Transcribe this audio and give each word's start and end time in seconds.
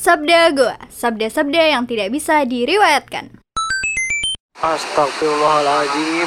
Sabda 0.00 0.48
Goa, 0.56 0.80
sabda-sabda 0.88 1.76
yang 1.76 1.84
tidak 1.84 2.08
bisa 2.08 2.40
diriwayatkan. 2.48 3.36
Astagfirullahaladzim 4.56 6.24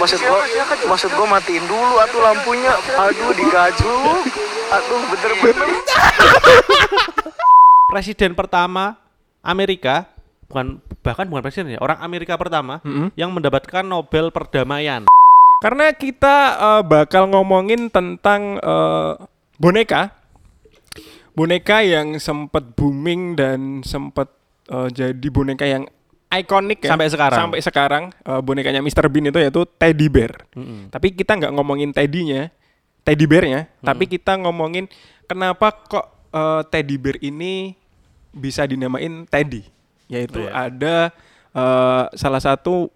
Maksud 0.00 0.24
gua 0.24 0.40
Maksud 0.88 1.10
gua 1.12 1.28
matiin 1.36 1.60
dulu 1.68 2.00
atuh 2.00 2.16
lampunya. 2.16 2.72
Aduh 2.96 3.36
digajuk 3.36 4.24
Aduh 4.72 5.00
bener-bener. 5.12 5.68
Presiden 7.92 8.32
pertama 8.32 8.96
Amerika 9.44 10.08
bukan 10.48 10.80
bahkan 11.04 11.28
bukan 11.28 11.44
presiden 11.44 11.76
ya 11.76 11.80
orang 11.84 12.00
Amerika 12.00 12.40
pertama 12.40 12.80
yang 13.20 13.36
mendapatkan 13.36 13.84
Nobel 13.84 14.32
perdamaian. 14.32 15.04
Karena 15.60 15.92
kita 15.92 16.56
eh, 16.56 16.82
bakal 16.88 17.28
ngomongin 17.28 17.92
tentang 17.92 18.56
eh, 18.56 19.12
boneka, 19.60 20.19
boneka 21.32 21.80
yang 21.80 22.16
sempat 22.16 22.74
booming 22.74 23.34
dan 23.34 23.80
sempat 23.82 24.30
eh, 24.66 24.88
jadi 24.90 25.28
boneka 25.28 25.64
yang 25.64 25.84
ikonik 26.30 26.78
ya 26.80 26.94
Sampai 26.94 27.10
sekarang. 27.10 27.38
Sampai 27.38 27.60
sekarang 27.60 28.04
eh, 28.14 28.40
bonekanya 28.40 28.80
Mr. 28.80 29.06
Bean 29.06 29.28
itu 29.28 29.38
yaitu 29.38 29.62
teddy 29.76 30.06
bear. 30.06 30.46
Tapi 30.88 31.12
kita 31.12 31.34
nggak 31.34 31.52
ngomongin 31.54 31.90
teddy-nya, 31.90 32.54
teddy 33.02 33.26
bear-nya, 33.26 33.66
tapi 33.80 34.06
kita 34.06 34.38
ngomongin 34.38 34.86
kenapa 35.26 35.74
kok 35.74 36.06
eh, 36.30 36.62
teddy 36.70 36.96
bear 36.96 37.16
ini 37.20 37.74
bisa 38.30 38.62
dinamain 38.62 39.26
teddy, 39.26 39.66
yaitu 40.06 40.46
Iya. 40.46 40.70
ada 40.70 40.96
eh, 41.50 42.04
salah 42.14 42.38
satu 42.38 42.86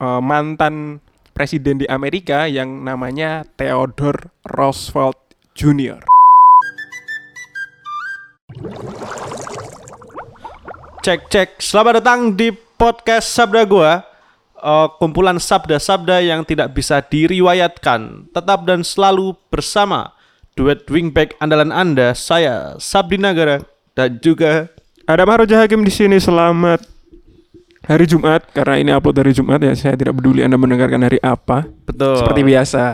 eh, 0.00 0.20
mantan 0.24 1.04
presiden 1.30 1.80
di 1.80 1.86
Amerika 1.86 2.44
yang 2.44 2.84
namanya 2.84 3.44
Theodore 3.56 4.28
Roosevelt 4.44 5.16
Jr. 5.52 6.04
Cek 11.00 11.20
cek. 11.30 11.48
Selamat 11.62 12.02
datang 12.02 12.34
di 12.34 12.50
podcast 12.54 13.30
Sabda 13.30 13.62
Gua. 13.62 14.02
Eh, 14.60 14.88
kumpulan 15.00 15.40
sabda-sabda 15.40 16.20
yang 16.20 16.44
tidak 16.44 16.74
bisa 16.76 17.00
diriwayatkan. 17.00 18.28
Tetap 18.34 18.68
dan 18.68 18.84
selalu 18.84 19.32
bersama 19.48 20.12
duet 20.58 20.84
wingback 20.90 21.38
andalan 21.40 21.72
Anda, 21.72 22.12
saya 22.12 22.76
Sabdi 22.76 23.16
Nagara 23.16 23.64
dan 23.96 24.20
juga 24.20 24.68
Ada 25.08 25.24
Maharaja 25.24 25.64
Hakim 25.64 25.80
di 25.80 25.90
sini. 25.94 26.20
Selamat 26.20 26.84
hari 27.88 28.04
Jumat 28.04 28.44
karena 28.52 28.76
ini 28.76 28.90
upload 28.92 29.16
hari 29.24 29.32
Jumat 29.32 29.62
ya. 29.64 29.72
Saya 29.78 29.96
tidak 29.96 30.20
peduli 30.20 30.44
Anda 30.44 30.60
mendengarkan 30.60 31.00
hari 31.00 31.22
apa. 31.22 31.70
betul. 31.86 32.20
Seperti 32.20 32.42
biasa. 32.44 32.84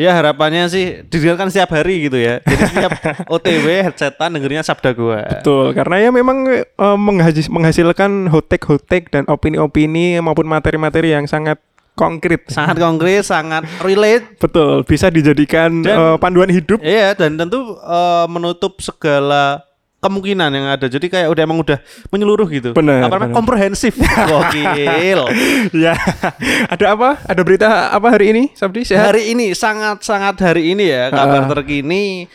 Ya 0.00 0.16
harapannya 0.16 0.64
sih 0.66 1.04
didengarkan 1.04 1.52
setiap 1.52 1.76
hari 1.76 2.08
gitu 2.08 2.16
ya. 2.16 2.40
Jadi 2.40 2.62
setiap 2.66 2.92
OTW 3.36 3.66
headsetan 3.84 4.32
dengernya 4.32 4.64
Sabda 4.64 4.90
Gua. 4.90 5.20
Betul, 5.20 5.76
karena 5.76 5.96
ya 5.98 6.10
memang 6.10 6.48
menghasis- 6.96 7.52
menghasilkan 7.52 8.08
hot 8.26 8.48
take 8.48 8.64
hot 8.64 8.80
take 8.82 9.12
dan 9.12 9.28
opini-opini 9.28 10.16
maupun 10.18 10.48
materi-materi 10.48 11.12
yang 11.12 11.28
sangat 11.28 11.60
konkret. 11.92 12.48
Sangat 12.48 12.80
konkret, 12.80 13.22
sangat 13.22 13.68
relate. 13.84 14.40
Betul, 14.40 14.88
bisa 14.88 15.12
dijadikan 15.12 15.84
Dan- 15.84 15.98
eh, 15.98 16.16
panduan 16.16 16.48
hidup. 16.48 16.80
Iya 16.80 17.12
dan 17.12 17.36
tentu 17.36 17.76
eh, 17.76 18.26
menutup 18.26 18.80
segala 18.80 19.68
kemungkinan 20.00 20.50
yang 20.50 20.66
ada. 20.72 20.88
Jadi 20.88 21.06
kayak 21.12 21.28
udah 21.28 21.42
emang 21.44 21.60
udah 21.60 21.78
menyeluruh 22.08 22.48
gitu. 22.48 22.70
Benar, 22.72 23.06
Apa 23.06 23.20
namanya? 23.20 23.36
Komprehensif. 23.36 23.94
Gokil. 24.32 25.20
ya, 25.76 25.94
ada 26.66 26.86
apa? 26.96 27.20
Ada 27.28 27.40
berita 27.44 27.68
apa 27.92 28.08
hari 28.08 28.32
ini, 28.32 28.42
Sabdi? 28.56 28.82
Sehat? 28.88 29.12
hari 29.12 29.36
ini 29.36 29.52
sangat-sangat 29.52 30.40
hari 30.40 30.72
ini 30.72 30.88
ya 30.88 31.12
kabar 31.12 31.46
terkini 31.52 32.26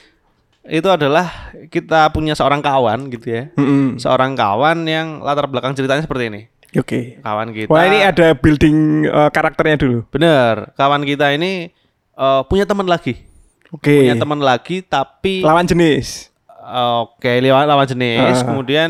itu 0.66 0.90
adalah 0.90 1.54
kita 1.70 2.10
punya 2.10 2.34
seorang 2.34 2.62
kawan 2.62 3.10
gitu 3.14 3.28
ya. 3.30 3.44
Mm-mm. 3.54 4.02
Seorang 4.02 4.34
kawan 4.34 4.86
yang 4.90 5.22
latar 5.22 5.46
belakang 5.46 5.78
ceritanya 5.78 6.02
seperti 6.02 6.34
ini. 6.34 6.42
Oke. 6.76 7.22
Kawan 7.22 7.54
kita. 7.54 7.70
Wah 7.70 7.86
ini 7.86 8.02
ada 8.02 8.34
building 8.34 9.08
eh, 9.08 9.30
karakternya 9.30 9.78
dulu. 9.80 10.00
Bener, 10.10 10.74
kawan 10.74 11.06
kita 11.06 11.32
ini 11.38 11.70
eh, 12.18 12.42
punya 12.50 12.66
teman 12.66 12.90
lagi. 12.90 13.22
Oke. 13.70 14.06
Punya 14.06 14.18
teman 14.18 14.42
lagi 14.42 14.82
tapi 14.82 15.46
Lawan 15.46 15.70
jenis. 15.70 16.34
Oke, 17.06 17.38
lawan 17.40 17.70
lawan 17.70 17.86
jenis. 17.86 18.42
Ah. 18.42 18.46
Kemudian 18.50 18.90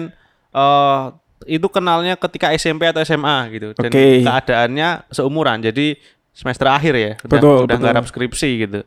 eh 0.52 1.02
itu 1.46 1.68
kenalnya 1.70 2.16
ketika 2.16 2.50
SMP 2.56 2.88
atau 2.88 3.04
SMA 3.04 3.38
gitu. 3.54 3.68
Dan 3.78 3.92
Oke. 3.92 4.24
keadaannya 4.24 5.06
seumuran. 5.12 5.62
Jadi 5.62 6.00
semester 6.32 6.66
akhir 6.68 6.94
ya. 6.96 7.12
Udah, 7.22 7.38
Betul, 7.38 7.56
udah 7.64 7.68
betul. 7.68 7.80
nggarap 7.84 8.06
skripsi 8.08 8.50
gitu. 8.66 8.80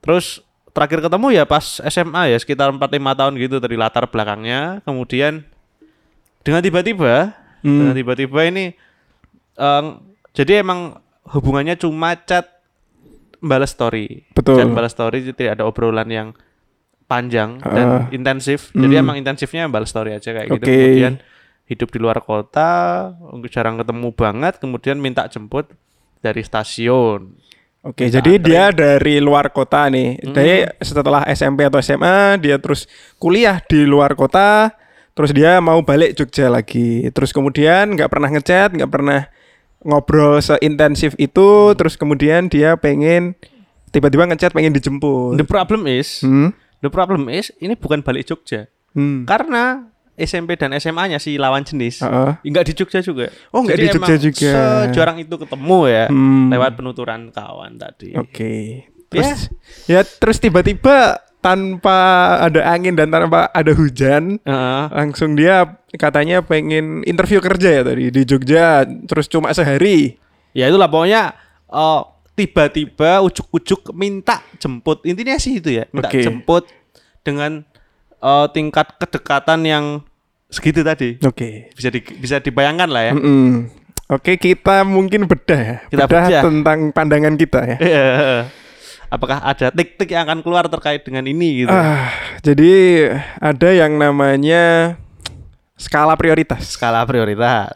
Terus 0.00 0.40
terakhir 0.70 1.02
ketemu 1.02 1.26
ya 1.34 1.44
pas 1.44 1.82
SMA 1.82 2.30
ya 2.30 2.38
sekitar 2.38 2.70
4 2.70 2.78
5 2.78 3.18
tahun 3.18 3.32
gitu 3.36 3.56
dari 3.58 3.76
latar 3.76 4.06
belakangnya. 4.06 4.80
Kemudian 4.86 5.42
dengan 6.40 6.62
tiba-tiba 6.64 7.36
Hmm. 7.60 7.76
dengan 7.76 7.92
tiba-tiba 7.92 8.40
ini 8.48 8.72
eh, 9.60 9.84
jadi 10.32 10.64
emang 10.64 10.96
hubungannya 11.28 11.76
cuma 11.76 12.16
chat 12.16 12.48
balas 13.36 13.76
story. 13.76 14.24
Betul. 14.32 14.56
Chat 14.56 14.70
balas 14.72 14.96
story 14.96 15.28
jadi 15.28 15.36
tidak 15.36 15.52
ada 15.60 15.64
obrolan 15.68 16.08
yang 16.08 16.28
panjang 17.10 17.58
dan 17.58 18.06
intensif. 18.14 18.70
Jadi 18.70 18.94
emang 19.02 19.18
intensifnya 19.18 19.66
balas 19.66 19.90
story 19.90 20.14
aja 20.14 20.30
kayak 20.30 20.46
gitu. 20.46 20.62
Oke. 20.62 20.70
Kemudian 20.70 21.14
hidup 21.66 21.88
di 21.90 21.98
luar 21.98 22.18
kota, 22.22 22.70
jarang 23.50 23.78
ketemu 23.82 24.14
banget, 24.14 24.62
kemudian 24.62 24.98
minta 25.02 25.26
jemput 25.26 25.66
dari 26.22 26.42
stasiun. 26.46 27.34
Oke, 27.80 28.06
Minta 28.06 28.20
jadi 28.20 28.32
dia 28.36 28.64
dari 28.70 29.18
luar 29.24 29.48
kota 29.50 29.88
nih. 29.88 30.20
Jadi 30.20 30.68
setelah 30.84 31.24
SMP 31.32 31.64
atau 31.64 31.80
SMA 31.80 32.36
dia 32.38 32.60
terus 32.60 32.84
kuliah 33.16 33.56
di 33.64 33.88
luar 33.88 34.12
kota, 34.12 34.68
terus 35.16 35.32
dia 35.32 35.58
mau 35.64 35.80
balik 35.80 36.12
Jogja 36.12 36.52
lagi. 36.52 37.08
Terus 37.08 37.32
kemudian 37.32 37.96
nggak 37.96 38.10
pernah 38.12 38.28
ngechat, 38.28 38.76
nggak 38.76 38.90
pernah 38.92 39.20
ngobrol 39.80 40.44
seintensif 40.44 41.16
itu. 41.16 41.72
Terus 41.72 41.96
kemudian 41.96 42.52
dia 42.52 42.76
pengen 42.76 43.32
tiba-tiba 43.90 44.28
ngechat 44.28 44.52
pengen 44.52 44.76
dijemput. 44.76 45.40
The 45.40 45.48
problem 45.48 45.88
is, 45.88 46.20
Hmm? 46.20 46.52
The 46.80 46.90
problem 46.90 47.28
is 47.28 47.52
ini 47.58 47.76
bukan 47.76 48.00
balik 48.00 48.26
Jogja. 48.26 48.68
Hmm. 48.92 49.22
Karena 49.24 49.86
SMP 50.20 50.60
dan 50.60 50.76
SMA-nya 50.76 51.16
si 51.16 51.40
lawan 51.40 51.64
jenis 51.64 52.04
Heeh. 52.04 52.36
nggak 52.42 52.64
di 52.68 52.72
Jogja 52.76 53.00
juga. 53.00 53.32
Oh, 53.54 53.64
nggak 53.64 53.76
Jadi 53.76 53.84
di 53.84 53.92
Jogja 53.96 54.16
juga. 54.20 54.52
Sejarang 54.84 55.16
itu 55.16 55.34
ketemu 55.34 55.78
ya 55.86 56.04
Hmm. 56.12 56.48
lewat 56.52 56.72
penuturan 56.76 57.32
kawan 57.32 57.80
tadi. 57.80 58.12
Oke. 58.16 58.84
Terus 59.08 59.48
ya 59.88 60.04
terus 60.04 60.38
tiba-tiba 60.38 61.18
tanpa 61.40 61.96
ada 62.44 62.60
angin 62.68 62.92
dan 62.92 63.08
tanpa 63.08 63.48
ada 63.50 63.72
hujan, 63.72 64.36
Heeh. 64.44 64.82
langsung 64.92 65.34
dia 65.34 65.80
katanya 65.96 66.44
pengen 66.44 67.00
interview 67.08 67.40
kerja 67.40 67.80
ya 67.80 67.82
tadi 67.82 68.12
di 68.12 68.22
Jogja 68.28 68.84
terus 69.08 69.26
cuma 69.26 69.50
sehari 69.50 70.20
Ya 70.52 70.66
itulah 70.66 70.90
pokoknya 70.90 71.32
eh, 71.66 72.00
tiba-tiba 72.40 73.20
ujuk-ujuk 73.22 73.92
minta 73.92 74.40
jemput. 74.56 75.04
Intinya 75.04 75.36
sih 75.36 75.56
itu 75.56 75.70
ya, 75.74 75.84
minta 75.90 76.08
Oke. 76.08 76.20
jemput 76.20 76.64
dengan 77.20 77.60
eh, 78.16 78.46
tingkat 78.50 78.96
kedekatan 78.96 79.60
yang 79.62 79.84
segitu 80.46 80.80
tadi. 80.80 81.14
oke 81.20 81.70
Bisa 81.72 81.88
di- 81.88 82.16
bisa 82.16 82.36
dibayangkan 82.36 82.88
lah 82.88 83.02
ya. 83.02 83.12
Mm-mm. 83.12 83.70
oke 84.08 84.34
kita 84.34 84.82
mungkin 84.82 85.24
bedah 85.24 85.60
ya 85.60 85.76
Kita 85.86 86.04
bedah 86.04 86.24
bedah. 86.26 86.42
tentang 86.42 86.78
pandangan 86.90 87.34
kita 87.34 87.60
ya 87.62 87.76
Iya. 87.78 88.08
Apakah 89.08 89.38
ada 89.40 89.70
tik-tik 89.70 90.10
yang 90.10 90.22
akan 90.22 90.38
keluar 90.40 90.66
terkait 90.66 91.02
dengan 91.02 91.22
ini 91.24 91.62
gitu? 91.62 91.70
ah 91.70 92.10
jadi 92.40 92.72
ada 93.38 93.68
yang 93.70 93.94
namanya 93.94 94.94
skala 95.74 96.14
prioritas 96.14 96.74
Skala 96.74 97.02
prioritas. 97.04 97.70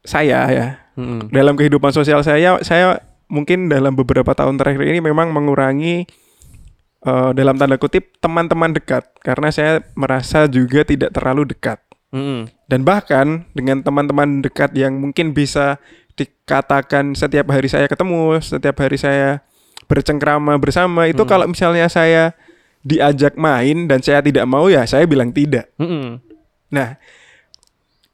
saya 0.00 0.40
ya 0.48 0.66
Mm-mm. 0.94 1.28
dalam 1.28 1.52
kehidupan 1.52 1.90
sosial 1.90 2.20
saya 2.20 2.56
saya 2.60 3.00
mungkin 3.34 3.66
dalam 3.66 3.98
beberapa 3.98 4.30
tahun 4.30 4.54
terakhir 4.54 4.86
ini 4.86 5.02
memang 5.02 5.34
mengurangi 5.34 6.06
eh, 7.02 7.30
dalam 7.34 7.58
tanda 7.58 7.74
kutip 7.74 8.14
teman-teman 8.22 8.70
dekat 8.70 9.02
karena 9.26 9.50
saya 9.50 9.82
merasa 9.98 10.46
juga 10.46 10.86
tidak 10.86 11.10
terlalu 11.10 11.50
dekat 11.50 11.82
Mm-mm. 12.14 12.46
dan 12.70 12.80
bahkan 12.86 13.42
dengan 13.50 13.82
teman-teman 13.82 14.38
dekat 14.38 14.70
yang 14.78 14.94
mungkin 14.94 15.34
bisa 15.34 15.82
dikatakan 16.14 17.18
setiap 17.18 17.50
hari 17.50 17.66
saya 17.66 17.90
ketemu 17.90 18.38
setiap 18.38 18.78
hari 18.78 18.94
saya 18.94 19.42
bercengkrama 19.90 20.54
bersama 20.62 21.10
itu 21.10 21.26
kalau 21.26 21.50
misalnya 21.50 21.90
saya 21.90 22.38
diajak 22.86 23.34
main 23.34 23.90
dan 23.90 23.98
saya 23.98 24.22
tidak 24.22 24.46
mau 24.46 24.70
ya 24.70 24.86
saya 24.86 25.10
bilang 25.10 25.34
tidak 25.34 25.66
Mm-mm. 25.82 26.22
Nah, 26.74 26.98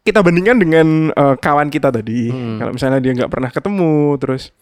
kita 0.05 0.21
bandingkan 0.21 0.61
dengan 0.61 0.87
eh, 1.17 1.37
kawan 1.41 1.73
kita 1.73 1.89
tadi. 1.89 2.29
Hmm. 2.29 2.61
Kalau 2.61 2.73
misalnya 2.77 3.01
dia 3.01 3.13
nggak 3.17 3.33
pernah 3.33 3.51
ketemu, 3.51 4.21
terus 4.21 4.53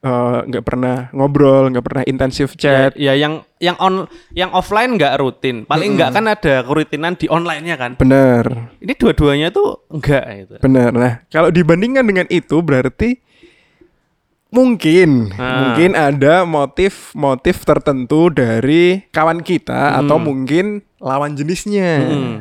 eh, 0.00 0.38
nggak 0.48 0.64
pernah 0.64 1.12
ngobrol, 1.12 1.68
nggak 1.68 1.84
pernah 1.84 2.02
intensif 2.04 2.56
chat. 2.56 2.96
Ya, 2.96 3.12
ya 3.12 3.28
yang 3.28 3.34
yang 3.60 3.76
on 3.76 4.08
yang 4.32 4.48
offline 4.50 4.96
nggak 4.96 5.20
rutin. 5.20 5.68
Paling 5.68 5.96
nggak 5.96 6.10
kan 6.10 6.24
ada 6.24 6.54
kerutinan 6.64 7.14
di 7.14 7.28
online-nya 7.28 7.76
kan. 7.76 7.92
Bener, 7.96 8.72
Ini 8.80 8.92
dua-duanya 8.96 9.48
tuh 9.52 9.84
enggak 9.88 10.24
itu. 10.34 10.54
bener. 10.58 10.90
Nah, 10.90 11.12
kalau 11.28 11.52
dibandingkan 11.52 12.04
dengan 12.04 12.24
itu 12.28 12.56
berarti 12.60 13.20
mungkin, 14.50 15.30
Ah. 15.36 15.62
mungkin 15.62 15.94
ada 15.94 16.42
motif-motif 16.42 17.62
tertentu 17.62 18.32
dari 18.32 19.06
kawan 19.08 19.40
kita 19.40 20.00
atau 20.02 20.18
mungkin 20.18 20.82
lawan 20.98 21.38
jenisnya. 21.38 21.92
Hmm. 22.02 22.34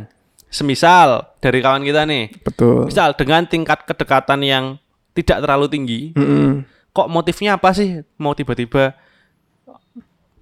Semisal 0.50 1.30
dari 1.38 1.62
kawan 1.62 1.86
kita 1.86 2.10
nih, 2.10 2.34
Betul. 2.42 2.90
misal 2.90 3.14
dengan 3.14 3.46
tingkat 3.46 3.86
kedekatan 3.86 4.42
yang 4.42 4.66
tidak 5.14 5.46
terlalu 5.46 5.70
tinggi, 5.70 6.02
Mm-mm. 6.18 6.66
Kok 7.00 7.08
motifnya 7.08 7.56
apa 7.56 7.72
sih? 7.72 8.04
Mau 8.20 8.36
tiba-tiba 8.36 8.96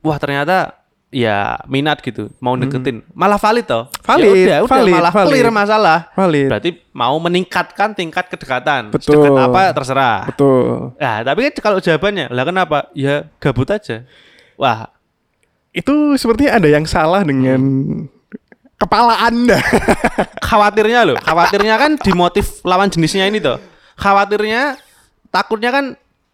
wah 0.01 0.17
ternyata 0.17 0.77
ya 1.07 1.59
minat 1.67 2.03
gitu 2.03 2.31
mau 2.43 2.59
deketin. 2.59 3.03
Malah 3.15 3.39
valid 3.39 3.65
toh? 3.67 3.87
Valid, 4.03 4.27
ya 4.27 4.35
udah, 4.35 4.59
udah 4.63 4.71
valid, 4.71 4.93
malah 4.93 5.13
valid. 5.13 5.29
clear 5.31 5.47
masalah. 5.51 5.97
Valid. 6.13 6.47
berarti 6.51 6.69
mau 6.91 7.15
meningkatkan 7.19 7.89
tingkat 7.95 8.27
kedekatan. 8.27 8.91
Betul. 8.91 9.19
Sedekat 9.19 9.37
apa 9.39 9.61
terserah. 9.71 10.19
Betul. 10.27 10.93
nah 10.99 11.23
tapi 11.23 11.39
kan 11.47 11.53
kalau 11.63 11.77
jawabannya 11.79 12.27
lah 12.31 12.43
kenapa? 12.43 12.77
Ya 12.91 13.27
gabut 13.39 13.69
aja. 13.71 14.03
Wah. 14.59 14.91
Itu 15.71 16.17
sepertinya 16.17 16.57
ada 16.57 16.67
yang 16.73 16.89
salah 16.89 17.21
dengan 17.21 17.61
kepala 18.81 19.29
Anda. 19.29 19.61
khawatirnya 20.47 21.13
loh. 21.13 21.17
Khawatirnya 21.21 21.75
kan 21.77 21.91
di 22.01 22.11
motif 22.17 22.65
lawan 22.65 22.89
jenisnya 22.89 23.29
ini 23.29 23.37
toh. 23.37 23.61
Khawatirnya 23.97 24.77
takutnya 25.29 25.69
kan 25.69 25.85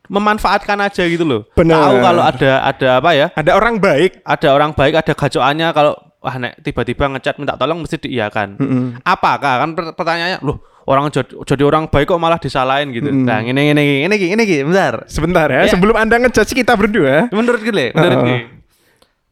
memanfaatkan 0.08 0.76
aja 0.80 1.04
gitu 1.04 1.24
loh 1.24 1.42
Benar. 1.54 1.80
tahu 1.80 1.96
kalau 2.00 2.24
ada 2.24 2.52
ada 2.62 2.88
apa 3.00 3.10
ya 3.12 3.28
ada 3.32 3.52
orang 3.54 3.80
baik. 3.80 4.20
ada 4.22 4.48
orang 4.52 4.72
baik 4.72 4.94
ada 4.96 5.14
gacoannya 5.14 5.68
kalau 5.72 5.94
wah 6.20 6.36
nek 6.36 6.60
tiba-tiba 6.60 7.08
ngechat 7.10 7.36
minta 7.36 7.56
tolong 7.56 7.80
mesti 7.80 8.00
diiyakan 8.00 8.56
Mm-mm. 8.56 8.86
apakah 9.02 9.64
kan 9.64 9.70
per- 9.72 9.96
pertanyaannya 9.96 10.40
loh 10.40 10.60
orang 10.84 11.08
jadi, 11.08 11.32
jadi 11.48 11.64
orang 11.64 11.88
baik 11.88 12.08
kok 12.08 12.20
malah 12.20 12.36
disalahin 12.36 12.92
gitu 12.92 13.08
nah 13.08 13.40
ini 13.40 13.72
ini 13.72 13.72
ini 13.72 14.12
ini 14.12 14.36
ini 14.36 14.44
ini 14.44 14.64
bentar 14.66 15.08
Sebentar 15.08 15.48
ya, 15.48 15.64
Ya. 15.64 15.72
sebelum 15.72 15.96
Anda 15.96 16.20
ngejudge 16.20 16.52
kita 16.54 16.76
berdua. 16.76 17.32
menurut 17.32 17.60
gue 17.60 17.72
menurut 17.92 18.18
gue 18.22 18.40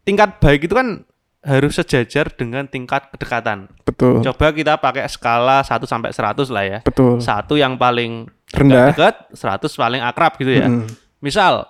tingkat 0.01 0.39
baik 0.39 0.65
itu 0.65 0.73
kan 0.73 1.03
harus 1.41 1.73
sejajar 1.73 2.29
dengan 2.29 2.63
tingkat 2.63 3.09
kedekatan 3.09 3.65
Betul. 3.81 4.21
coba 4.21 4.45
kita 4.49 4.77
pakai 4.77 5.05
skala 5.05 5.59
1 5.59 5.81
sampai 5.83 6.09
100 6.09 6.45
lah 6.47 6.63
ya 6.63 6.79
Betul. 6.81 7.17
satu 7.17 7.55
yang 7.55 7.75
paling 7.75 8.29
Rendah. 8.49 8.93
dekat 8.93 9.15
100 9.33 9.65
paling 9.73 10.01
akrab 10.01 10.37
gitu 10.37 10.53
ya 10.53 10.69
Mm-mm. 10.69 10.85
misal 11.17 11.65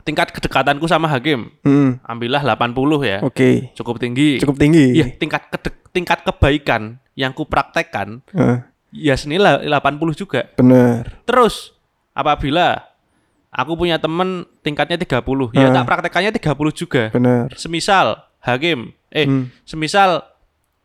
tingkat 0.00 0.30
kedekatanku 0.30 0.84
sama 0.84 1.08
Hakim 1.08 1.50
Mm. 1.60 1.98
ambillah 2.02 2.44
80 2.44 2.70
ya 3.02 3.18
Oke. 3.20 3.74
cukup 3.74 3.98
tinggi 3.98 4.38
Cukup 4.38 4.56
tinggi. 4.56 4.94
Iya, 4.94 5.10
tingkat 5.12 5.48
kedek, 5.48 5.74
tingkat 5.90 6.22
kebaikan 6.22 7.02
yang 7.14 7.30
ku 7.30 7.42
praktekkan 7.44 8.22
Eh, 8.30 8.58
ya 8.92 9.14
senilai 9.14 9.62
80 9.64 10.14
juga. 10.14 10.46
benar. 10.54 11.18
Terus 11.24 11.74
apabila 12.12 12.78
aku 13.48 13.74
punya 13.74 13.96
temen 13.96 14.44
tingkatnya 14.60 14.94
30, 14.94 15.50
ya 15.50 15.66
Ah. 15.66 15.72
tak 15.72 15.86
praktekannya 15.88 16.30
30 16.30 16.70
juga. 16.70 17.08
Benar. 17.08 17.54
Semisal 17.54 18.18
Hakim, 18.44 18.78
eh 19.08 19.24
Hmm. 19.24 19.48
semisal 19.64 20.20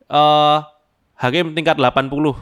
eh 0.06 0.58
Hakim 1.14 1.52
tingkat 1.52 1.76
80, 1.76 2.32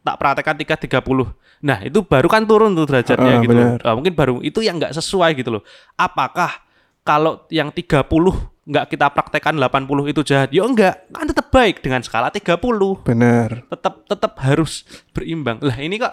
tak 0.00 0.16
praktekkan 0.16 0.56
tingkat 0.56 0.78
30. 0.80 1.28
Nah, 1.62 1.78
itu 1.78 2.00
baru 2.00 2.26
kan 2.26 2.42
turun 2.42 2.72
tuh 2.72 2.88
derajatnya 2.88 3.38
Ah, 3.38 3.42
gitu. 3.44 3.54
Ah, 3.84 3.94
mungkin 3.94 4.16
baru 4.16 4.40
itu 4.40 4.58
yang 4.58 4.80
nggak 4.80 4.96
sesuai 4.96 5.36
gitu 5.36 5.52
loh. 5.52 5.62
Apakah 5.94 6.64
kalau 7.02 7.44
yang 7.48 7.68
30 7.70 8.02
nggak 8.64 8.88
kita 8.88 9.12
praktekkan 9.12 9.54
80 9.54 10.08
itu 10.08 10.24
jahat? 10.24 10.48
Ya 10.50 10.64
enggak, 10.64 11.06
kan 11.12 11.28
tetap 11.28 11.52
baik 11.52 11.84
dengan 11.84 12.00
skala 12.00 12.32
30 12.32 13.04
Benar. 13.04 13.68
tetap 13.68 14.08
tetap 14.08 14.32
harus 14.40 14.82
berimbang. 15.12 15.60
Lah 15.60 15.76
ini 15.76 16.00
kok 16.00 16.10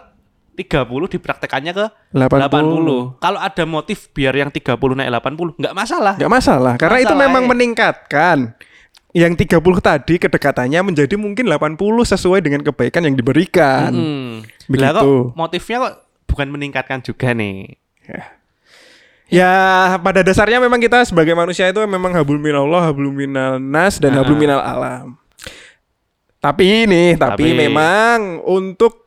30 0.60 1.16
dipraktekannya 1.16 1.72
ke 1.72 1.86
80. 2.12 3.16
80. 3.16 3.24
Kalau 3.24 3.40
ada 3.40 3.64
motif 3.64 4.12
biar 4.12 4.36
yang 4.36 4.52
30 4.52 4.76
naik 5.00 5.10
80 5.16 5.56
nggak 5.56 5.76
masalah. 5.76 6.14
Nggak 6.20 6.34
masalah, 6.36 6.74
karena 6.76 7.00
itu 7.00 7.16
Masalah, 7.16 7.24
memang 7.24 7.44
eh. 7.44 7.50
meningkatkan. 7.56 8.38
Yang 9.10 9.34
30 9.58 9.80
tadi 9.82 10.16
kedekatannya 10.22 10.80
menjadi 10.86 11.16
mungkin 11.18 11.50
80 11.50 11.80
sesuai 12.06 12.46
dengan 12.46 12.62
kebaikan 12.62 13.08
yang 13.08 13.16
diberikan. 13.18 13.90
Hmm. 13.90 14.34
Begitu. 14.70 14.86
Lah 14.86 15.02
kok 15.02 15.34
motifnya 15.34 15.78
kok 15.82 15.94
bukan 16.30 16.48
meningkatkan 16.54 17.00
juga 17.02 17.34
nih. 17.34 17.74
Ya, 19.30 19.54
pada 20.02 20.26
dasarnya 20.26 20.58
memang 20.58 20.82
kita 20.82 21.06
sebagai 21.06 21.38
manusia 21.38 21.70
itu 21.70 21.78
memang 21.86 22.10
hablum 22.18 22.42
minallah, 22.42 22.90
hablum 22.90 23.14
minal 23.14 23.62
nas 23.62 24.02
dan 24.02 24.18
Nah. 24.18 24.26
hablum 24.26 24.42
minal 24.42 24.58
alam. 24.58 25.14
Tapi 26.42 26.88
ini, 26.90 27.14
tapi, 27.14 27.54
Tapi- 27.54 27.58
memang 27.58 28.42
untuk 28.42 28.99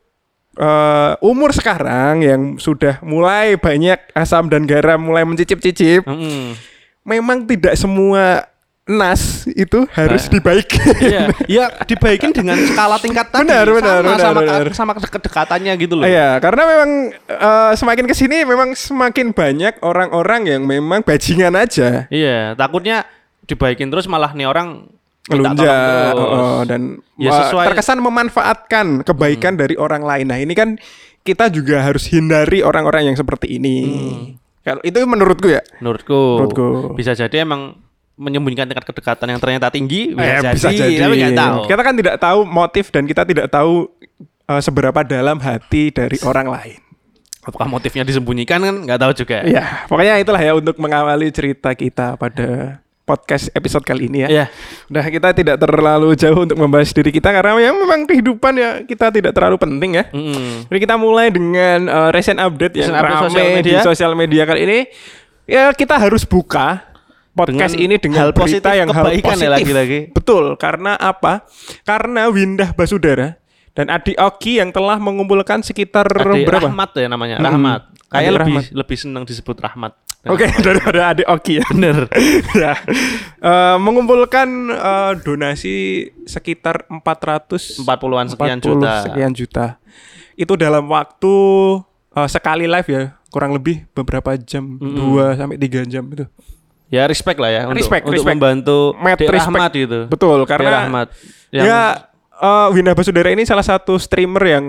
eh, 0.54 1.12
umur 1.20 1.50
sekarang 1.50 2.20
yang 2.20 2.42
sudah 2.56 3.00
mulai 3.00 3.56
banyak 3.56 3.96
asam 4.12 4.46
dan 4.46 4.64
garam 4.64 5.00
mulai 5.00 5.24
mencicip-cicip, 5.24 6.04
Hmm. 6.04 6.52
memang 7.02 7.44
tidak 7.44 7.74
semua 7.74 8.46
nas 8.82 9.46
itu 9.46 9.86
harus 9.94 10.26
Nah. 10.26 10.32
dibaiki. 10.34 10.78
Iya, 11.00 11.22
ya 11.62 11.64
dibaikin 11.86 12.34
dengan 12.34 12.58
skala 12.58 12.98
tingkat 12.98 13.30
tadi. 13.30 13.46
Benar, 13.46 13.66
benar, 13.70 13.78
sama, 13.78 14.02
benar, 14.02 14.18
sama, 14.18 14.40
benar. 14.42 14.64
sama 14.74 14.92
kedekatannya 14.98 15.72
gitu 15.78 15.94
loh. 15.94 16.04
Iya, 16.04 16.42
karena 16.42 16.62
memang 16.66 16.90
eh, 17.14 17.72
semakin 17.78 18.04
ke 18.10 18.14
sini 18.14 18.42
memang 18.42 18.74
semakin 18.74 19.30
banyak 19.30 19.78
orang-orang 19.80 20.50
yang 20.50 20.62
memang 20.66 21.06
bajingan 21.06 21.54
aja. 21.54 22.10
Iya, 22.10 22.58
takutnya 22.58 23.06
dibaikin 23.46 23.86
terus 23.86 24.10
malah 24.10 24.34
nih 24.34 24.50
orang 24.50 24.90
terus. 25.24 25.46
oh, 26.10 26.62
dan 26.64 26.98
Ya, 27.14 27.30
sesuai- 27.30 27.62
Hmm. 27.62 27.70
terkesan 27.70 27.98
memanfaatkan 28.00 28.86
kebaikan 29.02 29.54
dari 29.54 29.74
orang 29.74 30.02
lain. 30.02 30.26
Nah, 30.26 30.36
ini 30.36 30.52
kan 30.52 30.74
kita 31.22 31.46
juga 31.48 31.78
harus 31.80 32.10
hindari 32.10 32.60
orang-orang 32.60 33.06
yang 33.06 33.16
seperti 33.16 33.54
ini. 33.54 33.76
Hmm. 33.86 34.22
Kalau 34.60 34.82
itu 34.82 34.98
menurutku 35.00 35.46
ya. 35.46 35.62
Menurutku, 35.78 36.18
Menurutku. 36.40 36.66
bisa 36.94 37.14
jadi 37.14 37.42
emang 37.42 37.78
menyembunyikan 38.12 38.66
tingkat 38.66 38.84
kedekatan 38.84 39.26
yang 39.28 39.38
ternyata 39.38 39.70
tinggi 39.70 40.12
bisa, 40.12 40.42
Eh, 40.68 40.74
jadi, 40.74 41.00
tapi 41.00 41.14
nggak 41.16 41.34
tahu. 41.36 41.58
Kita 41.66 41.82
kan 41.82 41.94
tidak 41.96 42.16
tahu 42.18 42.38
motif 42.42 42.84
dan 42.88 43.06
kita 43.06 43.22
tidak 43.22 43.46
tahu 43.48 43.86
eh, 44.44 44.58
seberapa 44.58 45.00
dalam 45.00 45.38
hati 45.38 45.88
dari 45.88 46.18
orang 46.20 46.50
lain. 46.50 46.78
Apakah 47.40 47.66
motifnya 47.68 48.02
disembunyikan 48.02 48.58
kan 48.58 48.74
nggak 48.82 48.98
tahu 48.98 49.12
juga. 49.16 49.42
Ya, 49.44 49.86
pokoknya 49.86 50.18
itulah 50.18 50.38
ya 50.38 50.52
untuk 50.52 50.74
mengawali 50.76 51.30
cerita 51.30 51.70
kita 51.72 52.14
pada 52.14 52.81
podcast 53.02 53.50
episode 53.52 53.82
kali 53.82 54.06
ini 54.06 54.24
ya. 54.24 54.28
Iya. 54.30 54.44
Udah 54.86 55.04
kita 55.10 55.34
tidak 55.34 55.56
terlalu 55.58 56.14
jauh 56.14 56.46
untuk 56.46 56.54
membahas 56.54 56.90
diri 56.94 57.10
kita 57.10 57.34
karena 57.34 57.58
ya 57.58 57.70
memang 57.74 58.06
kehidupan 58.06 58.52
ya 58.54 58.70
kita 58.86 59.10
tidak 59.10 59.34
terlalu 59.34 59.58
penting 59.58 59.98
ya. 59.98 60.04
Mm-mm. 60.14 60.70
Jadi 60.70 60.78
kita 60.78 60.94
mulai 60.94 61.28
dengan 61.34 61.90
uh, 61.90 62.10
recent 62.14 62.38
update 62.38 62.78
yang 62.78 62.94
update 62.94 63.10
rame 63.10 63.22
sosial 63.26 63.46
di 63.46 63.54
media. 63.58 63.78
sosial 63.82 64.12
media 64.14 64.42
kali 64.46 64.60
ini. 64.64 64.78
Ya 65.50 65.74
kita 65.74 65.98
harus 65.98 66.22
buka 66.22 66.86
podcast 67.34 67.74
Dengan 67.74 67.84
ini 67.90 67.94
dengan 67.98 68.20
hal 68.28 68.30
berita 68.30 68.70
positif, 68.70 68.78
yang 68.78 68.88
hal 68.94 69.06
ya 69.10 69.24
positif. 69.24 69.50
lagi-lagi. 69.50 69.98
Betul, 70.12 70.44
karena 70.60 70.94
apa? 71.00 71.48
Karena 71.82 72.28
Windah 72.30 72.70
Basudara 72.76 73.40
dan 73.72 73.88
Adi 73.88 74.12
Oki 74.20 74.60
yang 74.60 74.70
telah 74.70 75.00
mengumpulkan 75.00 75.64
sekitar 75.64 76.06
Adik 76.06 76.44
berapa? 76.46 76.68
Rahmat 76.68 76.90
ya 76.94 77.08
namanya. 77.08 77.40
Rahmat. 77.40 77.82
Kayak 78.12 78.22
Adik 78.22 78.36
lebih 78.36 78.54
Rahmat. 78.54 78.64
lebih 78.76 78.96
senang 79.00 79.24
disebut 79.24 79.56
Rahmat. 79.58 79.92
Oke, 80.22 80.46
daripada 80.66 81.10
Adi 81.10 81.26
Oki 81.26 81.58
ya. 81.58 81.66
Bener. 81.68 82.06
ya. 82.54 82.78
Eh, 83.38 83.76
mengumpulkan 83.76 84.48
eh, 84.70 85.12
donasi 85.18 85.74
sekitar 86.22 86.86
400 86.86 87.82
40-an 87.82 88.26
sekian 88.30 88.58
40 88.58 88.62
juta. 88.62 88.92
sekian 89.02 89.32
juta. 89.32 89.66
Itu 90.34 90.54
dalam 90.54 90.86
waktu 90.86 91.34
eh, 92.12 92.28
sekali 92.30 92.70
live 92.70 92.86
ya, 92.86 93.02
kurang 93.28 93.50
lebih 93.50 93.82
beberapa 93.90 94.36
jam, 94.36 94.78
2 94.78 95.34
sampai 95.34 95.58
3 95.58 95.90
jam 95.90 96.06
itu. 96.06 96.26
Ya 96.86 97.08
respect 97.08 97.40
lah 97.40 97.48
ya 97.48 97.62
untuk, 97.64 97.80
Respect, 97.80 98.04
untuk 98.04 98.20
respect. 98.20 98.36
membantu 98.36 98.78
respect. 98.94 99.32
Rahmat 99.32 99.70
gitu. 99.72 100.00
Betul, 100.06 100.38
karena 100.44 100.70
Rahmat. 100.84 101.08
Yang, 101.50 101.66
ya 101.66 101.80
eh, 102.36 102.68
Winda 102.70 102.92
Basudara 102.92 103.28
ini 103.28 103.42
salah 103.42 103.64
satu 103.64 103.96
streamer 103.96 104.44
yang 104.46 104.64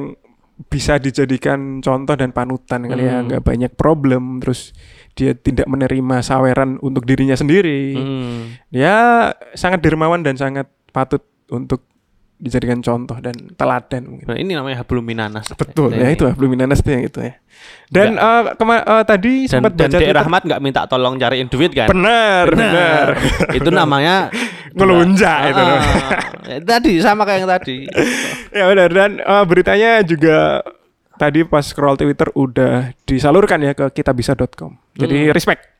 bisa 0.66 0.96
dijadikan 0.96 1.78
contoh 1.78 2.14
dan 2.14 2.32
panutan 2.32 2.86
kali 2.86 3.04
ya, 3.04 3.20
Hmm. 3.20 3.28
nggak 3.28 3.44
banyak 3.44 3.72
problem, 3.74 4.40
terus 4.40 4.72
dia 5.14 5.38
tidak 5.38 5.70
menerima 5.70 6.26
saweran 6.26 6.82
untuk 6.82 7.06
dirinya 7.06 7.38
sendiri. 7.38 7.94
Hmm. 7.94 8.58
Ya 8.74 9.30
sangat 9.54 9.86
dermawan 9.86 10.26
dan 10.26 10.38
sangat 10.38 10.66
patut 10.90 11.22
untuk 11.50 11.86
dijadikan 12.44 12.84
contoh 12.84 13.16
dan 13.24 13.32
teladan 13.56 14.04
mungkin. 14.04 14.26
Nah, 14.28 14.36
ini 14.36 14.52
namanya 14.52 14.84
hablum 14.84 15.00
minanas. 15.00 15.48
Betul 15.56 15.96
Ini. 15.96 16.04
ya 16.04 16.08
itu 16.12 16.24
belum 16.36 16.52
Minanas 16.52 16.84
tuh 16.84 16.92
yang 16.92 17.08
itu 17.08 17.20
ya. 17.24 17.40
Dan 17.88 18.20
eh, 18.20 18.42
kema- 18.60 18.84
eh, 18.84 19.04
tadi 19.08 19.34
Dan, 19.48 19.52
sempat 19.64 19.72
dan 19.80 19.88
baca 19.88 20.00
Dek 20.04 20.12
Rahmat 20.12 20.42
nggak 20.52 20.60
minta 20.60 20.82
tolong 20.84 21.16
cariin 21.16 21.48
duit 21.48 21.72
kan? 21.72 21.88
Benar, 21.88 22.52
benar. 22.52 23.08
itu 23.58 23.70
namanya 23.72 24.28
Ngelunjak 24.76 25.40
itu. 25.54 25.62
Ah, 25.64 25.80
ya, 26.50 26.58
tadi 26.66 26.94
sama 27.00 27.24
kayak 27.24 27.46
yang 27.46 27.52
tadi. 27.54 27.78
ya 28.58 28.64
benar 28.68 28.90
dan 28.92 29.12
eh, 29.24 29.44
beritanya 29.48 29.92
juga 30.04 30.60
tadi 31.24 31.40
pas 31.44 31.64
scroll 31.64 31.96
Twitter 31.96 32.28
udah 32.30 32.92
disalurkan 33.04 33.60
ya 33.60 33.72
ke 33.72 33.88
kitabisa.com. 33.90 34.76
Jadi 34.94 35.28
Hmm. 35.28 35.32
respect. 35.32 35.72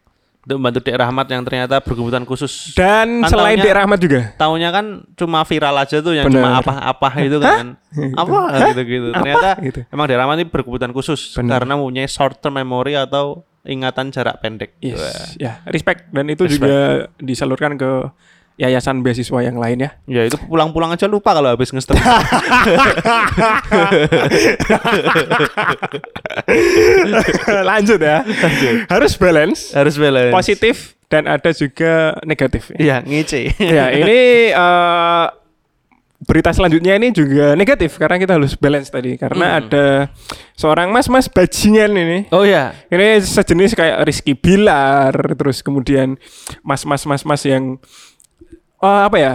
Untuk 0.44 0.60
membantu 0.60 0.80
Dek 0.84 0.98
Rahmat 0.98 1.28
yang 1.30 1.42
ternyata 1.42 1.80
berkebutuhan 1.80 2.24
khusus. 2.24 2.76
Dan 2.76 3.24
Kan 3.24 3.32
selain 3.32 3.56
Dek 3.58 3.72
Rahmat 3.74 3.96
juga. 3.98 4.36
Taunya 4.36 4.70
kan 4.70 4.86
cuma 5.16 5.40
viral 5.42 5.72
aja 5.78 6.00
tuh 6.00 6.12
yang 6.12 6.28
Bener. 6.28 6.44
cuma 6.44 6.60
apa-apa 6.60 7.10
itu 7.22 7.40
kan. 7.40 7.80
Apa 8.14 8.36
gitu-gitu. 8.70 9.08
Apa? 9.10 9.20
Ternyata 9.20 9.50
Gitu. 9.62 9.80
emang 9.88 10.04
Dek 10.04 10.18
Rahmat 10.18 10.36
ini 10.38 10.48
berkebutuhan 10.48 10.92
khusus 10.92 11.32
Bener. 11.34 11.60
karena 11.60 11.74
mempunyai 11.76 12.08
short 12.08 12.40
term 12.40 12.56
memory 12.56 12.92
atau 12.94 13.44
ingatan 13.64 14.12
jarak 14.12 14.40
pendek. 14.40 14.76
Wah. 14.76 14.92
Yes, 14.92 15.40
ya 15.40 15.64
respect 15.66 16.12
dan 16.12 16.28
itu 16.28 16.44
Respect. 16.44 16.60
juga 16.62 16.80
disalurkan 17.18 17.80
ke 17.80 18.12
yayasan 18.54 19.02
beasiswa 19.02 19.40
yang 19.42 19.58
lain 19.58 19.90
ya. 19.90 19.90
Ya 20.06 20.22
itu 20.30 20.38
pulang-pulang 20.46 20.94
aja 20.94 21.10
lupa 21.10 21.34
kalau 21.34 21.50
habis 21.54 21.74
nge 21.74 21.90
Lanjut 27.70 28.00
ya. 28.00 28.22
Harus 28.90 29.14
balance, 29.18 29.74
Harus 29.74 29.96
balance. 29.98 30.34
positif 30.34 30.96
dan 31.10 31.30
ada 31.30 31.50
juga 31.54 32.18
negatif. 32.26 32.74
Iya, 32.78 33.02
ngece. 33.06 33.54
ya, 33.58 33.94
ini 33.94 34.50
eh, 34.50 35.26
berita 36.24 36.56
selanjutnya 36.56 36.96
ini 36.96 37.12
juga 37.12 37.54
negatif 37.54 38.00
karena 38.00 38.16
kita 38.16 38.40
harus 38.40 38.56
balance 38.56 38.88
tadi 38.88 39.20
karena 39.20 39.60
ada 39.60 40.08
seorang 40.56 40.90
mas-mas 40.90 41.28
bajingan 41.30 41.92
ini. 41.94 42.20
Oh 42.32 42.48
ya. 42.48 42.74
Ini 42.90 43.20
sejenis 43.22 43.76
kayak 43.76 44.08
Rizky 44.08 44.34
Bilar, 44.34 45.14
terus 45.36 45.60
kemudian 45.62 46.16
mas-mas 46.64 47.04
mas-mas 47.06 47.44
yang 47.46 47.78
eh, 48.84 49.02
apa 49.08 49.18
ya? 49.18 49.34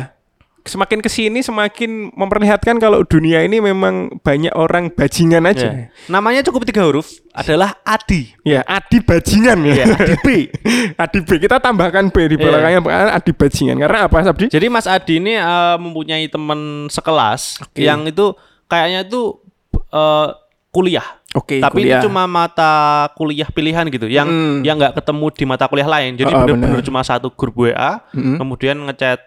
Semakin 0.60 1.00
ke 1.00 1.08
sini 1.08 1.40
semakin 1.40 2.12
memperlihatkan 2.12 2.76
kalau 2.76 3.00
dunia 3.00 3.40
ini 3.40 3.56
memang 3.56 4.20
banyak 4.20 4.52
orang 4.52 4.92
bajingan 4.92 5.48
aja. 5.48 5.64
Ya. 5.64 5.84
Namanya 6.12 6.44
cukup 6.44 6.68
tiga 6.68 6.84
huruf 6.84 7.08
adalah 7.32 7.72
Adi. 7.82 8.36
Ya, 8.44 8.60
Adi 8.68 9.00
bajingan 9.00 9.64
ya. 9.64 9.74
Ya, 9.80 9.96
Adi 9.96 10.14
B. 10.20 10.28
Adi 11.02 11.18
B. 11.24 11.40
Kita 11.40 11.56
tambahkan 11.56 12.12
B 12.12 12.28
di 12.28 12.36
Iya. 12.36 12.44
belakangnya 12.44 12.80
Adi 13.16 13.32
bajingan. 13.32 13.80
Karena 13.80 13.98
apa, 14.04 14.20
Sabdi? 14.20 14.52
Jadi 14.52 14.66
Mas 14.68 14.84
Adi 14.84 15.16
ini 15.16 15.40
eh, 15.40 15.76
mempunyai 15.80 16.28
teman 16.28 16.60
sekelas 16.92 17.64
Oke. 17.64 17.80
yang 17.80 18.04
itu 18.04 18.36
kayaknya 18.68 19.08
itu 19.08 19.40
eh, 19.88 20.28
kuliah. 20.68 21.16
Oke, 21.32 21.60
Tapi 21.60 21.80
kuliah. 21.80 22.00
ini 22.00 22.04
cuma 22.04 22.24
mata 22.24 22.72
kuliah 23.12 23.48
pilihan 23.48 23.84
gitu, 23.88 24.04
yang 24.04 24.28
Hmm. 24.28 24.60
yang 24.64 24.76
nggak 24.76 24.96
ketemu 24.96 25.28
di 25.32 25.44
mata 25.44 25.64
kuliah 25.64 25.84
lain. 25.84 26.16
Jadi 26.16 26.28
Oh, 26.28 26.40
oh, 26.40 26.44
benar-benar 26.44 26.80
benar. 26.80 26.84
cuma 26.84 27.00
satu 27.00 27.28
grup 27.32 27.56
WA, 27.58 28.00
Mm-mm. 28.12 28.36
kemudian 28.36 28.76
ngechat 28.84 29.20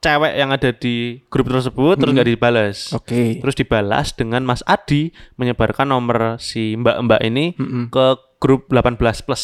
cewek 0.00 0.32
yang 0.32 0.48
ada 0.48 0.72
di 0.72 1.20
grup 1.28 1.52
tersebut 1.52 2.00
terus 2.00 2.12
nggak 2.16 2.28
dibalas. 2.32 2.76
Oke. 2.96 3.38
Terus 3.44 3.54
dibalas 3.56 4.16
dengan 4.16 4.42
Mas 4.48 4.64
Adi 4.64 5.12
menyebarkan 5.36 5.92
nomor 5.92 6.40
si 6.40 6.74
mbak-mbak 6.74 7.20
ini 7.20 7.52
Mm-mm. 7.60 7.92
ke 7.92 8.06
grup 8.40 8.72
18 8.72 8.96
plus 9.28 9.42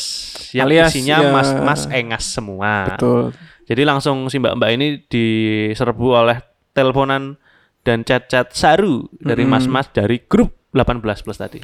yang 0.56 0.72
Alias, 0.72 0.96
isinya 0.96 1.20
ya. 1.20 1.28
mas-mas 1.28 1.84
engas 1.92 2.24
semua. 2.24 2.96
Betul. 2.96 3.36
Jadi 3.68 3.82
langsung 3.84 4.32
si 4.32 4.40
mbak-mbak 4.40 4.70
ini 4.72 5.04
diserbu 5.04 6.06
oleh 6.16 6.40
teleponan 6.72 7.36
dan 7.84 8.02
chat-chat 8.02 8.56
saru 8.56 9.04
dari 9.20 9.44
mas-mas 9.44 9.92
dari 9.92 10.24
grup 10.24 10.56
18 10.72 11.04
plus 11.22 11.36
tadi. 11.38 11.60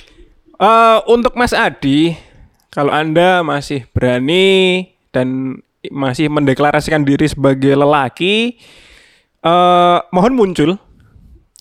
Eh, 0.62 0.98
untuk 1.10 1.34
Mas 1.34 1.50
Adi, 1.50 2.14
kalau 2.70 2.94
Anda 2.94 3.42
masih 3.42 3.88
berani 3.90 4.86
dan 5.10 5.58
masih 5.84 6.28
mendeklarasikan 6.28 7.02
diri 7.02 7.26
sebagai 7.26 7.72
lelaki, 7.72 8.54
eh 9.40 9.98
mohon 10.08 10.32
muncul, 10.32 10.78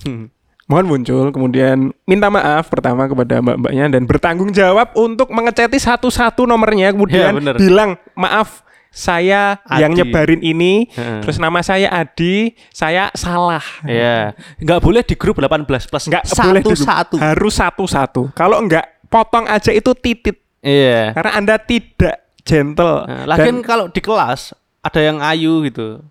Hmm. 0.02 0.30
mohon 0.66 0.86
muncul, 0.88 1.30
kemudian 1.30 1.90
minta 2.04 2.28
maaf 2.28 2.68
pertama 2.68 3.06
kepada 3.06 3.40
mbak-mbaknya 3.40 3.90
dan 3.90 4.04
bertanggung 4.06 4.52
jawab 4.52 4.94
untuk 4.94 5.30
mengeceti 5.30 5.78
satu-satu 5.78 6.44
nomornya, 6.44 6.92
kemudian 6.92 7.34
Ya, 7.34 7.38
bener. 7.38 7.56
bilang 7.58 7.90
maaf 8.14 8.62
saya 8.90 9.56
yang 9.74 9.96
Adi. 9.96 10.04
nyebarin 10.04 10.42
ini, 10.42 10.92
Heeh. 10.92 11.24
terus 11.24 11.40
nama 11.40 11.64
saya 11.64 11.88
Adi, 11.88 12.52
saya 12.70 13.08
salah. 13.14 13.64
Ya, 13.84 14.36
nggak 14.60 14.80
boleh 14.80 15.02
di 15.02 15.16
grup 15.16 15.40
18 15.40 15.88
plus. 15.88 16.06
Nggak 16.06 16.28
boleh 16.28 16.60
di- 16.60 16.76
satu-satu. 16.76 17.16
Harus 17.18 17.54
satu-satu. 17.56 18.22
Kalau 18.34 18.60
enggak 18.60 18.84
potong 19.08 19.48
aja 19.48 19.72
itu 19.72 19.96
titit. 19.96 20.38
Iya. 20.60 21.16
Karena 21.16 21.32
Anda 21.34 21.56
tidak 21.58 22.31
gentle. 22.44 23.06
Nah, 23.08 23.24
lagian 23.30 23.62
kalau 23.66 23.88
di 23.90 24.02
kelas 24.04 24.54
ada 24.82 25.00
yang 25.02 25.22
ayu 25.22 25.62
gitu. 25.66 26.02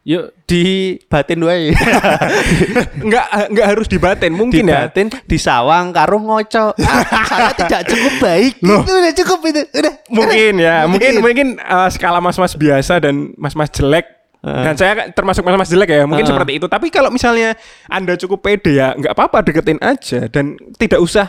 Yuk 0.00 0.32
dibatin 0.48 1.44
wae. 1.44 1.76
enggak 3.04 3.26
enggak 3.52 3.66
harus 3.68 3.86
dibatin 3.86 4.32
mungkin 4.32 4.64
ya. 4.64 4.88
dibatin 4.88 5.12
disawang 5.28 5.92
karo 5.92 6.16
ngoco. 6.16 6.72
Ah, 6.80 7.26
saya 7.28 7.52
tidak 7.52 7.82
cukup 7.86 8.14
baik. 8.18 8.54
Loh. 8.64 8.80
Itu 8.82 8.92
udah 8.96 9.14
cukup 9.14 9.38
itu. 9.52 9.60
Udah. 9.76 9.94
Mungkin 10.08 10.52
ya, 10.56 10.76
mungkin 10.88 11.20
Mungkin. 11.20 11.22
mungkin 11.22 11.48
uh, 11.62 11.86
skala 11.92 12.18
mas-mas 12.18 12.56
biasa 12.56 12.98
dan 12.98 13.36
mas-mas 13.36 13.68
jelek 13.70 14.08
dan 14.40 14.72
saya 14.72 15.12
termasuk 15.12 15.44
mas-mas 15.44 15.68
jelek 15.68 15.92
ya, 15.92 16.08
mungkin 16.08 16.24
Heeh. 16.24 16.32
seperti 16.32 16.52
itu. 16.56 16.64
Tapi 16.64 16.88
kalau 16.88 17.12
misalnya 17.12 17.52
Anda 17.92 18.16
cukup 18.16 18.40
pede 18.40 18.72
ya, 18.72 18.96
nggak 18.96 19.12
apa-apa 19.12 19.44
deketin 19.44 19.76
aja 19.84 20.32
dan 20.32 20.56
tidak 20.80 21.04
usah 21.04 21.28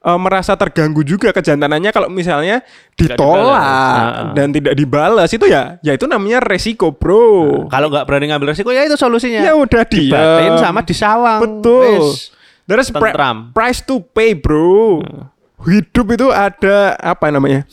uh, 0.00 0.18
merasa 0.20 0.56
terganggu 0.56 1.00
juga 1.02 1.30
kejantanannya 1.30 1.90
kalau 1.90 2.08
misalnya 2.08 2.64
ditolak 2.94 3.16
dibalas. 3.16 3.64
Heeh. 4.00 4.28
dan 4.36 4.48
tidak 4.52 4.74
dibalas 4.74 5.28
itu 5.30 5.46
ya, 5.46 5.76
ya 5.80 5.92
itu 5.94 6.04
namanya 6.04 6.40
resiko, 6.40 6.92
Bro. 6.92 7.66
Kalau 7.68 7.88
nggak 7.88 8.04
berani 8.04 8.32
ngambil 8.32 8.52
resiko 8.52 8.70
ya 8.70 8.84
itu 8.84 8.96
solusinya. 8.96 9.40
Ya 9.42 9.52
udah 9.56 9.82
dibatin 9.84 10.56
sama 10.58 10.80
disawang. 10.82 11.40
Betul. 11.40 12.12
Wes. 12.12 12.32
There's 12.70 12.94
pri- 12.94 13.10
price 13.50 13.82
to 13.82 13.98
pay, 14.14 14.30
bro. 14.30 15.02
Hidup 15.60 16.06
itu 16.14 16.30
ada 16.30 16.94
apa 16.94 17.26
namanya? 17.34 17.66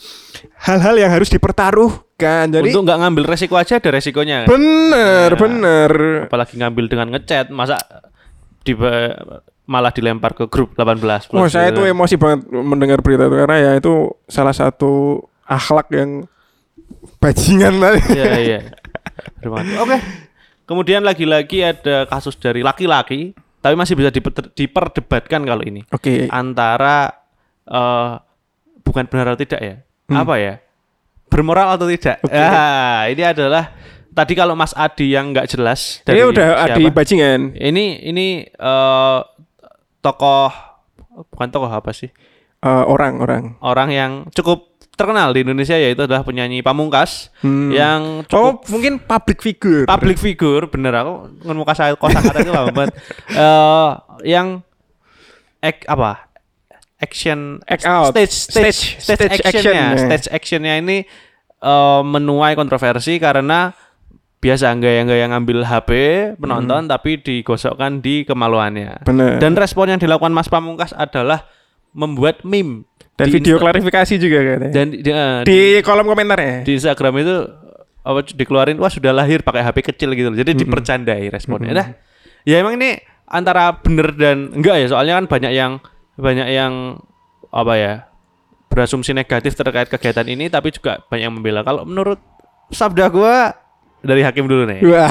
Hal-hal 0.58 0.98
yang 0.98 1.14
harus 1.14 1.30
dipertaruhkan. 1.30 2.50
Jadi 2.50 2.74
Untuk 2.74 2.82
nggak 2.82 2.98
ngambil 3.06 3.24
resiko 3.30 3.54
aja 3.54 3.78
ada 3.78 3.94
resikonya. 3.94 4.42
bener, 4.50 5.30
Ya. 5.32 5.38
bener. 5.38 5.90
Apalagi 6.26 6.58
ngambil 6.58 6.84
dengan 6.90 7.14
ngechat, 7.14 7.46
masa 7.54 7.78
di 8.66 8.74
malah 9.68 9.92
dilempar 9.92 10.32
ke 10.32 10.48
grup 10.48 10.72
18 10.72 11.28
plus. 11.28 11.36
Oh, 11.36 11.44
saya 11.44 11.68
tuh 11.70 11.84
kan. 11.84 11.92
emosi 11.92 12.16
banget 12.16 12.40
mendengar 12.48 13.04
berita 13.04 13.28
itu 13.28 13.36
karena 13.36 13.56
ya 13.60 13.72
itu 13.76 14.08
salah 14.24 14.56
satu 14.56 15.20
akhlak 15.44 15.92
yang 15.92 16.24
bajingan 17.20 17.76
tadi. 17.76 18.00
Iya, 18.16 18.32
iya. 18.40 18.60
Oke. 19.44 19.98
Kemudian 20.64 21.04
lagi-lagi 21.04 21.64
ada 21.64 22.08
kasus 22.08 22.36
dari 22.36 22.64
laki-laki, 22.64 23.36
tapi 23.60 23.76
masih 23.76 23.92
bisa 23.92 24.08
diper- 24.08 24.52
diperdebatkan 24.56 25.44
kalau 25.44 25.60
ini. 25.60 25.84
Oke. 25.92 26.32
Antara 26.32 27.12
eh, 27.68 28.10
bukan 28.80 29.04
benar 29.04 29.36
atau 29.36 29.40
tidak 29.44 29.60
ya? 29.60 29.74
Hmm. 30.08 30.24
Apa 30.24 30.34
ya? 30.40 30.54
Bermoral 31.28 31.76
atau 31.76 31.88
tidak? 31.92 32.24
Oke. 32.24 32.32
Ah, 32.32 33.04
ini 33.12 33.20
adalah 33.20 33.76
tadi 34.12 34.32
kalau 34.32 34.56
Mas 34.56 34.72
Adi 34.72 35.12
yang 35.12 35.36
nggak 35.36 35.52
jelas 35.52 36.00
dari 36.08 36.20
Ini 36.20 36.24
udah 36.24 36.48
adi 36.64 36.88
siapa? 36.88 36.96
bajingan. 36.96 37.40
Ini 37.52 37.84
ini 38.08 38.26
eh, 38.48 39.18
tokoh 40.08 40.48
bukan 41.28 41.48
tokoh 41.48 41.68
apa 41.68 41.92
sih? 41.92 42.08
Eh, 42.58 42.84
orang-orang. 42.84 43.54
Orang 43.60 43.88
yang 43.90 44.12
cukup 44.30 44.64
terkenal 44.92 45.30
di 45.30 45.40
Indonesia 45.40 45.74
yaitu 45.74 46.02
adalah 46.02 46.22
penyanyi 46.22 46.58
Pamungkas 46.58 47.30
Hmm. 47.38 47.70
yang 47.70 48.26
Oh, 48.26 48.26
cukup 48.26 48.66
mungkin 48.68 48.98
public 48.98 49.38
figure. 49.38 49.84
public 49.84 50.16
figure 50.16 50.66
bener 50.66 50.90
aku 50.92 51.12
ngomong 51.44 51.62
kata 51.62 51.94
kosa 51.94 52.18
kata 52.18 52.40
itu 52.40 52.50
lama 52.50 52.72
banget. 52.72 52.98
Eh, 53.30 53.90
yang 54.26 54.66
ek 55.60 55.86
apa? 55.86 56.26
Action 56.98 57.62
Act 57.62 57.86
out. 57.86 58.10
stage 58.10 58.34
stage 58.34 58.98
Stage- 58.98 58.98
stage, 58.98 59.22
stage 59.30 59.46
actionnya 59.46 59.84
action, 59.86 60.02
stage 60.02 60.26
actionnya 60.28 60.74
ini 60.76 60.98
eh, 61.58 62.00
menuai 62.02 62.54
kontroversi 62.54 63.18
karena 63.18 63.70
biasa 64.38 64.70
enggak 64.70 64.92
yang 64.94 65.04
enggak 65.10 65.20
yang 65.20 65.30
ngambil 65.34 65.58
HP 65.66 65.90
penonton 66.38 66.86
tapi 66.86 67.18
digosokkan 67.18 67.98
di 67.98 68.22
kemaluannya. 68.22 69.02
Bener. 69.02 69.42
Dan 69.42 69.58
respon 69.58 69.90
yang 69.90 69.98
dilakukan 69.98 70.30
Mas 70.30 70.46
Pamungkas 70.46 70.94
adalah 70.94 71.46
membuat 71.90 72.46
meme 72.46 72.86
Dan 73.18 73.34
di 73.34 73.42
video 73.42 73.58
klarifikasi 73.58 74.14
juga 74.22 74.38
katanya. 74.38 74.70
dan 74.70 74.86
di, 74.94 75.10
eh, 75.10 75.42
di 75.42 75.58
kolom 75.82 76.06
komentarnya. 76.06 76.62
di 76.62 76.78
Instagram 76.78 77.14
itu 77.18 77.36
apa 78.06 78.18
dikeluarin 78.24 78.78
wah 78.78 78.88
sudah 78.88 79.10
lahir 79.10 79.42
pakai 79.42 79.66
HP 79.66 79.90
kecil 79.90 80.14
gitu 80.14 80.30
loh. 80.30 80.38
Jadi 80.38 80.54
dipercandai 80.54 81.26
responnya. 81.28 81.74
Nah, 81.74 81.86
ya 82.46 82.62
emang 82.62 82.78
ini 82.78 82.94
antara 83.26 83.74
bener 83.82 84.14
dan 84.14 84.54
enggak 84.54 84.80
ya 84.80 84.86
soalnya 84.86 85.18
kan 85.18 85.26
banyak 85.26 85.52
yang 85.52 85.82
banyak 86.14 86.48
yang 86.48 87.02
apa 87.50 87.74
ya 87.74 87.92
berasumsi 88.70 89.12
negatif 89.12 89.58
terkait 89.58 89.90
kegiatan 89.90 90.24
ini 90.30 90.46
tapi 90.46 90.70
juga 90.70 91.02
banyak 91.10 91.24
yang 91.26 91.34
membela. 91.34 91.66
Kalau 91.66 91.82
menurut 91.82 92.22
sabda 92.70 93.10
gua 93.10 93.52
dari 93.98 94.22
hakim 94.22 94.46
dulu 94.46 94.62
nih. 94.70 94.78
Wah. 94.86 95.10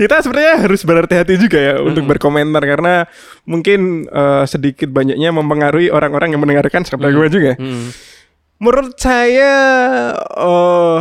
kita 0.00 0.20
sebenarnya 0.20 0.54
harus 0.60 0.84
berhati-hati 0.84 1.40
juga 1.40 1.58
ya 1.58 1.74
untuk 1.80 2.04
berkomentar 2.04 2.60
karena 2.60 3.08
mungkin 3.48 4.04
eh, 4.04 4.44
sedikit 4.44 4.92
banyaknya 4.92 5.32
mempengaruhi 5.32 5.88
orang-orang 5.88 6.36
yang 6.36 6.42
mendengarkan 6.44 6.84
sabda 6.84 7.08
gue 7.08 7.26
juga. 7.32 7.52
Hmm. 7.56 7.88
Menurut 8.60 8.94
saya 9.00 9.52
eh 10.20 11.00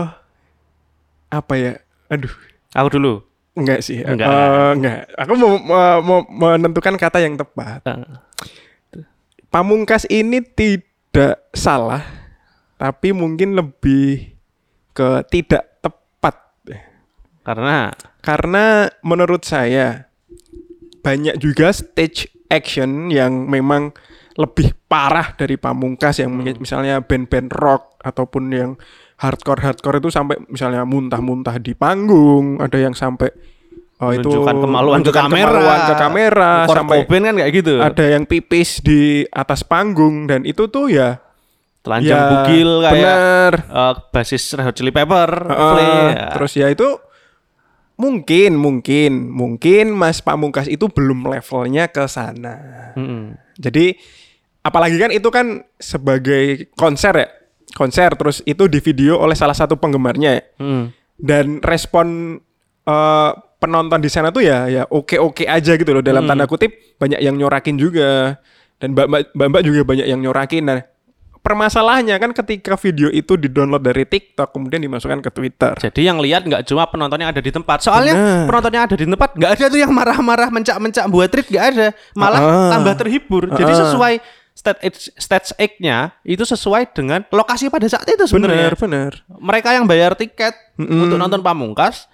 apa 1.31 1.53
ya? 1.55 1.73
Aduh, 2.11 2.31
Aku 2.75 2.91
dulu. 2.91 3.23
enggak 3.51 3.83
sih. 3.83 3.99
Enggak. 3.99 4.31
Eh, 4.31 4.71
enggak. 4.79 4.99
Aku 5.19 5.35
mau, 5.35 5.59
mau, 5.59 5.99
mau 5.99 6.19
menentukan 6.55 6.95
kata 6.95 7.19
yang 7.19 7.35
tepat. 7.35 7.83
Eh, 7.83 9.03
Pamungkas 9.51 10.07
ini 10.07 10.39
tidak 10.39 11.51
salah, 11.51 11.99
tapi 12.79 13.11
mungkin 13.11 13.59
lebih 13.59 14.30
ke 14.91 15.23
tidak 15.31 15.79
tepat. 15.81 16.35
karena 17.41 17.89
Karena 18.21 18.85
menurut 19.01 19.41
saya 19.41 20.05
banyak 21.01 21.41
juga 21.41 21.73
stage 21.73 22.29
action 22.53 23.09
yang 23.09 23.49
memang 23.49 23.89
lebih 24.37 24.77
parah 24.85 25.33
dari 25.35 25.57
pamungkas 25.57 26.21
yang 26.21 26.31
mungkin 26.31 26.61
misalnya 26.61 27.01
band-band 27.01 27.51
rock 27.51 27.97
ataupun 28.05 28.43
yang 28.53 28.69
hardcore 29.19 29.61
hardcore 29.61 29.99
itu 29.99 30.09
sampai 30.13 30.37
misalnya 30.47 30.85
muntah-muntah 30.87 31.57
di 31.57 31.73
panggung, 31.73 32.57
ada 32.61 32.77
yang 32.79 32.93
sampai 32.95 33.29
oh, 34.01 34.11
itu 34.13 34.25
Menunjukkan 34.29 34.55
kemaluan 34.61 34.99
ke 35.01 35.11
kamera. 35.13 35.49
kemaluan 35.49 35.79
ke 35.85 35.95
kamera, 35.97 36.51
sampai 36.69 36.97
Cobain 37.05 37.23
kan 37.25 37.35
kayak 37.37 37.51
gitu. 37.53 37.73
ada 37.81 38.05
yang 38.05 38.23
pipis 38.25 38.81
di 38.81 39.25
atas 39.29 39.61
panggung 39.61 40.25
dan 40.25 40.41
itu 40.47 40.69
tuh 40.69 40.89
ya 40.89 41.21
Telanjang 41.81 42.19
ya, 42.21 42.29
bugil 42.29 42.69
kayak 42.85 42.93
bener. 42.93 43.53
eh, 43.65 43.93
basis 44.13 44.53
Red 44.53 44.65
Hot 44.69 44.75
Chili 44.77 44.93
Pepper. 44.93 45.29
Heeh, 45.33 45.71
play, 45.73 45.93
ya. 46.13 46.27
Terus 46.37 46.51
ya 46.53 46.67
itu 46.69 46.89
mungkin 47.97 48.57
mungkin 48.57 49.29
mungkin 49.29 49.93
Mas 49.93 50.21
Pamungkas 50.21 50.69
itu 50.69 50.85
belum 50.89 51.25
levelnya 51.25 51.89
ke 51.89 52.05
sana. 52.05 52.93
Mm-mm. 52.93 53.33
Jadi 53.57 53.97
apalagi 54.61 54.97
kan 55.01 55.09
itu 55.09 55.29
kan 55.33 55.65
sebagai 55.81 56.69
konser 56.77 57.13
ya. 57.17 57.27
Konser 57.73 58.13
terus 58.13 58.45
itu 58.45 58.69
di 58.69 58.77
video 58.77 59.17
oleh 59.17 59.33
salah 59.33 59.57
satu 59.57 59.73
penggemarnya 59.77 60.29
ya. 60.37 60.43
Mm. 60.61 60.85
Dan 61.17 61.45
respon 61.65 62.37
eh, 62.85 63.31
penonton 63.61 64.01
di 64.01 64.09
sana 64.09 64.33
tuh 64.33 64.41
ya 64.41 64.65
ya 64.69 64.83
oke-oke 64.89 65.45
aja 65.45 65.77
gitu 65.77 65.93
loh 65.93 66.01
dalam 66.01 66.25
tanda 66.25 66.49
kutip 66.49 66.97
banyak 66.97 67.21
yang 67.21 67.37
nyorakin 67.37 67.77
juga 67.77 68.41
dan 68.81 68.97
mbak-mbak 68.97 69.61
juga 69.61 69.81
banyak 69.85 70.09
yang 70.09 70.17
nyorakin. 70.17 70.65
Nah, 70.65 70.81
permasalahannya 71.41 72.15
kan 72.17 72.31
ketika 72.31 72.77
video 72.77 73.09
itu 73.09 73.33
di-download 73.33 73.81
dari 73.81 74.05
TikTok 74.05 74.53
kemudian 74.53 74.81
dimasukkan 74.81 75.25
ke 75.25 75.29
Twitter. 75.33 75.73
Jadi 75.75 76.01
yang 76.05 76.21
lihat 76.21 76.45
nggak 76.45 76.63
cuma 76.69 76.85
penonton 76.85 77.17
yang 77.17 77.33
ada 77.33 77.41
di 77.41 77.49
tempat. 77.49 77.81
Soalnya 77.81 78.13
Bener. 78.13 78.45
penonton 78.47 78.71
yang 78.77 78.83
ada 78.85 78.95
di 78.97 79.05
tempat 79.09 79.29
nggak 79.33 79.51
ada 79.57 79.65
tuh 79.67 79.79
yang 79.81 79.91
marah-marah 79.91 80.49
mencak-mencak 80.53 81.05
buat 81.09 81.27
treat 81.33 81.47
nggak 81.49 81.65
ada. 81.75 81.87
Malah 82.13 82.39
Ah. 82.39 82.69
tambah 82.77 82.93
terhibur. 82.95 83.49
Jadi 83.51 83.73
Ah. 83.73 83.79
sesuai 83.89 84.13
stage 84.53 85.09
stage 85.17 85.49
act-nya 85.57 86.13
itu 86.21 86.45
sesuai 86.45 86.93
dengan 86.93 87.25
lokasi 87.33 87.73
pada 87.73 87.89
saat 87.89 88.05
itu 88.05 88.29
sebenarnya. 88.29 88.69
Bener, 88.71 88.75
bener. 88.77 89.11
Mereka 89.27 89.73
yang 89.73 89.89
bayar 89.89 90.13
tiket 90.13 90.53
untuk 90.77 91.17
nonton 91.17 91.41
Pamungkas 91.41 92.05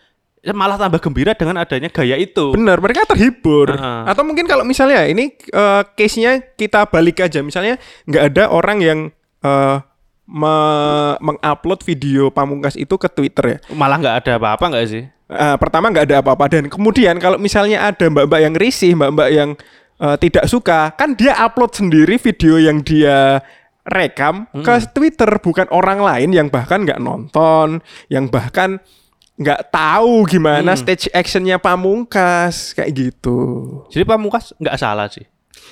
malah 0.48 0.79
tambah 0.79 1.03
gembira 1.03 1.36
dengan 1.36 1.60
adanya 1.60 1.91
gaya 1.91 2.15
itu. 2.15 2.55
Bener, 2.55 2.79
mereka 2.79 3.03
terhibur. 3.03 3.75
Heeh. 3.75 4.01
Atau 4.07 4.24
mungkin 4.24 4.48
kalau 4.48 4.63
misalnya 4.63 5.03
ini 5.03 5.36
eh, 5.36 5.81
case-nya 5.91 6.39
kita 6.55 6.88
balik 6.88 7.19
aja, 7.19 7.43
misalnya 7.43 7.75
nggak 8.07 8.24
ada 8.31 8.43
orang 8.48 8.79
yang 8.79 9.00
eh, 9.41 9.77
me- 10.27 11.17
mengupload 11.20 11.82
video 11.82 12.29
pamungkas 12.29 12.75
itu 12.75 12.96
ke 12.96 13.08
Twitter 13.08 13.46
ya. 13.46 13.58
Malah 13.72 13.98
nggak 13.98 14.15
ada 14.24 14.32
apa-apa 14.38 14.65
nggak 14.70 14.88
sih? 14.88 15.03
Eh, 15.27 15.56
pertama 15.60 15.91
nggak 15.91 16.08
ada 16.08 16.17
apa-apa 16.24 16.48
dan 16.48 16.72
kemudian 16.72 17.20
kalau 17.20 17.36
misalnya 17.36 17.84
ada 17.84 18.08
mbak-mbak 18.08 18.39
yang 18.39 18.56
risih, 18.56 18.96
mbak-mbak 18.96 19.29
yang 19.29 19.50
eh, 19.98 20.17
tidak 20.20 20.46
suka, 20.48 20.96
kan 20.96 21.15
dia 21.15 21.36
upload 21.36 21.75
sendiri 21.75 22.15
video 22.15 22.56
yang 22.56 22.79
dia 22.79 23.44
rekam 23.88 24.48
ke 24.51 24.74
Twitter, 24.91 25.32
bukan 25.39 25.67
orang 25.72 26.03
lain 26.03 26.36
yang 26.36 26.48
bahkan 26.48 26.84
nggak 26.84 27.00
nonton, 27.00 27.79
yang 28.08 28.27
bahkan 28.27 28.84
nggak 29.38 29.70
tahu 29.70 30.25
gimana 30.25 30.74
stage 30.75 31.08
actionnya 31.13 31.56
pamungkas 31.56 32.74
kayak 32.74 32.89
gitu. 32.91 33.39
Jadi 33.88 34.03
Pamungkas 34.03 34.51
nggak 34.58 34.75
salah 34.75 35.08
sih. 35.08 35.24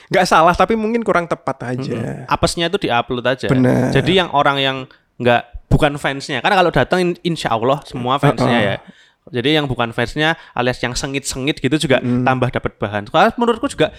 Nggak 0.08 0.26
salah 0.26 0.54
tapi 0.54 0.74
mungkin 0.74 1.02
kurang 1.02 1.26
tepat 1.26 1.58
aja. 1.68 2.26
apesnya 2.26 2.68
itu 2.68 2.78
diupload 2.82 3.26
aja. 3.26 3.48
Benar. 3.48 3.92
Jadi 3.92 4.12
yang 4.16 4.30
orang 4.32 4.58
yang 4.58 4.78
nggak 5.16 5.68
bukan 5.68 5.96
fansnya, 5.96 6.40
karena 6.40 6.56
kalau 6.56 6.72
datang 6.72 7.00
in- 7.02 7.22
insya 7.26 7.52
Allah 7.52 7.82
semua 7.84 8.16
fansnya 8.16 8.60
ya. 8.60 8.78
Jadi 9.26 9.58
yang 9.58 9.66
bukan 9.66 9.90
fansnya 9.90 10.38
alias 10.54 10.78
yang 10.80 10.94
sengit-sengit 10.94 11.58
gitu 11.58 11.76
juga 11.80 11.98
tambah 12.00 12.50
dapat 12.50 12.78
bahan. 12.78 13.04
Soalnya 13.06 13.34
menurutku 13.36 13.66
juga 13.68 13.90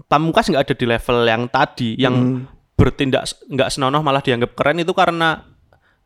Pamungkas 0.00 0.48
nggak 0.48 0.64
ada 0.64 0.74
di 0.74 0.86
level 0.88 1.18
yang 1.22 1.44
tadi, 1.46 1.92
yang 1.94 2.48
bertindak 2.72 3.28
s- 3.28 3.36
nggak 3.44 3.68
senonoh 3.68 4.00
malah 4.00 4.18
dianggap 4.18 4.56
keren 4.56 4.80
itu 4.80 4.90
karena 4.90 5.44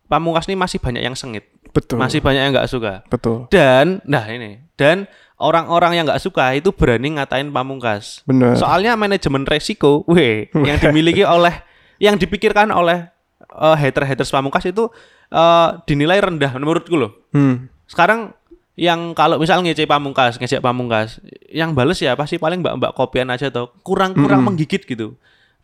Pamungkas 0.04 0.44
ini 0.44 0.58
masih 0.58 0.82
banyak 0.82 1.00
yang 1.00 1.14
sengit, 1.14 1.46
Betul. 1.70 1.96
masih 1.96 2.18
banyak 2.18 2.42
yang 2.42 2.52
nggak 2.52 2.66
suka. 2.66 3.06
betul. 3.06 3.46
Dan, 3.48 4.02
nah 4.04 4.26
ini, 4.26 4.60
dan 4.74 5.06
orang-orang 5.38 5.98
yang 5.98 6.04
nggak 6.06 6.22
suka 6.22 6.54
itu 6.54 6.70
berani 6.70 7.18
ngatain 7.18 7.50
Pamungkas. 7.50 8.22
Benar. 8.26 8.54
Soalnya 8.58 8.94
manajemen 8.94 9.42
resiko, 9.46 10.06
weh, 10.06 10.50
yang 10.54 10.78
dimiliki 10.78 11.26
oleh, 11.36 11.54
yang 11.98 12.14
dipikirkan 12.14 12.70
oleh 12.70 13.10
eh, 13.42 13.76
hater-haters 13.76 14.30
Pamungkas 14.30 14.66
itu 14.70 14.90
eh, 15.30 15.68
dinilai 15.86 16.22
rendah 16.22 16.52
menurutku 16.54 16.94
loh. 16.94 17.12
Hmm. 17.34 17.66
Sekarang 17.90 18.32
yang 18.74 19.14
kalau 19.14 19.38
misal 19.38 19.62
ngece 19.62 19.86
Pamungkas, 19.86 20.38
ngejek 20.38 20.58
Pamungkas, 20.58 21.22
yang 21.50 21.78
bales 21.78 21.98
ya 22.02 22.18
pasti 22.18 22.42
paling 22.42 22.58
mbak-mbak 22.58 22.94
kopian 22.98 23.30
aja 23.30 23.50
tuh, 23.50 23.70
kurang-kurang 23.86 24.42
menggigit 24.42 24.82
gitu. 24.82 25.14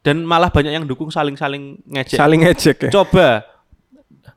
Dan 0.00 0.24
malah 0.24 0.48
banyak 0.48 0.72
yang 0.72 0.86
dukung 0.88 1.12
saling-saling 1.12 1.82
ngejek. 1.84 2.16
Saling 2.16 2.40
ngejek 2.40 2.88
ya. 2.88 2.90
Coba 2.94 3.44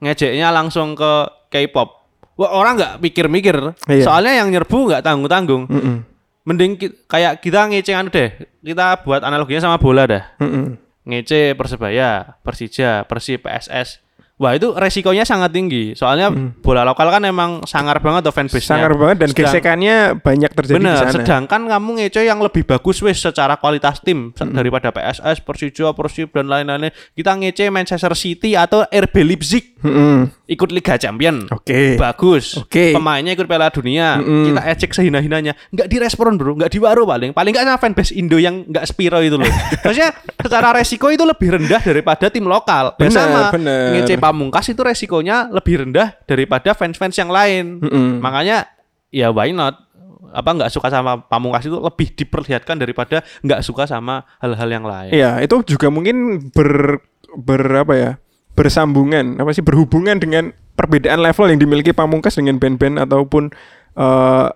ngejeknya 0.03 0.51
langsung 0.51 0.97
ke 0.97 1.13
K-pop. 1.47 2.02
Wah, 2.33 2.49
orang 2.49 2.73
nggak 2.75 2.93
mikir-mikir. 2.99 3.55
Iya. 3.85 4.03
Soalnya 4.03 4.41
yang 4.41 4.49
nyerbu 4.49 4.77
nggak 4.89 5.03
tanggung-tanggung. 5.05 5.69
Mm-mm. 5.69 5.97
Mending 6.43 6.75
ki- 6.75 7.05
kayak 7.05 7.39
kita 7.39 7.69
ngece 7.69 7.93
anu 7.93 8.09
deh. 8.09 8.33
Kita 8.59 8.99
buat 9.01 9.21
analoginya 9.21 9.63
sama 9.63 9.77
bola 9.77 10.03
dah. 10.03 10.23
Mm-mm. 10.41 10.75
Ngece 11.03 11.53
Persebaya, 11.53 12.39
Persija, 12.41 13.05
Persib, 13.05 13.43
PSS. 13.43 14.01
Wah, 14.33 14.57
itu 14.57 14.73
resikonya 14.73 15.23
sangat 15.23 15.49
tinggi. 15.49 15.93
Soalnya 15.93 16.33
bola 16.59 16.81
lokal 16.81 17.05
kan 17.07 17.21
emang 17.21 17.61
sangar 17.63 18.01
banget 18.01 18.25
tuh 18.25 18.33
fanbase-nya. 18.33 18.65
Sangar 18.81 18.91
banget 18.93 19.17
dan 19.21 19.29
Sedang- 19.29 19.45
gesekannya 19.45 19.95
banyak 20.17 20.51
terjadi 20.51 20.73
di 20.73 20.79
Bener, 20.81 20.97
sana. 20.99 21.13
sedangkan 21.13 21.61
kamu 21.63 21.89
ngece 22.01 22.21
yang 22.23 22.41
lebih 22.41 22.65
bagus 22.65 22.97
wes 22.99 23.21
secara 23.21 23.55
kualitas 23.55 24.01
tim 24.01 24.33
Hmm. 24.33 24.51
daripada 24.51 24.89
PSS, 24.89 25.37
Persija, 25.39 25.93
Persib 25.93 26.33
dan 26.33 26.45
lain-lain. 26.45 26.89
Kita 27.13 27.31
ngece 27.31 27.69
Manchester 27.69 28.11
City 28.13 28.57
atau 28.57 28.81
RB 28.83 29.21
Leipzig 29.21 29.77
Mm-mm. 29.79 30.25
ikut 30.45 30.69
Liga 30.71 30.97
Champion. 30.97 31.45
Oke. 31.49 31.95
Bagus. 31.95 32.57
Oke. 32.57 32.89
Pemainnya 32.91 33.31
ikut 33.31 33.45
Piala 33.45 33.69
Dunia. 33.69 34.17
Mm-mm. 34.17 34.49
Kita 34.49 34.61
ecek 34.65 34.91
sehina-hinanya. 34.93 35.53
Nggak 35.69 35.87
direspon, 35.87 36.35
Bro. 36.35 36.57
Nggak 36.57 36.71
diwaro 36.71 37.05
paling. 37.05 37.31
Paling 37.31 37.51
nggak 37.53 37.65
sama 37.67 37.77
fanbase 37.77 38.17
Indo 38.17 38.41
yang 38.41 38.65
nggak 38.65 38.85
spiro 38.87 39.19
itu 39.19 39.35
loh. 39.35 39.45
Maksudnya 39.85 40.09
secara 40.35 40.73
resiko 40.73 41.07
itu 41.07 41.21
lebih 41.21 41.53
rendah 41.53 41.79
daripada 41.79 42.27
tim 42.27 42.43
lokal. 42.43 42.97
Dan 42.97 43.07
Bener, 43.07 43.19
sama 43.21 43.41
bener. 43.51 43.87
ngece 43.99 44.15
Pamungkas 44.23 44.71
itu 44.71 44.79
resikonya 44.79 45.51
lebih 45.51 45.83
rendah 45.83 46.15
daripada 46.23 46.71
fans-fans 46.71 47.19
yang 47.19 47.27
lain. 47.27 47.83
Mm-mm. 47.83 48.23
Makanya 48.23 48.71
ya 49.11 49.35
why 49.35 49.51
not? 49.51 49.83
Apa 50.31 50.55
nggak 50.55 50.71
suka 50.71 50.87
sama 50.87 51.27
Pamungkas 51.27 51.67
itu 51.67 51.75
lebih 51.75 52.15
diperlihatkan 52.15 52.79
daripada 52.79 53.19
nggak 53.43 53.59
suka 53.61 53.83
sama 53.83 54.23
hal-hal 54.39 54.69
yang 54.71 54.87
lain. 54.87 55.11
Iya, 55.11 55.43
itu 55.43 55.59
juga 55.75 55.91
mungkin 55.91 56.47
ber 56.55 57.03
ber 57.35 57.83
apa 57.83 57.93
ya? 57.99 58.11
bersambungan, 58.53 59.41
apa 59.41 59.49
sih 59.49 59.65
berhubungan 59.65 60.21
dengan 60.21 60.53
perbedaan 60.77 61.25
level 61.25 61.49
yang 61.49 61.57
dimiliki 61.57 61.89
Pamungkas 61.89 62.37
dengan 62.37 62.61
band-band 62.61 63.01
ataupun 63.01 63.49
eh, 63.97 64.47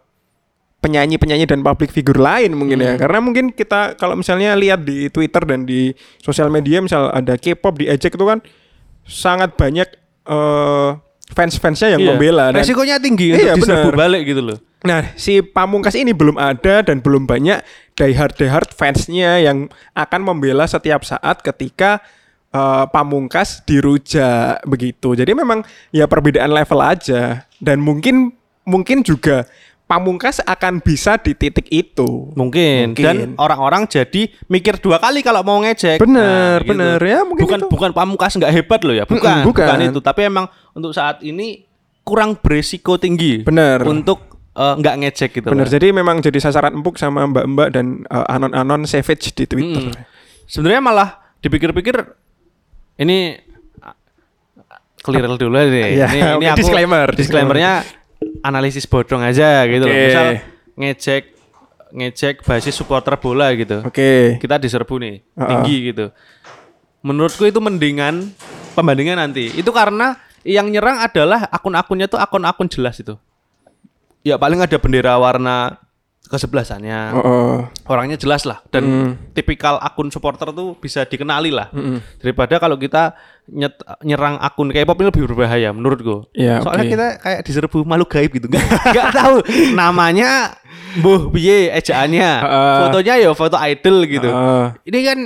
penyanyi-penyanyi 0.78 1.50
dan 1.50 1.66
public 1.66 1.90
figure 1.90 2.22
lain 2.22 2.54
mungkin 2.54 2.78
Hmm. 2.78 2.88
ya. 2.88 2.94
Karena 3.02 3.20
mungkin 3.26 3.50
kita 3.50 3.98
kalau 3.98 4.14
misalnya 4.14 4.54
lihat 4.54 4.86
di 4.86 5.10
Twitter 5.10 5.42
dan 5.44 5.66
di 5.66 5.98
sosial 6.22 6.54
media 6.54 6.78
misal 6.78 7.10
ada 7.10 7.36
K-pop 7.42 7.82
diejek 7.82 8.14
itu 8.14 8.26
kan 8.26 8.40
sangat 9.08 9.56
banyak 9.56 9.88
eh, 10.28 10.90
fans-fansnya 11.28 11.96
yang 11.96 12.02
Iya. 12.04 12.10
membela 12.14 12.46
dan 12.52 12.60
Resikonya 12.60 13.00
tinggi 13.00 13.32
Iya, 13.32 13.56
untuk 13.56 13.64
diserbu 13.64 13.90
bener. 13.90 14.00
balik 14.00 14.22
gitu 14.26 14.42
loh. 14.44 14.58
Nah, 14.80 15.12
si 15.16 15.42
Pamungkas 15.42 15.96
ini 15.96 16.12
belum 16.12 16.36
ada 16.36 16.84
dan 16.84 17.00
belum 17.00 17.26
banyak 17.26 17.60
diehard 17.94 18.36
diehard 18.36 18.70
fansnya 18.72 19.40
yang 19.40 19.68
akan 19.94 20.22
membela 20.22 20.64
setiap 20.66 21.02
saat 21.02 21.40
ketika 21.42 22.00
eh, 22.50 22.86
Pamungkas 22.88 23.64
dirujak 23.64 24.64
begitu. 24.64 25.16
Jadi 25.16 25.32
memang 25.32 25.64
ya 25.90 26.06
perbedaan 26.06 26.50
level 26.50 26.80
aja 26.80 27.44
dan 27.58 27.80
mungkin 27.80 28.32
mungkin 28.64 29.00
juga 29.00 29.48
Pamungkas 29.88 30.44
akan 30.44 30.84
bisa 30.84 31.16
di 31.16 31.32
titik 31.32 31.72
itu. 31.72 32.36
Mungkin. 32.36 32.92
Mungkin. 32.92 33.06
Dan 33.08 33.16
orang-orang 33.40 33.88
jadi 33.88 34.28
mikir 34.52 34.84
dua 34.84 35.00
kali 35.00 35.24
kalau 35.24 35.48
mau 35.48 35.64
ngejek. 35.64 36.04
Bener, 36.04 36.60
bener. 36.68 37.00
Ya, 37.00 37.24
mungkin 37.24 37.48
bukan 37.48 37.60
itu. 37.64 37.68
bukan 37.72 37.92
pamungkas 37.96 38.36
nggak 38.36 38.52
hebat 38.52 38.84
loh 38.84 38.92
ya, 38.92 39.08
bukan, 39.08 39.48
bukan. 39.48 39.64
bukan 39.64 39.78
itu. 39.88 40.00
Tapi 40.04 40.28
emang 40.28 40.52
untuk 40.76 40.92
saat 40.92 41.24
ini 41.24 41.64
kurang 42.04 42.36
berisiko 42.36 43.00
tinggi. 43.00 43.48
Bener. 43.48 43.80
Untuk 43.88 44.28
eh, 44.60 44.76
nggak 44.76 44.96
ngejek 45.08 45.30
gitu. 45.40 45.48
Bener. 45.56 45.64
loh. 45.64 45.72
Jadi 45.72 45.88
memang 45.96 46.20
jadi 46.20 46.36
sasaran 46.36 46.76
empuk 46.76 47.00
sama 47.00 47.24
mbak-mbak 47.24 47.72
dan 47.72 48.04
eh, 48.12 48.26
anon-anon 48.28 48.84
savage 48.84 49.32
di 49.40 49.48
Twitter. 49.48 49.88
Mm. 49.88 49.96
Sebenarnya 50.52 50.84
malah 50.84 51.10
dipikir-pikir 51.40 51.96
ini 53.00 53.40
ah, 53.80 53.96
clear 55.00 55.32
dulu 55.32 55.56
nih. 55.64 55.96
Iya, 55.96 56.08
ini, 56.12 56.20
ini 56.44 56.46
aku 56.52 56.60
disclaimer, 56.60 57.08
disclaimernya 57.16 57.88
analisis 58.44 58.86
bodong 58.90 59.24
aja 59.24 59.66
gitu 59.70 59.86
loh. 59.86 59.94
Oke. 59.94 60.06
Misal 60.10 60.28
ngejek 60.78 61.24
ngejek 61.88 62.36
basis 62.44 62.76
supporter 62.76 63.16
bola 63.18 63.54
gitu. 63.56 63.82
Oke. 63.86 64.38
kita 64.44 64.60
diserbu 64.60 64.96
nih 65.00 65.16
Uh-uh. 65.34 65.48
tinggi 65.48 65.76
gitu. 65.94 66.06
Menurutku 67.02 67.48
itu 67.48 67.58
mendingan 67.64 68.34
pembandingan 68.76 69.18
nanti. 69.18 69.54
Itu 69.56 69.72
karena 69.72 70.20
yang 70.44 70.68
nyerang 70.70 71.02
adalah 71.02 71.48
akun-akunnya 71.50 72.12
tuh 72.12 72.20
akun-akun 72.20 72.68
jelas 72.68 73.00
itu. 73.00 73.16
Ya 74.22 74.36
paling 74.36 74.60
ada 74.60 74.76
bendera 74.76 75.16
warna 75.16 75.80
kesebelasannya. 76.28 77.00
Oh, 77.12 77.24
oh. 77.24 77.56
Orangnya 77.88 78.16
jelas 78.16 78.44
lah 78.44 78.60
dan 78.68 78.84
Hmm. 78.84 79.12
tipikal 79.32 79.76
akun 79.78 80.08
supporter 80.08 80.52
tuh 80.52 80.76
bisa 80.76 81.04
dikenali 81.04 81.50
lah. 81.50 81.72
Daripada 82.20 82.58
kalau 82.58 82.76
kita 82.76 83.16
nyet- 83.48 83.80
nyerang 84.02 84.38
akun 84.38 84.70
K-pop 84.70 84.96
ini 84.96 85.08
lebih 85.08 85.24
berbahaya 85.26 85.72
menurutku. 85.72 86.28
Iya, 86.32 86.60
Soalnya 86.60 86.84
oke. 86.84 86.94
kita 86.94 87.08
kayak 87.18 87.40
diserbu 87.42 87.78
makhluk 87.82 88.10
gaib 88.10 88.32
gitu. 88.32 88.48
Enggak 88.88 89.10
tahu 89.12 89.36
namanya 89.74 90.60
Buh 90.98 91.30
piye 91.30 91.70
ejaannya. 91.72 92.32
Heeh. 92.42 92.78
Fotonya 92.82 93.14
ya 93.18 93.30
foto 93.32 93.56
idol 93.56 93.98
gitu. 94.04 94.28
Heeh. 94.28 94.66
Ini 94.84 95.00
kan 95.04 95.20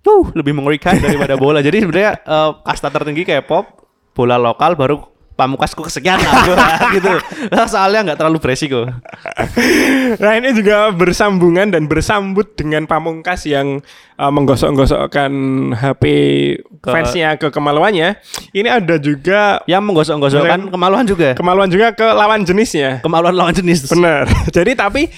tuh 0.00 0.32
lebih 0.32 0.52
mengerikan 0.52 0.96
daripada 0.96 1.36
bola. 1.36 1.60
Jadi 1.60 1.84
sebenarnya 1.84 2.12
eh, 2.18 2.50
kasta 2.62 2.88
tertinggi 2.88 3.22
K-pop, 3.22 3.64
bola 4.10 4.34
lokal 4.34 4.74
baru 4.74 4.96
pamukasku 5.40 5.80
kesekian 5.80 6.20
gitu. 6.96 7.08
Nah, 7.48 7.64
Soalnya 7.64 8.04
nggak 8.04 8.18
terlalu 8.20 8.36
beresiko. 8.36 8.84
Nah 10.20 10.32
ini 10.36 10.52
juga 10.52 10.92
bersambungan 10.92 11.72
dan 11.72 11.88
bersambut 11.88 12.52
dengan 12.52 12.84
Pamungkas 12.84 13.48
yang 13.48 13.80
uh, 14.16 14.28
menggosok-gosokkan 14.28 15.32
HP 15.72 16.02
Ke- 16.78 16.92
fansnya 16.92 17.40
ke 17.40 17.48
kemaluannya. 17.48 18.20
Ini 18.52 18.68
ada 18.68 19.00
juga 19.00 19.64
Yang 19.64 19.82
menggosok-gosokkan 19.86 20.68
kemaluan 20.68 21.04
juga. 21.04 21.32
kemaluan 21.32 21.68
juga 21.68 21.92
ke 21.92 22.04
lawan 22.04 22.44
jenisnya. 22.44 23.00
Kemaluan 23.00 23.32
lawan 23.32 23.54
jenis. 23.54 23.88
Benar. 23.88 24.28
Jadi 24.56 24.72
tapi 24.74 25.08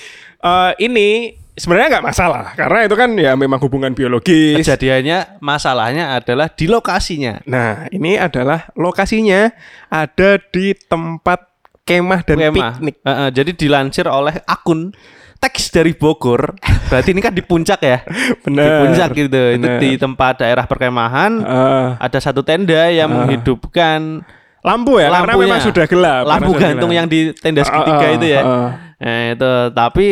uh, 0.40 0.70
ini 0.78 1.41
sebenarnya 1.52 1.98
nggak 1.98 2.06
masalah 2.06 2.44
karena 2.52 2.78
itu 2.82 2.94
kan 2.94 3.10
ya 3.12 3.32
memang 3.34 3.60
hubungan 3.60 3.92
biologis. 3.92 4.56
Kejadiannya 4.56 5.38
masalahnya 5.38 6.16
adalah 6.16 6.48
di 6.48 6.64
lokasinya. 6.64 7.44
Nah 7.44 7.86
ini 7.88 8.16
adalah 8.16 8.72
lokasinya 8.72 9.52
ada 9.86 10.40
di 10.40 10.72
tempat 10.72 11.44
kemah 11.82 12.20
dan 12.22 12.36
Kemah. 12.38 12.52
piknik. 12.78 12.94
Eh, 12.98 13.10
eh, 13.10 13.28
jadi 13.30 13.50
dilansir 13.52 14.06
oleh 14.06 14.40
akun 14.42 14.94
teks 15.36 15.68
dari 15.70 15.92
Bogor. 15.92 16.54
Berarti 16.86 17.10
ini 17.10 17.18
kan 17.18 17.34
di 17.34 17.42
puncak 17.42 17.82
ya. 17.82 17.98
Di 18.06 18.46
Benar. 18.46 18.86
puncak 18.86 19.08
gitu. 19.12 19.42
Itu 19.52 19.68
di 19.76 19.90
tempat 19.98 20.38
daerah 20.38 20.64
perkemahan. 20.64 21.32
Eh, 21.42 21.86
Ada 21.98 22.18
satu 22.22 22.40
tenda 22.40 22.86
yang 22.88 23.10
menghidupkan 23.10 24.22
lampu 24.62 25.02
ya 25.02 25.10
karena 25.10 25.34
lampunya. 25.34 25.50
memang 25.50 25.60
sudah 25.60 25.84
gelap. 25.84 26.22
Lampu 26.22 26.50
karena 26.54 26.62
gantung 26.70 26.88
gelap. 26.88 26.98
yang 27.02 27.06
di 27.10 27.20
tenda 27.34 27.60
segitiga 27.60 28.06
Ah, 28.06 28.14
itu 28.14 28.26
ya. 28.30 28.40
ah, 28.40 28.46
ah. 28.46 28.70
Eh, 29.02 29.24
itu 29.34 29.52
tapi 29.74 30.06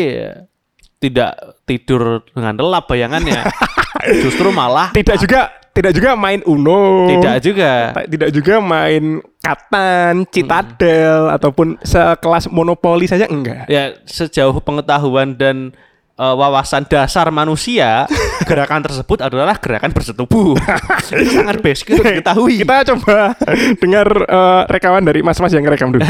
tidak 1.00 1.32
tidur 1.64 2.20
dengan 2.30 2.54
lelap 2.54 2.84
bayangannya. 2.86 3.40
Justru 4.22 4.52
malah 4.52 4.92
tidak 4.92 5.16
juga 5.16 5.48
tidak 5.70 5.92
juga 5.94 6.12
main 6.12 6.44
Uno. 6.44 7.08
tidak 7.08 7.36
juga. 7.40 7.72
Tidak 8.04 8.30
juga 8.30 8.54
main 8.60 9.22
Katan, 9.40 10.28
Citadel 10.28 11.30
Hmm. 11.30 11.36
ataupun 11.40 11.66
sekelas 11.80 12.52
Monopoli 12.52 13.08
saja 13.08 13.24
enggak. 13.24 13.64
Ya 13.66 13.96
sejauh 14.04 14.60
pengetahuan 14.60 15.32
dan 15.32 15.72
eh, 16.20 16.34
wawasan 16.36 16.84
dasar 16.84 17.32
manusia, 17.32 18.04
gerakan 18.50 18.84
tersebut 18.84 19.24
adalah 19.24 19.56
gerakan 19.56 19.88
bersetubuh. 19.88 20.52
itu 21.16 21.30
sangat 21.32 21.64
basic 21.64 21.96
diketahui. 21.96 22.60
Kita 22.60 22.84
coba 22.92 23.32
dengar 23.80 24.08
eh, 24.28 24.62
rekaman 24.68 25.00
dari 25.00 25.24
mas-mas 25.24 25.54
yang 25.54 25.64
rekam 25.64 25.88
dulu. 25.88 26.04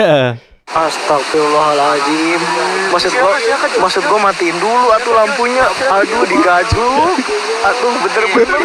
Astagfirullahaladzim. 0.70 2.40
Maksud 2.94 3.12
gua 3.18 3.35
Maksud 3.83 4.02
gua 4.06 4.18
matiin 4.30 4.54
dulu 4.54 4.87
atuh 4.94 5.14
lampunya. 5.18 5.66
Aduh 5.90 6.22
digajuk 6.30 7.14
Aduh 7.66 7.92
bener-bener. 8.06 8.61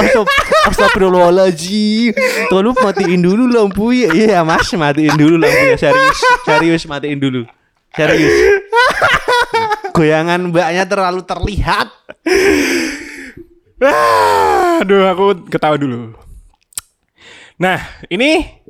Astag- 0.00 0.32
Astagfirullahaladzim. 0.72 2.16
Tolong 2.48 2.76
matiin 2.80 3.20
dulu 3.20 3.52
lampunya 3.52 4.08
Iya 4.12 4.40
mas 4.48 4.72
matiin 4.72 5.12
dulu 5.12 5.36
lampunya 5.36 5.76
Serius 5.76 6.18
Serius 6.48 6.82
matiin 6.88 7.20
dulu. 7.20 7.44
Serius. 7.92 8.32
Goyangan 9.92 10.48
mbaknya 10.48 10.88
terlalu 10.88 11.20
terlihat. 11.20 11.92
Aduh, 14.80 15.04
aku 15.04 15.44
ketawa 15.52 15.76
dulu. 15.76 16.16
Nah, 17.60 17.76
ini 18.08 18.61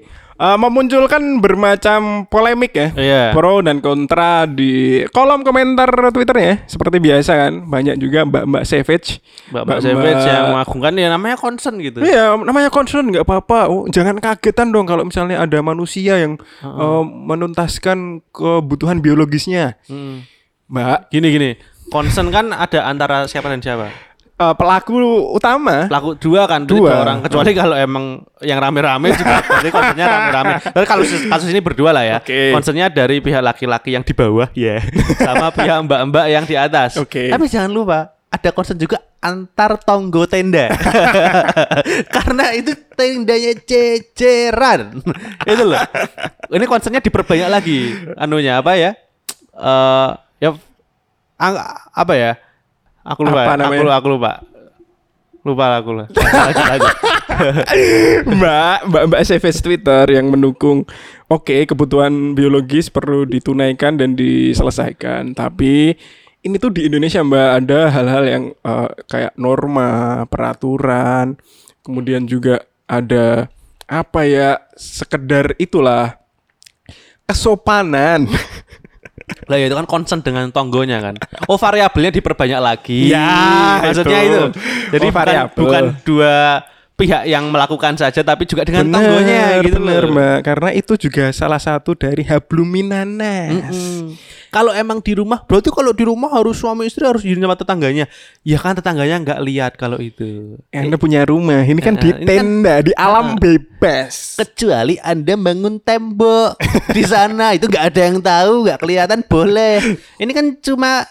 eh, 0.43 0.59
memunculkan 0.59 1.23
bermacam 1.39 2.27
polemik 2.27 2.75
ya. 2.75 2.89
Iya. 2.99 3.23
Pro 3.31 3.63
dan 3.63 3.79
kontra 3.79 4.45
di 4.51 5.03
kolom 5.15 5.47
komentar 5.47 5.89
Twitternya 6.11 6.67
seperti 6.67 6.99
biasa 6.99 7.33
kan. 7.39 7.53
Banyak 7.71 7.97
juga 8.03 8.27
Mbak-mbak 8.27 8.65
Savage. 8.67 9.23
Mbak-mbak 9.55 9.79
Savage 9.79 10.25
yang 10.27 10.47
mengagungkan 10.51 10.93
ya 10.99 11.09
namanya 11.15 11.37
concern 11.39 11.79
gitu 11.79 12.03
Iya, 12.03 12.35
namanya 12.43 12.69
concern 12.75 13.07
nggak 13.15 13.25
apa-apa. 13.25 13.71
Oh, 13.71 13.87
jangan 13.87 14.19
kagetan 14.19 14.75
dong 14.75 14.91
kalau 14.91 15.07
misalnya 15.07 15.39
ada 15.39 15.59
manusia 15.63 16.19
yang 16.19 16.35
eh, 16.63 17.03
menuntaskan 17.07 18.27
kebutuhan 18.35 18.99
biologisnya. 18.99 19.79
Hmm. 19.87 20.27
Mbak, 20.73 21.13
Gini 21.13 21.29
gini 21.29 21.51
Concern 21.93 22.33
kan 22.33 22.49
ada 22.49 22.89
antara 22.89 23.29
siapa 23.29 23.53
dan 23.53 23.61
siapa 23.61 24.12
eh, 24.43 24.55
pelaku 24.59 24.99
utama? 25.31 25.87
Pelaku 25.87 26.19
dua 26.19 26.51
kan 26.51 26.67
Dua. 26.67 26.79
dua. 26.83 26.93
orang. 27.07 27.19
Kecuali 27.23 27.51
kalau 27.55 27.77
emang 27.79 28.27
yang 28.43 28.59
rame-rame 28.59 29.15
juga. 29.15 29.39
Berarti 29.47 29.71
concernnya 29.71 30.07
rame-rame. 30.11 30.53
Tapi 30.59 30.87
kalau 30.91 31.05
kasus, 31.07 31.49
ini 31.49 31.63
berdua 31.63 31.95
lah 31.95 32.03
ya. 32.03 32.19
Oke. 32.19 32.51
Concernnya 32.51 32.91
dari 32.91 33.23
pihak 33.23 33.39
laki-laki 33.39 33.95
yang 33.95 34.03
di 34.03 34.11
bawah 34.11 34.51
ya. 34.53 34.83
Sama 35.27 35.55
pihak 35.55 35.79
mbak-mbak 35.87 36.27
yang 36.27 36.45
di 36.45 36.59
atas. 36.59 36.99
Oke. 36.99 37.31
Tapi 37.31 37.47
jangan 37.47 37.71
lupa 37.71 38.19
Ada 38.33 38.49
concern 38.49 38.81
juga 38.81 38.97
antar 39.21 39.77
tonggo 39.85 40.25
tenda. 40.25 40.73
Karena 42.17 42.49
itu 42.57 42.73
tendanya 42.97 43.53
ceceran. 43.61 45.05
Itu 45.45 45.63
loh. 45.69 45.77
Ini 46.49 46.65
concernnya 46.65 47.05
diperbanyak 47.05 47.49
lagi. 47.53 47.93
Anunya 48.17 48.59
apa 48.59 48.73
ya? 48.75 48.97
Eh 49.53 50.11
Ya 50.43 50.51
Apa 51.95 52.15
ya 52.19 52.35
Aku 53.03 53.27
lupa 53.27 53.47
Apa 53.47 53.55
namanya? 53.59 53.83
Aku, 53.83 53.91
aku 53.93 54.09
lupa 54.19 54.33
Lupa 55.43 55.83
aku 55.83 55.91
lah 55.99 56.07
Lanjut, 56.15 56.65
lanjut. 56.71 56.97
Mbak, 58.31 58.77
Mbak 58.87 59.03
Mbak 59.11 59.23
Savage 59.27 59.59
Twitter 59.59 60.05
yang 60.15 60.31
mendukung 60.31 60.87
oke 61.27 61.67
kebutuhan 61.67 62.39
biologis 62.39 62.87
perlu 62.95 63.27
ditunaikan 63.27 63.99
dan 63.99 64.15
diselesaikan. 64.15 65.35
Tapi 65.35 65.99
ini 66.47 66.57
tuh 66.63 66.71
di 66.71 66.87
Indonesia 66.87 67.27
Mbak 67.27 67.51
ada 67.59 67.81
hal-hal 67.91 68.25
yang 68.27 68.45
eh, 68.55 68.91
kayak 69.11 69.35
norma, 69.35 70.23
peraturan, 70.31 71.35
kemudian 71.83 72.23
juga 72.31 72.63
ada 72.87 73.51
apa 73.91 74.21
ya 74.29 74.63
sekedar 74.79 75.59
itulah 75.59 76.23
kesopanan. 77.27 78.31
Lah 79.49 79.57
ya 79.59 79.67
itu 79.67 79.77
kan 79.77 79.87
concern 79.87 80.21
dengan 80.21 80.49
tonggonya 80.51 80.99
kan. 80.99 81.15
Oh 81.47 81.57
variabelnya 81.57 82.13
diperbanyak 82.13 82.61
lagi. 82.61 83.11
Ya, 83.11 83.83
maksudnya 83.83 84.21
itu. 84.23 84.39
itu. 84.39 84.45
Jadi 84.95 85.07
Oh, 85.07 85.11
bukan, 85.11 85.19
variabel. 85.19 85.59
bukan 85.59 85.85
dua 86.03 86.37
pihak 86.93 87.23
yang 87.27 87.51
melakukan 87.51 87.99
saja 87.99 88.21
tapi 88.23 88.47
juga 88.47 88.63
dengan 88.63 88.87
Bener, 88.87 88.95
tonggonya 88.95 89.43
gitu 89.65 89.79
bener, 89.81 90.03
loh. 90.07 90.15
Mbak. 90.15 90.39
Karena 90.47 90.71
itu 90.71 90.93
juga 90.95 91.25
salah 91.35 91.59
satu 91.59 91.99
dari 91.99 92.23
habluminanas. 92.23 93.75
Mm. 93.75 94.07
Kalau 94.53 94.69
emang 94.71 95.01
di 95.01 95.17
rumah, 95.17 95.41
berarti 95.41 95.73
kalau 95.73 95.91
di 95.91 96.05
rumah 96.05 96.29
harus 96.29 96.55
suami 96.55 96.85
istri 96.85 97.03
harus 97.03 97.25
izin 97.25 97.41
sama 97.41 97.57
tetangganya. 97.57 98.05
Ya 98.43 98.61
kan 98.61 98.77
tetangganya 98.77 99.17
nggak 99.19 99.41
lihat 99.41 99.73
kalau 99.75 99.97
itu. 99.97 100.61
Anda 100.69 100.95
punya 100.95 101.25
rumah, 101.25 101.65
ini 101.65 101.81
kan 101.81 101.97
Eh, 101.97 101.99
di 101.99 102.09
ini 102.11 102.21
kan- 102.21 102.29
tenda, 102.29 102.75
di 102.79 102.93
alam 102.93 103.35
bebas. 103.35 104.37
Kecuali 104.37 105.01
Anda 105.01 105.35
bangun 105.35 105.81
tembok 105.81 106.61
di 106.93 107.01
sana 107.09 107.57
itu 107.57 107.65
nggak 107.65 107.85
ada 107.87 108.01
yang 108.05 108.19
tahu, 108.21 108.53
nggak 108.63 108.79
kelihatan 108.79 109.21
boleh. 109.25 109.81
Ini 110.21 110.31
kan 110.31 110.47
cuma 110.61 111.09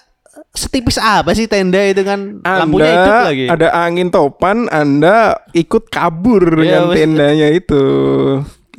setipis 0.54 0.96
apa 0.96 1.34
sih 1.34 1.44
tenda 1.44 1.82
itu 1.82 2.04
kan 2.04 2.40
lampunya 2.40 2.94
hidup 2.94 3.10
Anda 3.10 3.26
lagi. 3.26 3.46
ada 3.50 3.68
angin 3.74 4.08
topan, 4.08 4.58
Anda 4.70 5.18
ikut 5.52 5.90
kabur 5.90 6.46
Iya, 6.56 6.62
dengan 6.62 6.84
tendanya 6.94 7.48
itu. 7.50 7.84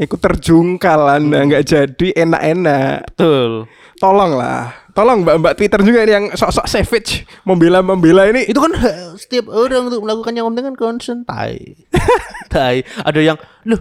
Ikut 0.00 0.20
terjungkal 0.20 1.20
Anda 1.20 1.44
nggak 1.44 1.64
jadi 1.68 2.08
enak-enak. 2.24 3.12
Betul. 3.12 3.68
Tolonglah. 4.00 4.72
Tolong 4.92 5.24
Mbak-mbak 5.24 5.56
Twitter 5.56 5.80
juga 5.84 6.04
ini 6.04 6.12
yang 6.12 6.26
sok-sok 6.36 6.68
savage 6.68 7.24
membela-membela 7.48 8.28
ini. 8.28 8.44
Itu 8.44 8.60
kan 8.60 8.76
hak 8.76 9.16
setiap 9.20 9.48
orang 9.52 9.88
untuk 9.88 10.04
melakukan 10.04 10.36
yang 10.36 10.48
penting 10.52 10.64
kan 10.72 10.76
concern 10.76 11.18
tai. 11.24 11.76
tai. 12.52 12.84
Ada 13.04 13.20
yang 13.20 13.38
loh 13.68 13.80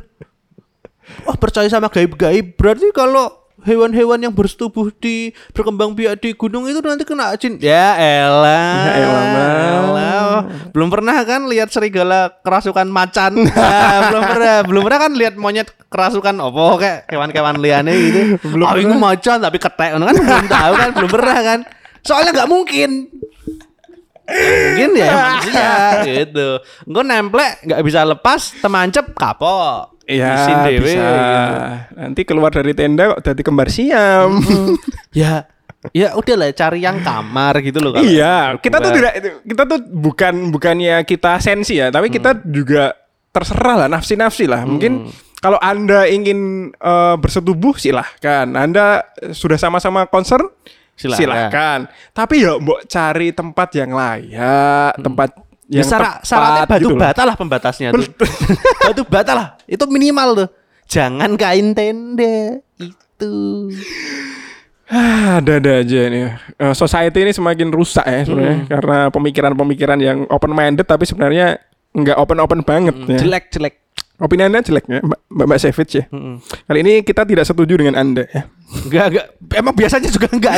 Oh 1.28 1.36
percaya 1.36 1.68
sama 1.68 1.92
gaib-gaib 1.92 2.56
berarti 2.56 2.88
kalau 2.96 3.41
hewan-hewan 3.64 4.20
yang 4.22 4.34
bersetubuh 4.34 4.90
di 4.98 5.32
berkembang 5.54 5.94
biak 5.94 6.22
di 6.22 6.34
gunung 6.34 6.66
itu 6.66 6.82
nanti 6.82 7.06
kena 7.06 7.34
jin. 7.38 7.58
Ya 7.62 7.98
elah. 7.98 8.74
Ya 8.86 8.94
elah, 8.98 9.24
Mbak. 9.24 9.50
Elah. 9.52 10.42
Belum 10.72 10.90
pernah 10.90 11.16
kan 11.24 11.46
lihat 11.46 11.70
serigala 11.70 12.32
kerasukan 12.42 12.88
macan. 12.90 13.46
Ah, 13.54 13.98
belum 14.10 14.24
pernah. 14.26 14.56
Belum 14.66 14.82
pernah 14.86 15.00
kan 15.00 15.12
lihat 15.14 15.34
monyet 15.38 15.70
kerasukan 15.92 16.36
opo 16.42 16.80
kayak 16.82 17.10
kewan-kewan 17.10 17.60
liane 17.60 17.94
gitu. 17.94 18.20
Belum 18.50 18.68
ini 18.78 18.96
pernah. 18.96 19.14
macan 19.14 19.38
tapi 19.44 19.58
ketek 19.60 19.92
kan 19.98 20.16
belum 20.16 20.48
tahu 20.48 20.74
kan 20.78 20.90
belum 20.98 21.10
pernah 21.12 21.38
kan. 21.44 21.60
Soalnya 22.02 22.32
nggak 22.34 22.50
mungkin. 22.50 22.90
Mungkin 24.32 24.90
ya 24.96 25.12
manusia 25.12 25.72
gitu. 26.08 26.50
Engko 26.88 27.02
nemplek 27.04 27.54
nggak 27.68 27.82
bisa 27.84 28.00
lepas 28.08 28.56
temancep 28.64 29.12
kapok. 29.14 30.01
Iya, 30.04 30.30
Isin 30.34 30.58
dewe, 30.66 30.80
bisa. 30.84 30.98
gitu. 30.98 31.52
Nanti 31.96 32.22
keluar 32.24 32.50
dari 32.50 32.74
tenda 32.74 33.04
kok 33.10 33.22
jadi 33.24 33.42
kembar 33.42 33.70
siam. 33.70 34.42
ya 35.14 35.46
ya 35.90 36.14
udah 36.14 36.36
lah 36.36 36.50
cari 36.52 36.80
yang 36.80 37.02
kamar 37.02 37.58
gitu 37.60 37.82
loh 37.82 37.90
kalau 37.92 38.06
iya, 38.06 38.54
kita 38.56 38.78
tuh 38.78 38.92
tidak 38.94 39.14
kita 39.42 39.64
tuh 39.66 39.80
bukan 39.82 40.34
bukannya 40.50 41.02
kita 41.04 41.38
sensi 41.38 41.76
ya, 41.76 41.90
tapi 41.90 42.08
kita 42.08 42.34
Hmm. 42.34 42.46
juga 42.48 42.94
terserah 43.30 43.86
lah 43.86 43.90
nafsi-nafsi 43.90 44.46
lah. 44.46 44.62
Mungkin 44.62 45.10
kalau 45.38 45.58
Anda 45.58 46.06
ingin 46.06 46.40
eh, 46.72 47.16
bersetubuh 47.18 47.74
silahkan. 47.76 48.46
Anda 48.52 49.06
sudah 49.30 49.56
sama-sama 49.56 50.06
concern 50.06 50.46
Silahkan. 50.94 51.18
silahkan. 51.18 51.80
Tapi 52.12 52.36
ya 52.40 52.58
mbok 52.58 52.86
cari 52.86 53.32
tempat 53.32 53.70
yang 53.74 53.90
layak, 53.92 55.00
tempat 55.00 55.30
Ya, 55.72 55.82
syarat- 55.82 56.20
tepat 56.20 56.28
syaratnya 56.28 56.64
batu 56.68 56.84
gitu 56.84 56.96
bata 56.96 57.22
lah 57.24 57.36
pembatasnya 57.36 57.88
tuh. 57.92 58.04
batu 58.88 59.04
bata 59.08 59.32
lah. 59.32 59.48
Itu 59.66 59.88
minimal 59.88 60.30
tuh. 60.36 60.50
Jangan 60.86 61.32
kain 61.34 61.72
tenda. 61.72 62.60
Itu. 62.76 63.72
Ah, 64.86 65.40
ada-ada 65.40 65.80
aja 65.80 66.02
nih. 66.06 66.28
Eh, 66.52 66.74
society 66.76 67.24
ini 67.24 67.32
semakin 67.32 67.72
rusak 67.72 68.04
ya 68.04 68.28
sebenarnya 68.28 68.58
Hmm. 68.58 68.68
karena 68.68 68.98
pemikiran-pemikiran 69.08 70.00
yang 70.00 70.18
open 70.28 70.52
minded 70.52 70.84
tapi 70.84 71.08
sebenarnya 71.08 71.64
nggak 71.92 72.20
open-open 72.20 72.60
banget 72.62 72.96
ya. 72.98 73.06
Hmm, 73.08 73.18
Jelek 73.18 73.46
jelek. 73.50 73.76
Opini 74.22 74.46
Anda 74.46 74.62
jelek 74.62 74.86
ya, 74.86 75.02
Mbak 75.02 75.20
Mbak, 75.28 75.46
Mbak 75.50 75.60
Savage 75.60 75.94
ya. 75.98 76.06
Mm-mm. 76.14 76.38
Kali 76.46 76.80
ini 76.80 76.94
kita 77.02 77.26
tidak 77.26 77.42
setuju 77.42 77.74
dengan 77.74 77.98
Anda 77.98 78.30
ya. 78.30 78.46
Enggak 78.86 79.06
enggak. 79.10 79.26
Emang 79.52 79.74
biasanya 79.74 80.08
juga 80.08 80.30
enggak. 80.30 80.54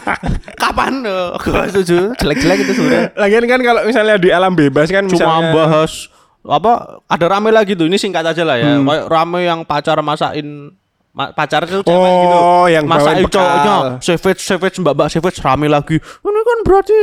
Kapan? 0.62 1.04
Gua 1.36 1.68
setuju. 1.68 2.16
Jelek-jelek 2.16 2.58
itu 2.64 2.72
sebenarnya. 2.72 3.12
Lagian 3.14 3.44
kan 3.44 3.60
kalau 3.60 3.80
misalnya 3.84 4.16
di 4.16 4.32
alam 4.32 4.52
bebas 4.52 4.88
kan 4.88 5.04
Cuma 5.04 5.12
misalnya 5.12 5.52
bahas 5.52 6.08
apa 6.40 6.72
ada 7.04 7.26
rame 7.28 7.50
lagi 7.50 7.76
tuh. 7.76 7.84
Ini 7.84 8.00
singkat 8.00 8.24
aja 8.24 8.42
lah 8.42 8.56
ya. 8.56 8.80
Hmm. 8.80 8.88
Rame 9.06 9.44
yang 9.44 9.60
pacar 9.62 10.00
masakin 10.00 10.72
ma- 11.12 11.30
pacar 11.30 11.64
itu 11.64 11.82
cewek 11.82 11.92
Oh, 11.92 12.16
gitu. 12.16 12.38
yang 12.72 12.84
masakin 12.88 13.28
cowoknya. 13.28 13.76
Savage 14.00 14.40
savage 14.40 14.76
mbak-mbak 14.80 15.12
savage 15.12 15.38
rame 15.38 15.68
lagi. 15.68 16.00
Ini 16.00 16.40
kan 16.40 16.58
berarti 16.64 16.96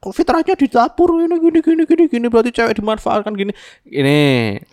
kok 0.00 0.16
fitrahnya 0.16 0.56
di 0.56 0.66
dapur? 0.66 1.20
Ini 1.20 1.36
gini 1.36 1.60
gini 1.60 1.82
gini 1.84 2.04
gini. 2.08 2.26
Berarti 2.32 2.50
cewek 2.56 2.72
dimanfaatkan 2.80 3.36
gini. 3.36 3.52
Ini 3.84 4.20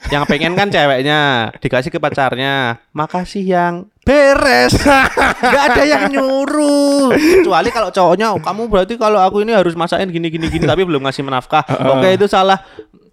yang 0.08 0.24
pengen 0.24 0.56
kan 0.56 0.72
ceweknya 0.72 1.52
dikasih 1.60 1.92
ke 1.92 2.00
pacarnya. 2.00 2.80
Makasih 2.96 3.44
yang. 3.44 3.76
Beres. 4.08 4.72
Nggak 5.44 5.64
ada 5.76 5.84
yang 5.84 6.04
nyuruh. 6.08 7.12
Kecuali 7.12 7.70
kalau 7.76 7.92
cowoknya 7.92 8.32
"Oh, 8.32 8.40
kamu 8.40 8.72
berarti 8.72 8.96
kalau 8.96 9.20
aku 9.20 9.44
ini 9.44 9.52
harus 9.52 9.76
masakin 9.76 10.08
gini 10.08 10.32
gini 10.32 10.48
gini 10.48 10.64
tapi 10.64 10.88
belum 10.88 11.04
ngasih 11.04 11.28
menafkah. 11.28 11.68
Oke 11.92 12.16
itu 12.16 12.26
salah. 12.32 12.64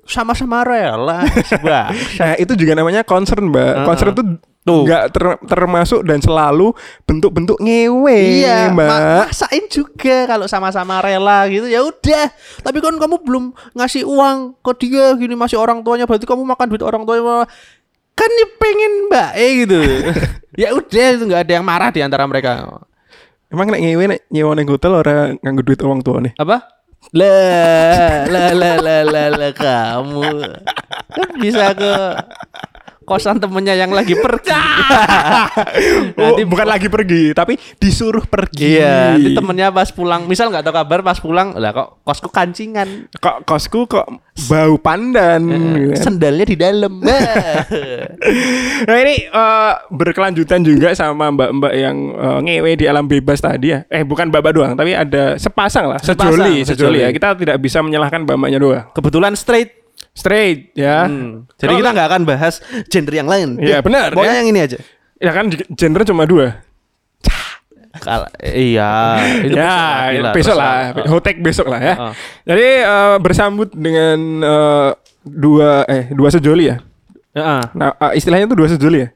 Sama-sama 0.05 0.61
rela 0.69 1.25
sebuah 1.49 1.89
Nah, 2.21 2.37
itu 2.37 2.53
juga 2.61 2.77
namanya 2.77 3.01
concern, 3.09 3.49
Mbak. 3.49 3.89
Concern 3.89 4.13
itu 4.13 4.25
Tuh. 4.65 4.89
nggak 4.89 5.13
ter- 5.13 5.41
termasuk 5.45 6.01
dan 6.09 6.25
selalu 6.25 6.73
bentuk-bentuk 7.05 7.61
ngewe, 7.61 8.41
Iya, 8.41 8.73
Mbak. 8.73 8.89
ma- 8.89 9.29
maksain 9.29 9.65
juga 9.69 10.25
kalau 10.25 10.49
sama-sama 10.49 11.05
rela 11.05 11.45
gitu 11.53 11.69
ya 11.69 11.85
udah. 11.85 12.33
Tapi 12.65 12.81
kan 12.81 12.97
kamu 12.97 13.21
belum 13.21 13.53
ngasih 13.77 14.09
uang 14.09 14.57
ke 14.65 14.89
dia 14.89 15.13
gini 15.21 15.37
masih 15.37 15.61
orang 15.61 15.85
tuanya 15.85 16.09
berarti 16.09 16.25
kamu 16.25 16.49
makan 16.49 16.67
duit 16.73 16.81
orang 16.81 17.05
tuanya 17.05 17.45
kan 18.15 18.31
dia 18.31 18.49
pengen 18.57 18.93
mbak 19.11 19.31
eh 19.37 19.51
gitu. 19.67 19.79
ya 20.65 20.73
udah 20.73 21.07
itu 21.13 21.25
nggak 21.29 21.43
ada 21.45 21.53
yang 21.61 21.67
marah 21.67 21.93
di 21.93 22.01
antara 22.01 22.25
mereka. 22.25 22.65
Emang 23.53 23.69
nek 23.69 23.85
ngewe 23.85 24.05
nek 24.17 24.21
nyewa 24.33 24.57
nang 24.57 24.67
hotel 24.67 24.93
ora 24.97 25.37
nganggo 25.45 25.61
duit 25.61 25.81
uang 25.85 26.01
tua 26.01 26.25
nih. 26.25 26.33
Apa? 26.41 26.73
Lah, 27.13 28.25
lah, 28.33 28.51
lah, 28.57 28.77
lah, 28.81 29.01
lah, 29.05 29.29
lah, 29.29 29.53
kamu 29.53 30.25
kan 31.13 31.29
bisa 31.37 31.77
ke 31.77 31.95
kosan 33.05 33.37
temennya 33.37 33.77
yang 33.77 33.89
lagi 33.89 34.17
pergi. 34.17 34.51
Oh, 36.17 36.39
bukan 36.41 36.65
lagi 36.65 36.87
pergi, 36.87 37.31
tapi 37.31 37.55
disuruh 37.77 38.25
pergi. 38.25 38.79
Iya, 38.79 39.15
nanti 39.15 39.35
temennya 39.35 39.69
pas 39.69 39.91
pulang, 39.91 40.25
misal 40.25 40.49
nggak 40.49 40.63
tahu 40.63 40.75
kabar 40.75 41.01
pas 41.01 41.19
pulang, 41.19 41.53
lah 41.55 41.71
kok 41.71 42.01
kosku 42.03 42.29
kancingan, 42.29 43.11
Kok 43.15 43.45
kosku 43.45 43.85
kok 43.85 44.07
bau 44.47 44.75
pandan. 44.77 45.43
gitu 45.45 45.93
kan. 45.93 46.03
sendalnya 46.03 46.45
di 46.45 46.57
dalam. 46.57 46.93
Nah 48.85 48.97
ini 48.99 49.15
eh, 49.27 49.73
berkelanjutan 49.91 50.61
juga 50.61 50.93
sama 50.93 51.29
mbak-mbak 51.31 51.73
yang 51.75 51.97
eh, 52.11 52.39
ngewe 52.43 52.73
di 52.75 52.85
alam 52.85 53.05
bebas 53.05 53.39
tadi 53.39 53.71
ya. 53.71 53.85
Eh 53.87 54.03
bukan 54.03 54.29
mbak-mbak 54.29 54.53
doang, 54.53 54.73
tapi 54.75 54.93
ada 54.93 55.37
sepasang 55.37 55.87
lah, 55.87 56.01
Sepasang, 56.01 56.35
sejoli, 56.35 56.65
sejoli 56.65 56.99
ya. 56.99 57.09
sejoli. 57.09 57.15
Kita 57.15 57.29
tidak 57.37 57.57
bisa 57.59 57.79
menyalahkan 57.81 58.25
mbak-mbaknya 58.25 58.59
doang. 58.59 58.85
Kebetulan 58.93 59.35
straight. 59.35 59.84
Straight 60.15 60.71
ya. 60.73 61.11
Hmm. 61.11 61.45
Jadi 61.59 61.75
kita 61.75 61.91
nggak 61.91 62.09
akan 62.09 62.23
bahas 62.23 62.63
gender 62.87 63.15
yang 63.15 63.27
lain. 63.27 63.59
Iya, 63.59 63.83
benar, 63.83 64.15
Pokoknya 64.15 64.31
ya. 64.31 64.41
yang 64.41 64.49
ini 64.49 64.61
aja. 64.63 64.79
Ya 65.19 65.31
kan 65.31 65.51
genre 65.51 66.05
cuma 66.05 66.23
dua. 66.25 66.63
Kal- 67.95 68.31
iya. 68.43 69.19
itu 69.47 69.55
ya, 69.55 69.71
besok 69.71 69.79
lagi 69.95 70.35
besok 70.35 70.57
lah, 70.59 70.75
hotek 71.07 71.37
besok 71.39 71.67
lah 71.71 71.81
ya. 71.81 71.95
Ah. 71.95 72.13
Jadi 72.43 72.69
eh, 72.83 73.17
bersambut 73.19 73.71
dengan 73.71 74.19
eh, 74.43 74.91
dua 75.23 75.87
eh 75.87 76.11
dua 76.11 76.29
sejoli 76.29 76.71
ya. 76.71 76.77
Heeh. 77.35 77.63
Nah, 77.75 77.95
eh, 77.95 78.13
istilahnya 78.15 78.47
itu 78.47 78.57
dua 78.59 78.67
sejoli 78.67 78.99
ya. 78.99 79.09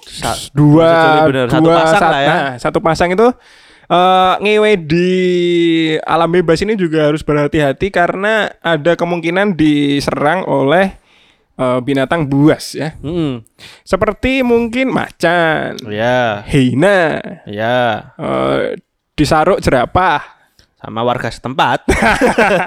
Sa- 0.00 0.36
Dua, 0.50 0.88
sejoli 0.88 1.20
bener. 1.28 1.46
Satu 1.48 1.64
dua, 1.64 1.74
pasang 1.76 2.00
sat- 2.00 2.12
lah 2.12 2.20
ya. 2.20 2.28
Nah, 2.30 2.50
satu 2.56 2.78
pasang 2.80 3.08
itu 3.10 3.26
eh 3.90 4.34
ngewe 4.38 4.72
di 4.78 5.10
alam 6.06 6.30
bebas 6.30 6.62
ini 6.62 6.78
juga 6.78 7.10
harus 7.10 7.26
berhati-hati 7.26 7.90
karena 7.90 8.54
ada 8.62 8.94
kemungkinan 8.94 9.58
diserang 9.58 10.46
oleh 10.46 10.94
eh, 11.58 11.78
binatang 11.82 12.24
buas 12.24 12.72
ya. 12.72 12.94
Mm-mm. 13.02 13.42
Seperti 13.82 14.46
mungkin 14.46 14.94
macan, 14.94 15.74
Ya, 15.90 16.46
hina, 16.46 17.18
ya. 17.44 18.14
eh, 18.14 18.78
disaruk 19.18 19.58
jerapah, 19.60 20.39
Sama 20.80 21.04
warga 21.04 21.28
setempat. 21.28 21.84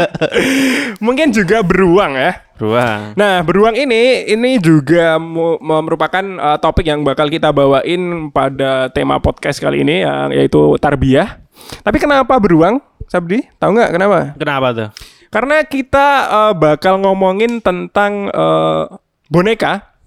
mungkin 1.05 1.33
juga 1.33 1.65
beruang 1.65 2.13
ya. 2.13 2.45
Beruang. 2.61 3.17
Nah, 3.17 3.41
beruang 3.41 3.73
ini 3.73 4.29
ini 4.29 4.61
juga 4.61 5.17
merupakan 5.57 6.21
uh, 6.37 6.61
topik 6.61 6.85
yang 6.85 7.01
bakal 7.01 7.25
kita 7.25 7.49
bawain 7.49 8.29
pada 8.29 8.93
tema 8.93 9.17
podcast 9.17 9.57
kali 9.57 9.81
ini 9.81 10.05
yang 10.05 10.29
yaitu 10.29 10.77
tarbiyah. 10.77 11.41
Tapi 11.81 11.97
kenapa 11.97 12.37
beruang, 12.37 12.85
Sabdi? 13.09 13.49
Tahu 13.57 13.81
nggak 13.81 13.91
kenapa? 13.97 14.19
Kenapa 14.37 14.67
tuh? 14.77 14.89
Karena 15.33 15.65
kita 15.65 16.07
uh, 16.29 16.53
bakal 16.53 17.01
ngomongin 17.01 17.65
tentang 17.65 18.29
uh, 18.29 18.93
boneka. 19.33 19.97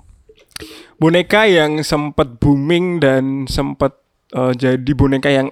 Boneka 1.02 1.50
yang 1.50 1.82
sempat 1.82 2.38
booming 2.38 3.02
dan 3.02 3.50
sempat 3.50 3.98
uh, 4.30 4.54
jadi 4.54 4.86
boneka 4.94 5.26
yang 5.26 5.50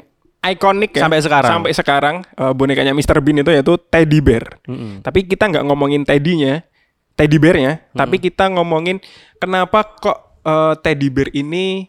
ikonik 0.50 0.92
ya. 0.96 1.06
Sampai 1.06 1.20
sekarang. 1.24 1.50
Sampai 1.50 1.72
sekarang 1.72 2.16
uh, 2.36 2.52
bonekanya 2.52 2.92
Mr. 2.92 3.22
Bean 3.24 3.40
itu 3.40 3.50
yaitu 3.52 3.74
teddy 3.88 4.20
bear. 4.20 4.60
Tapi 5.00 5.24
kita 5.24 5.48
nggak 5.48 5.64
ngomongin 5.64 6.02
teddy-nya, 6.04 6.66
teddy 7.14 7.36
bear-nya, 7.38 7.80
tapi 7.92 8.20
kita 8.20 8.50
ngomongin 8.52 9.00
kenapa 9.38 9.84
kok 9.96 10.18
uh, 10.44 10.74
teddy 10.80 11.08
bear 11.08 11.28
ini 11.32 11.88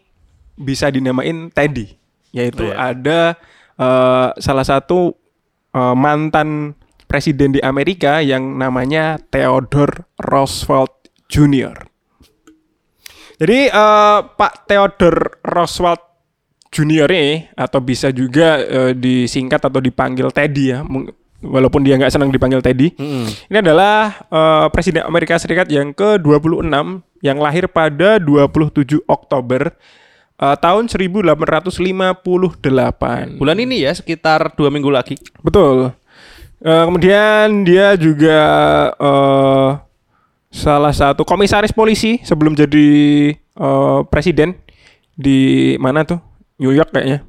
bisa 0.56 0.88
dinamain 0.88 1.52
teddy. 1.52 1.96
Yaitu 2.32 2.68
Iya. 2.68 2.96
ada 2.96 3.20
uh, 3.76 4.28
salah 4.36 4.64
satu 4.64 5.16
uh, 5.72 5.96
mantan 5.96 6.76
presiden 7.06 7.54
di 7.54 7.60
Amerika 7.62 8.18
yang 8.20 8.58
namanya 8.58 9.16
Theodore 9.30 10.04
Roosevelt 10.20 10.90
Jr. 11.30 11.86
Jadi 13.36 13.68
eh, 13.68 14.18
Pak 14.24 14.64
Theodore 14.64 15.44
Roosevelt 15.44 16.02
Junior 16.70 17.08
ini 17.10 17.48
atau 17.54 17.80
bisa 17.80 18.12
juga 18.12 18.60
eh, 18.60 18.92
disingkat 18.92 19.62
atau 19.62 19.80
dipanggil 19.80 20.28
Teddy 20.30 20.76
ya, 20.76 20.84
walaupun 21.42 21.84
dia 21.84 21.96
nggak 21.96 22.12
senang 22.12 22.32
dipanggil 22.32 22.60
Teddy. 22.60 22.92
Mm-mm. 22.96 23.26
Ini 23.48 23.58
adalah 23.62 24.26
eh, 24.28 24.66
Presiden 24.72 25.06
Amerika 25.06 25.38
Serikat 25.38 25.70
yang 25.70 25.94
ke-26 25.94 26.66
yang 27.24 27.38
lahir 27.40 27.70
pada 27.70 28.20
27 28.20 29.00
Oktober 29.06 29.72
eh, 30.40 30.56
tahun 30.60 30.90
1858. 30.90 33.40
Bulan 33.40 33.58
ini 33.62 33.86
ya 33.86 33.92
sekitar 33.94 34.52
dua 34.56 34.68
minggu 34.68 34.90
lagi. 34.90 35.16
Betul. 35.40 35.92
Eh, 36.64 36.84
kemudian 36.88 37.68
dia 37.68 37.94
juga 38.00 38.40
eh, 38.96 39.70
salah 40.48 40.94
satu 40.96 41.22
komisaris 41.22 41.72
polisi 41.72 42.16
sebelum 42.24 42.56
jadi 42.56 42.88
eh, 43.36 43.98
presiden 44.08 44.56
di 45.16 45.72
mana 45.80 46.04
tuh? 46.04 46.20
New 46.56 46.72
York 46.72 46.92
kayaknya. 46.92 47.24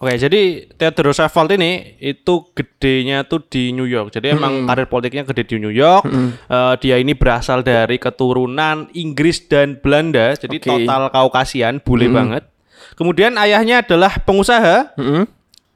Oke, 0.00 0.16
jadi 0.16 0.64
Theodore 0.80 1.12
Roosevelt 1.12 1.52
ini 1.60 2.00
itu 2.00 2.48
gedenya 2.56 3.28
tuh 3.28 3.44
di 3.44 3.68
New 3.76 3.84
York. 3.84 4.16
Jadi 4.16 4.32
emang 4.32 4.64
karir 4.64 4.88
politiknya 4.88 5.28
gede 5.28 5.44
di 5.44 5.56
New 5.60 5.68
York. 5.68 6.08
Eh, 6.48 6.74
dia 6.80 6.96
ini 6.96 7.12
berasal 7.12 7.60
dari 7.60 8.00
keturunan 8.00 8.88
Inggris 8.96 9.44
dan 9.44 9.76
Belanda. 9.76 10.32
Jadi 10.32 10.56
Oke. 10.56 10.64
total 10.64 11.12
Kaukasian, 11.12 11.84
bule 11.84 12.08
banget. 12.08 12.48
Kemudian 12.96 13.36
ayahnya 13.36 13.84
adalah 13.84 14.24
pengusaha 14.24 14.96
Mm-mm. 14.96 15.28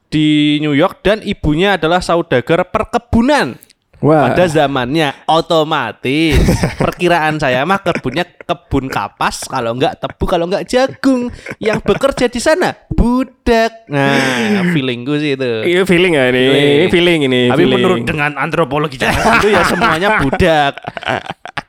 di 0.09 0.57
New 0.65 0.73
York 0.73 1.05
dan 1.05 1.21
ibunya 1.21 1.77
adalah 1.77 2.01
saudagar 2.01 2.73
perkebunan. 2.73 3.61
Wah. 4.05 4.29
Pada 4.29 4.45
zamannya 4.45 5.25
otomatis 5.25 6.37
perkiraan 6.83 7.41
saya 7.41 7.65
mah 7.65 7.81
kebunnya 7.81 8.29
kebun 8.45 8.93
kapas 8.93 9.49
kalau 9.49 9.73
enggak 9.73 9.97
tebu 9.97 10.25
kalau 10.29 10.45
enggak 10.45 10.69
jagung. 10.69 11.33
Yang 11.57 11.81
bekerja 11.89 12.29
di 12.29 12.37
sana 12.37 12.77
budak. 12.93 13.89
Nah, 13.89 14.61
feelingku 14.77 15.17
sih 15.17 15.41
itu. 15.41 15.53
Iya 15.65 15.89
feeling 15.89 16.13
ya 16.13 16.29
ini. 16.29 16.43
Feeling. 16.45 16.69
Ini 16.69 16.87
feeling 16.93 17.21
ini. 17.25 17.41
Tapi 17.49 17.65
feeling. 17.65 17.73
menurut 17.81 17.99
dengan 18.05 18.31
antropologi 18.37 19.01
zaman 19.01 19.41
itu 19.41 19.49
ya 19.49 19.65
semuanya 19.65 20.21
budak. 20.21 20.77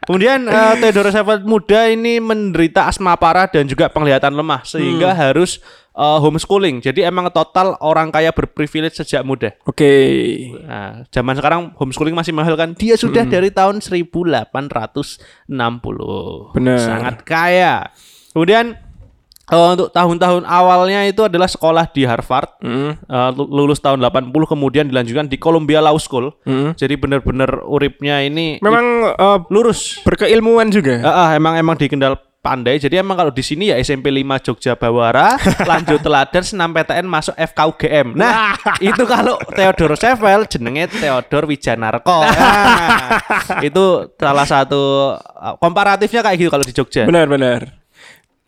Kemudian 0.05 0.45
eh, 0.45 0.73
Theodore 0.77 1.09
Roosevelt 1.09 1.43
muda 1.49 1.89
ini 1.89 2.21
menderita 2.21 2.85
asma 2.85 3.17
parah 3.17 3.49
dan 3.49 3.65
juga 3.65 3.89
penglihatan 3.89 4.37
lemah 4.37 4.61
sehingga 4.61 5.15
Hmm. 5.15 5.19
harus 5.31 5.63
eh, 5.95 6.17
homeschooling. 6.19 6.79
Jadi 6.79 7.01
emang 7.01 7.29
total 7.29 7.75
orang 7.79 8.09
kaya 8.09 8.29
berprivilege 8.29 8.95
sejak 8.95 9.21
muda. 9.21 9.51
Oke. 9.63 9.89
Nah, 10.61 11.01
zaman 11.09 11.33
sekarang 11.33 11.59
homeschooling 11.73 12.11
masih 12.11 12.31
mahal 12.31 12.53
kan? 12.53 12.73
Dia 12.73 12.93
sudah 12.95 13.23
dari 13.23 13.49
tahun 13.49 13.79
1860. 13.79 16.51
Benar. 16.53 16.77
Sangat 16.77 17.15
kaya. 17.23 17.89
Kemudian 18.31 18.75
eh, 19.45 19.67
untuk 19.71 19.89
tahun-tahun 19.89 20.41
awalnya 20.43 21.05
itu 21.05 21.21
adalah 21.21 21.45
sekolah 21.45 21.85
di 21.87 22.01
Harvard. 22.03 22.49
Hmm. 22.59 22.97
Eh, 22.97 23.29
lu- 23.33 23.47
lulus 23.47 23.77
tahun 23.77 24.01
80 24.01 24.45
kemudian 24.45 24.85
dilanjutkan 24.85 25.25
di 25.25 25.37
Columbia 25.37 25.79
Law 25.79 25.95
School. 25.95 26.33
Jadi 26.75 26.93
bener-bener 26.95 27.61
uripnya 27.63 28.19
ini 28.19 28.57
Hmm. 28.57 28.63
Memang 28.65 28.85
eh, 29.13 29.37
lurus. 29.49 30.01
berkeilmuan 30.01 30.69
juga. 30.69 30.99
Ah, 30.99 31.09
ah, 31.09 31.27
emang 31.33 31.53
emang 31.55 31.75
dikenal 31.75 32.17
pandai. 32.45 32.77
Jadi 32.77 33.01
emang 33.01 33.17
kalau 33.17 33.33
di 33.33 33.41
sini 33.41 33.73
ya 33.73 33.81
SMP 33.81 34.13
5 34.13 34.45
Jogja 34.45 34.77
Bawara, 34.77 35.33
lanjut 35.71 35.97
teladan 35.97 36.45
senam 36.45 36.69
PTN 36.69 37.09
masuk 37.09 37.33
FKUGM. 37.33 38.13
Nah, 38.13 38.53
itu 38.93 39.03
kalau 39.09 39.41
Theodore 39.49 39.97
Roosevelt 39.97 40.45
jenenge 40.53 40.93
Theodore 40.93 41.49
Wijanarko. 41.49 42.21
Nah, 42.21 43.17
itu 43.67 44.13
salah 44.21 44.45
satu 44.45 45.17
uh, 45.17 45.57
komparatifnya 45.57 46.21
kayak 46.21 46.37
gitu 46.37 46.49
kalau 46.53 46.61
di 46.61 46.73
Jogja. 46.77 47.09
Benar 47.09 47.25
benar. 47.25 47.59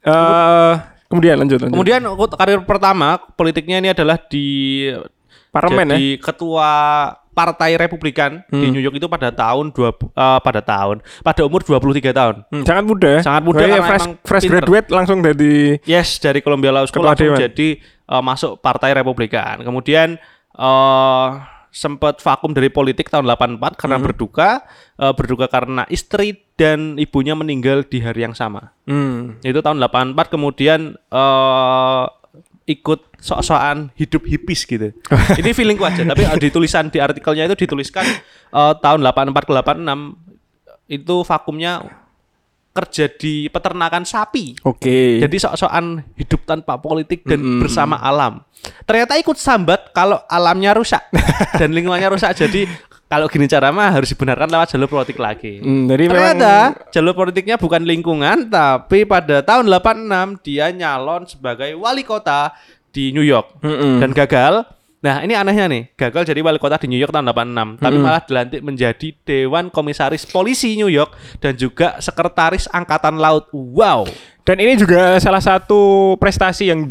Eh 0.06 0.74
kemudian 1.10 1.42
lanjut 1.42 1.58
lanjut. 1.58 1.74
Kemudian 1.74 2.02
karir 2.38 2.62
pertama 2.62 3.18
politiknya 3.34 3.82
ini 3.82 3.90
adalah 3.98 4.22
di 4.22 4.86
Parlemen 5.50 5.90
ya. 5.90 5.98
jadi 5.98 6.08
ketua 6.22 6.72
Partai 7.38 7.78
Republikan 7.78 8.42
Hmm. 8.44 8.58
di 8.58 8.68
New 8.68 8.82
York 8.82 8.96
itu 8.96 9.06
pada 9.06 9.30
tahun 9.30 9.70
dua 9.70 9.94
eh, 9.94 10.40
pada 10.42 10.58
tahun 10.60 11.06
pada 11.22 11.42
umur 11.44 11.62
23 11.62 12.10
tahun. 12.12 12.36
Hmm, 12.50 12.66
sangat 12.66 12.84
muda. 12.84 13.10
ya. 13.12 13.22
Sangat 13.22 13.44
muda 13.44 13.62
karena 13.62 13.86
fresh, 13.86 14.06
fresh 14.24 14.44
pinter. 14.44 14.58
graduate 14.60 14.88
langsung 14.90 15.22
dari 15.22 15.78
Yes, 15.86 16.18
dari 16.18 16.42
Columbia 16.42 16.74
Law 16.74 16.84
School 16.84 17.06
langsung 17.06 17.30
Dewan. 17.30 17.46
jadi 17.46 17.68
eh, 17.80 18.24
masuk 18.24 18.58
Partai 18.58 18.92
Republikan. 18.92 19.62
Kemudian 19.62 20.18
eh 20.58 21.30
sempat 21.70 22.18
vakum 22.18 22.50
dari 22.50 22.68
politik 22.68 23.06
tahun 23.06 23.28
84 23.28 23.78
karena 23.78 23.96
Hmm. 23.96 24.06
berduka, 24.08 24.50
eh, 24.98 25.14
berduka 25.14 25.46
karena 25.46 25.86
istri 25.88 26.34
dan 26.54 26.98
ibunya 26.98 27.32
meninggal 27.32 27.86
di 27.86 28.02
hari 28.02 28.24
yang 28.24 28.34
sama. 28.34 28.74
hmm. 28.84 29.46
Itu 29.46 29.62
tahun 29.62 29.78
84 29.78 30.26
kemudian 30.28 30.98
eh 30.98 32.04
ikut 32.68 33.16
sok-sokan 33.24 33.96
hidup 33.96 34.28
hipis 34.28 34.68
gitu. 34.68 34.92
Ini 35.40 35.56
feelingku 35.56 35.88
aja, 35.88 36.04
tapi 36.04 36.28
di 36.38 36.52
tulisan 36.52 36.92
di 36.92 37.00
artikelnya 37.00 37.48
itu 37.48 37.56
dituliskan 37.64 38.04
eh, 38.52 38.74
tahun 38.84 39.00
84 39.02 39.48
ke 39.48 39.52
86 39.56 40.92
itu 40.92 41.16
vakumnya 41.24 41.84
kerja 42.78 43.10
di 43.10 43.50
peternakan 43.50 44.06
sapi. 44.06 44.62
Oke. 44.62 45.18
Jadi 45.18 45.36
sok-sokan 45.42 46.14
hidup 46.14 46.46
tanpa 46.46 46.78
politik 46.78 47.26
dan 47.26 47.58
bersama 47.58 47.98
alam. 47.98 48.46
Ternyata 48.86 49.18
ikut 49.18 49.34
sambat 49.34 49.90
kalau 49.98 50.22
alamnya 50.30 50.78
rusak 50.78 51.02
dan 51.60 51.74
lingkungannya 51.74 52.14
rusak. 52.14 52.38
Jadi 52.38 52.70
kalau 53.08 53.32
gini 53.32 53.48
cara 53.48 53.72
mah 53.72 53.88
harus 53.88 54.12
dibenarkan 54.12 54.52
lewat 54.52 54.68
jalur 54.76 54.92
politik 54.92 55.16
lagi. 55.16 55.64
Hmm, 55.64 55.88
jadi 55.88 56.12
Ternyata 56.12 56.56
memang 56.76 56.92
jalur 56.92 57.14
politiknya 57.16 57.56
bukan 57.56 57.82
lingkungan, 57.88 58.52
tapi 58.52 59.08
pada 59.08 59.40
tahun 59.40 59.72
86 59.72 60.44
dia 60.44 60.68
nyalon 60.76 61.24
sebagai 61.24 61.72
wali 61.80 62.04
kota 62.04 62.52
di 62.92 63.16
New 63.16 63.24
York 63.24 63.64
Mm-mm. 63.64 64.04
dan 64.04 64.12
gagal. 64.12 64.68
Nah 64.98 65.22
ini 65.24 65.38
anehnya 65.38 65.70
nih, 65.72 65.94
gagal 65.96 66.28
jadi 66.28 66.42
wali 66.44 66.60
kota 66.60 66.76
di 66.82 66.92
New 66.92 67.00
York 67.00 67.14
tahun 67.16 67.32
86, 67.32 67.80
tapi 67.80 67.98
malah 68.02 68.22
dilantik 68.28 68.62
menjadi 68.66 69.08
Dewan 69.24 69.72
Komisaris 69.72 70.28
Polisi 70.28 70.76
New 70.76 70.90
York 70.92 71.16
dan 71.40 71.56
juga 71.56 72.02
Sekretaris 72.04 72.68
Angkatan 72.74 73.16
Laut. 73.22 73.48
Wow. 73.56 74.10
dan 74.48 74.64
ini 74.64 74.80
juga 74.80 75.20
salah 75.20 75.44
satu 75.44 76.16
prestasi 76.20 76.72
yang 76.72 76.88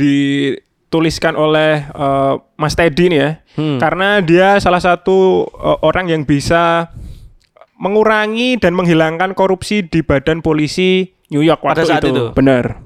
dituliskan 0.86 1.34
oleh 1.34 1.82
eh, 1.82 2.34
Mas 2.56 2.78
Teddy 2.78 3.10
nih 3.10 3.18
ya. 3.18 3.30
Hmm. 3.58 3.78
Karena 3.82 4.22
dia 4.22 4.56
salah 4.62 4.78
satu 4.80 5.44
eh, 5.50 5.78
orang 5.82 6.06
yang 6.06 6.22
bisa 6.22 6.94
mengurangi 7.76 8.56
dan 8.56 8.72
menghilangkan 8.72 9.36
korupsi 9.36 9.84
di 9.84 10.00
Badan 10.00 10.40
Polisi 10.40 11.04
New 11.28 11.42
York 11.44 11.60
Pada 11.60 11.82
waktu 11.82 11.90
saat 11.90 12.02
itu. 12.06 12.14
itu. 12.14 12.24
Benar. 12.32 12.80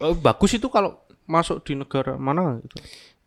Oh, 0.00 0.14
bagus 0.14 0.56
itu 0.56 0.70
kalau 0.70 1.02
masuk 1.26 1.60
di 1.66 1.74
negara 1.74 2.14
mana 2.16 2.62
gitu. 2.62 2.76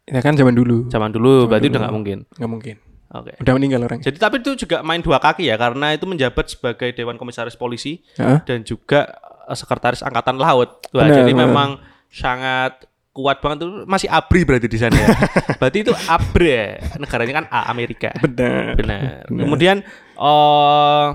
Ya 0.09 0.23
kan 0.25 0.33
zaman 0.33 0.55
dulu. 0.57 0.89
Zaman 0.89 1.13
dulu 1.13 1.45
berarti 1.45 1.69
udah 1.69 1.81
nggak 1.85 1.93
mungkin. 1.95 2.17
Nggak 2.33 2.49
mungkin. 2.49 2.75
Oke. 3.09 3.31
Udah 3.41 3.53
meninggal 3.57 3.81
orang. 3.85 3.99
Jadi 4.01 4.17
tapi 4.17 4.41
itu 4.41 4.65
juga 4.65 4.81
main 4.81 5.01
dua 5.01 5.17
kaki 5.21 5.45
ya 5.49 5.57
karena 5.57 5.93
itu 5.93 6.05
menjabat 6.09 6.45
sebagai 6.49 6.89
Dewan 6.93 7.17
Komisaris 7.17 7.57
Polisi 7.57 8.01
Heeh. 8.17 8.41
dan 8.45 8.65
juga 8.65 9.17
eh, 9.45 9.53
Sekretaris 9.57 10.01
Angkatan 10.01 10.37
Laut. 10.41 10.81
Wah, 10.93 11.05
Benar, 11.05 11.17
jadi 11.21 11.31
benar. 11.33 11.41
memang 11.45 11.69
sangat 12.09 12.88
kuat 13.19 13.43
banget 13.43 13.67
tuh 13.67 13.83
masih 13.83 14.07
ABRI 14.07 14.41
berarti 14.47 14.67
di 14.71 14.79
sana 14.79 14.95
ya. 14.95 15.11
berarti 15.59 15.83
itu 15.83 15.91
ABRI 15.91 16.47
ya. 16.47 16.67
Negaranya 16.95 17.33
kan 17.43 17.45
A 17.51 17.59
Amerika. 17.67 18.15
Benar. 18.23 18.79
Benar. 18.79 19.27
Kemudian 19.27 19.83
eh 20.15 21.07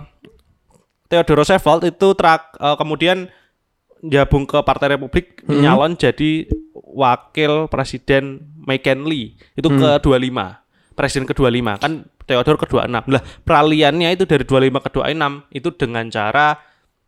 Theodore 1.09 1.45
Roosevelt 1.45 1.83
itu 1.89 2.09
trak, 2.13 2.61
eh, 2.61 2.77
kemudian 2.77 3.29
gabung 4.05 4.45
ke 4.45 4.61
Partai 4.61 4.97
Republik 4.97 5.41
nyalon 5.49 5.97
jadi 5.97 6.45
wakil 6.77 7.73
presiden 7.73 8.45
McKinley 8.69 9.41
itu 9.57 9.69
ke-25. 9.69 10.39
Presiden 10.95 11.25
ke-25 11.25 11.69
kan 11.81 11.93
Theodore 12.29 12.61
ke-26. 12.61 13.05
Lah, 13.09 13.23
peraliannya 13.45 14.13
itu 14.13 14.29
dari 14.29 14.45
25 14.45 14.85
ke 14.85 14.91
26 14.93 15.57
itu 15.57 15.69
dengan 15.75 16.05
cara 16.13 16.61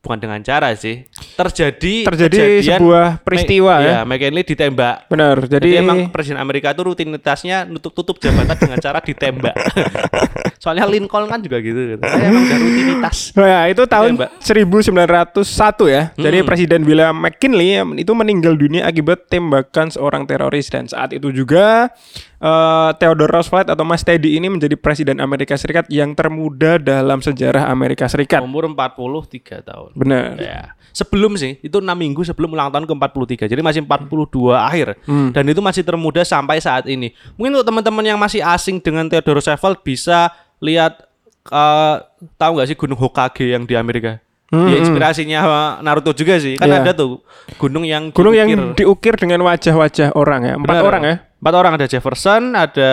bukan 0.06 0.22
dengan 0.22 0.38
cara 0.46 0.70
sih. 0.78 1.02
Terjadi 1.34 2.06
Terjadi 2.06 2.62
sebuah 2.62 3.26
peristiwa 3.26 3.74
Ma- 3.74 3.82
ya. 3.82 3.90
ya. 3.90 4.00
McKinley 4.06 4.46
ditembak. 4.46 5.10
Benar. 5.10 5.42
Jadi, 5.50 5.74
Jadi, 5.74 5.82
emang 5.82 5.98
presiden 6.14 6.38
Amerika 6.38 6.70
itu 6.70 6.86
rutinitasnya 6.86 7.66
nutup-tutup 7.66 8.22
jabatan 8.22 8.54
dengan 8.54 8.78
cara 8.78 9.02
ditembak. 9.02 9.58
Soalnya 10.62 10.86
Lincoln 10.86 11.26
kan 11.26 11.42
juga 11.42 11.58
gitu. 11.58 11.98
gitu. 11.98 12.02
Emang 12.06 12.46
udah 12.46 12.58
rutinitas. 12.62 13.18
Nah, 13.36 13.48
ya, 13.48 13.60
itu 13.68 13.82
tahun 13.84 14.16
Mbak. 14.16 14.30
1901 14.40 15.92
ya. 15.92 16.02
Jadi 16.14 16.38
Presiden 16.46 16.86
William 16.86 17.12
McKinley 17.16 17.82
itu 17.98 18.12
meninggal 18.14 18.54
dunia 18.54 18.86
akibat 18.86 19.26
tembakan 19.26 19.90
seorang 19.90 20.24
teroris 20.24 20.70
dan 20.70 20.88
saat 20.88 21.12
itu 21.12 21.32
juga 21.34 21.90
eh, 22.40 22.90
Theodore 22.96 23.32
Roosevelt 23.32 23.68
atau 23.72 23.84
Mas 23.84 24.04
Teddy 24.04 24.36
ini 24.36 24.48
menjadi 24.52 24.76
Presiden 24.76 25.20
Amerika 25.20 25.56
Serikat 25.56 25.88
yang 25.88 26.12
termuda 26.12 26.76
dalam 26.80 27.20
sejarah 27.20 27.68
Amerika 27.68 28.06
Serikat. 28.06 28.44
Umur 28.44 28.68
43 28.70 29.64
tahun. 29.64 29.90
Benar. 29.96 30.36
Ya. 30.36 30.60
Sebelum 30.92 31.36
sih, 31.36 31.60
itu 31.60 31.76
6 31.76 31.92
minggu 31.92 32.24
sebelum 32.24 32.56
ulang 32.56 32.72
tahun 32.72 32.88
ke-43. 32.88 33.52
Jadi 33.52 33.60
masih 33.60 33.80
42 33.84 34.56
akhir. 34.56 34.96
Dan 35.04 35.44
itu 35.44 35.60
masih 35.60 35.84
termuda 35.84 36.24
sampai 36.24 36.56
saat 36.56 36.88
ini. 36.88 37.12
Mungkin 37.36 37.52
untuk 37.52 37.68
teman-teman 37.68 38.04
yang 38.04 38.16
masih 38.16 38.40
asing 38.40 38.80
dengan 38.80 39.04
Theodore 39.04 39.40
Roosevelt 39.40 39.84
bisa 39.84 40.32
lihat 40.56 41.04
eh, 41.46 41.96
tahu 42.36 42.50
nggak 42.56 42.68
sih 42.68 42.76
Gunung 42.76 42.96
Hokage 42.96 43.44
yang 43.52 43.68
di 43.68 43.76
Amerika? 43.76 44.20
Ya 44.46 44.78
inspirasinya 44.78 45.40
Naruto 45.82 46.14
juga 46.14 46.38
sih. 46.38 46.54
Kan 46.56 46.70
Iya. 46.70 46.80
ada 46.80 46.92
tuh 46.94 47.18
gunung 47.58 47.82
yang 47.82 48.14
Gunung 48.14 48.32
yang 48.32 48.46
diukir. 48.48 48.78
diukir 48.78 49.14
dengan 49.18 49.42
wajah-wajah 49.42 50.14
orang 50.14 50.40
ya. 50.46 50.54
Empat 50.54 50.70
Benar. 50.70 50.84
orang 50.86 51.02
ya. 51.02 51.16
Empat 51.36 51.54
orang 51.54 51.72
ada 51.76 51.86
Jefferson, 51.86 52.42
ada 52.54 52.90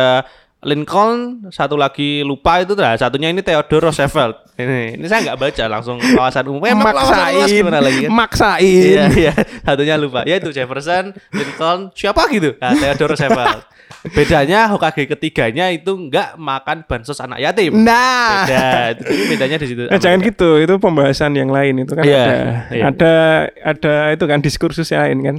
Lincoln, 0.64 1.48
satu 1.52 1.76
lagi 1.76 2.24
lupa 2.24 2.64
itu 2.64 2.74
nah, 2.76 2.96
satunya 2.96 3.30
ini 3.30 3.44
Theodore 3.44 3.92
Roosevelt. 3.92 4.44
Ini, 4.54 5.02
ini 5.02 5.06
saya 5.10 5.32
nggak 5.32 5.40
baca 5.40 5.64
langsung 5.66 5.98
kawasan 5.98 6.46
umum. 6.46 6.62
Eh, 6.64 6.74
luas 6.78 6.86
maksain, 6.94 7.48
gimana 7.50 7.80
lagi 7.82 8.00
kan? 8.06 8.10
maksain. 8.14 8.64
Iya, 8.64 9.06
iya. 9.14 9.34
Satunya 9.66 9.96
lupa. 9.98 10.24
Ya 10.30 10.38
itu 10.38 10.54
Jefferson, 10.54 11.12
Lincoln, 11.34 11.90
siapa 11.98 12.30
gitu? 12.30 12.54
Nah, 12.62 12.72
Theodore 12.78 13.18
Roosevelt. 13.18 13.66
Bedanya 14.04 14.68
Hokage 14.68 15.08
ketiganya 15.08 15.72
itu 15.72 15.96
nggak 15.96 16.36
makan 16.36 16.84
bansos 16.84 17.24
anak 17.24 17.40
yatim. 17.40 17.72
Nah, 17.82 18.44
Beda. 18.44 18.68
Itu 19.00 19.02
jadi 19.08 19.24
bedanya 19.32 19.58
di 19.58 19.68
situ. 19.72 19.84
Nah, 19.88 20.00
jangan 20.00 20.20
gitu, 20.20 20.50
itu 20.60 20.74
pembahasan 20.76 21.32
yang 21.40 21.48
lain 21.48 21.88
itu 21.88 21.96
kan 21.96 22.04
Iya, 22.04 22.24
ada, 22.24 22.36
iya. 22.76 22.84
ada, 22.92 23.14
ada 23.64 23.94
itu 24.12 24.26
kan 24.28 24.40
diskursus 24.44 24.92
yang 24.92 25.08
lain 25.08 25.20
kan 25.24 25.38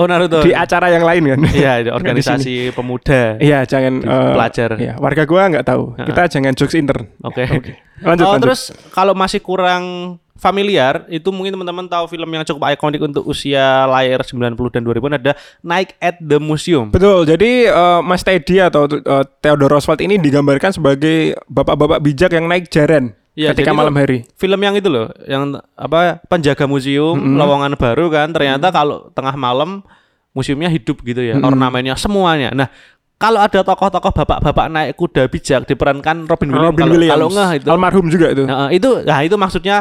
Oh 0.00 0.08
Naruto. 0.08 0.40
di 0.40 0.56
acara 0.56 0.88
yang 0.88 1.04
lain 1.04 1.22
kan. 1.28 1.40
Iya, 1.52 1.72
di 1.84 1.90
organisasi 1.92 2.72
pemuda. 2.72 3.36
Iya, 3.36 3.68
jangan 3.68 4.00
eh, 4.00 4.32
pelajar. 4.32 4.70
Iya, 4.80 4.92
warga 4.96 5.28
gua 5.28 5.52
nggak 5.52 5.66
tahu. 5.68 5.92
Kita 6.00 6.22
jangan 6.32 6.56
jokes 6.56 6.72
intern. 6.72 7.04
Oke. 7.20 7.44
Lanjut, 8.00 8.24
Oh, 8.24 8.32
lanjut. 8.32 8.40
terus 8.48 8.60
kalau 8.96 9.12
masih 9.12 9.44
kurang 9.44 10.16
familiar, 10.40 11.04
itu 11.12 11.28
mungkin 11.28 11.52
teman-teman 11.52 11.84
tahu 11.84 12.08
film 12.08 12.32
yang 12.32 12.48
cukup 12.48 12.72
ikonik 12.72 12.96
untuk 13.04 13.28
usia 13.28 13.84
lahir 13.84 14.24
90 14.24 14.56
dan 14.72 14.80
2000 14.80 15.20
ada 15.20 15.36
Night 15.60 15.92
at 16.00 16.16
the 16.16 16.40
Museum. 16.40 16.88
Betul. 16.88 17.28
Jadi 17.28 17.68
eh, 17.68 18.00
Mas 18.00 18.24
Teddy 18.24 18.56
atau 18.56 18.88
eh, 18.88 19.24
Theodore 19.44 19.76
Roosevelt 19.76 20.00
ini 20.00 20.16
digambarkan 20.16 20.72
sebagai 20.72 21.36
bapak-bapak 21.44 22.00
bijak 22.00 22.32
yang 22.32 22.48
naik 22.48 22.72
jaran 22.72 23.12
Iya, 23.40 23.56
ketika 23.56 23.72
malam 23.72 23.96
itu 23.96 24.00
hari. 24.04 24.18
Film 24.36 24.60
yang 24.60 24.76
itu 24.76 24.92
loh, 24.92 25.08
yang 25.24 25.56
apa 25.72 26.20
penjaga 26.28 26.68
museum 26.68 27.16
lowongan 27.16 27.72
baru 27.80 28.12
kan, 28.12 28.28
ternyata 28.36 28.68
kalau 28.68 29.08
tengah 29.16 29.32
malam 29.32 29.80
museumnya 30.30 30.68
hidup 30.68 31.00
gitu 31.00 31.24
ya, 31.24 31.40
ornamennya 31.40 31.96
semuanya. 31.96 32.52
Nah, 32.52 32.68
kalau 33.16 33.40
ada 33.40 33.60
tokoh-tokoh 33.64 34.12
bapak-bapak 34.12 34.66
naik 34.68 34.92
kuda 34.96 35.28
bijak 35.28 35.64
diperankan 35.64 36.28
Robin 36.28 36.48
Williams, 36.52 36.68
Robin 36.72 36.80
kalau, 36.84 36.94
Williams. 36.96 37.12
kalau 37.16 37.28
ngeh 37.32 37.50
itu. 37.56 37.68
Almarhum 37.68 38.06
juga 38.08 38.26
itu. 38.32 38.44
Nah, 38.44 38.68
itu 38.68 38.90
nah 39.04 39.18
itu 39.20 39.36
maksudnya 39.36 39.76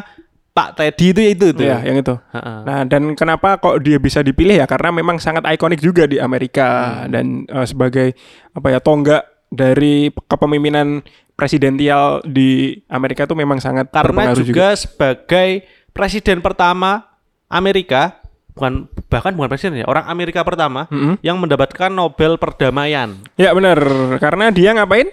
Pak 0.49 0.76
Teddy 0.76 1.07
itu 1.16 1.22
itu 1.38 1.45
tuh. 1.55 1.64
Iya, 1.64 1.80
yang 1.88 2.03
itu. 2.03 2.16
Heeh. 2.36 2.57
Nah, 2.68 2.80
dan 2.84 3.16
kenapa 3.16 3.55
kok 3.62 3.80
dia 3.80 3.95
bisa 3.95 4.20
dipilih 4.20 4.60
ya? 4.60 4.66
Karena 4.68 4.91
memang 4.91 5.16
sangat 5.16 5.47
ikonik 5.47 5.80
juga 5.80 6.03
di 6.03 6.20
Amerika 6.20 6.68
Hmm. 7.05 7.12
dan 7.16 7.26
eh, 7.47 7.64
sebagai 7.64 8.07
apa 8.51 8.68
ya 8.76 8.80
tonggak 8.84 9.24
dari 9.47 10.12
kepemimpinan 10.28 10.99
presidensial 11.40 12.20
di 12.22 12.52
Amerika 12.86 13.24
itu 13.24 13.32
memang 13.34 13.58
sangat 13.58 13.88
Karena 13.88 14.28
berpengaruh 14.28 14.44
juga, 14.44 14.68
sebagai 14.76 15.50
presiden 15.90 16.40
pertama 16.40 17.08
Amerika 17.48 18.20
bukan 18.50 18.86
bahkan 19.08 19.32
bukan 19.32 19.48
presiden 19.48 19.80
ya, 19.80 19.88
orang 19.88 20.04
Amerika 20.06 20.44
pertama 20.44 20.86
Mm-mm. 20.88 21.16
yang 21.22 21.40
mendapatkan 21.40 21.88
Nobel 21.88 22.36
perdamaian. 22.36 23.16
Ya 23.34 23.50
benar, 23.52 23.80
karena 24.20 24.52
dia 24.52 24.74
ngapain? 24.74 25.08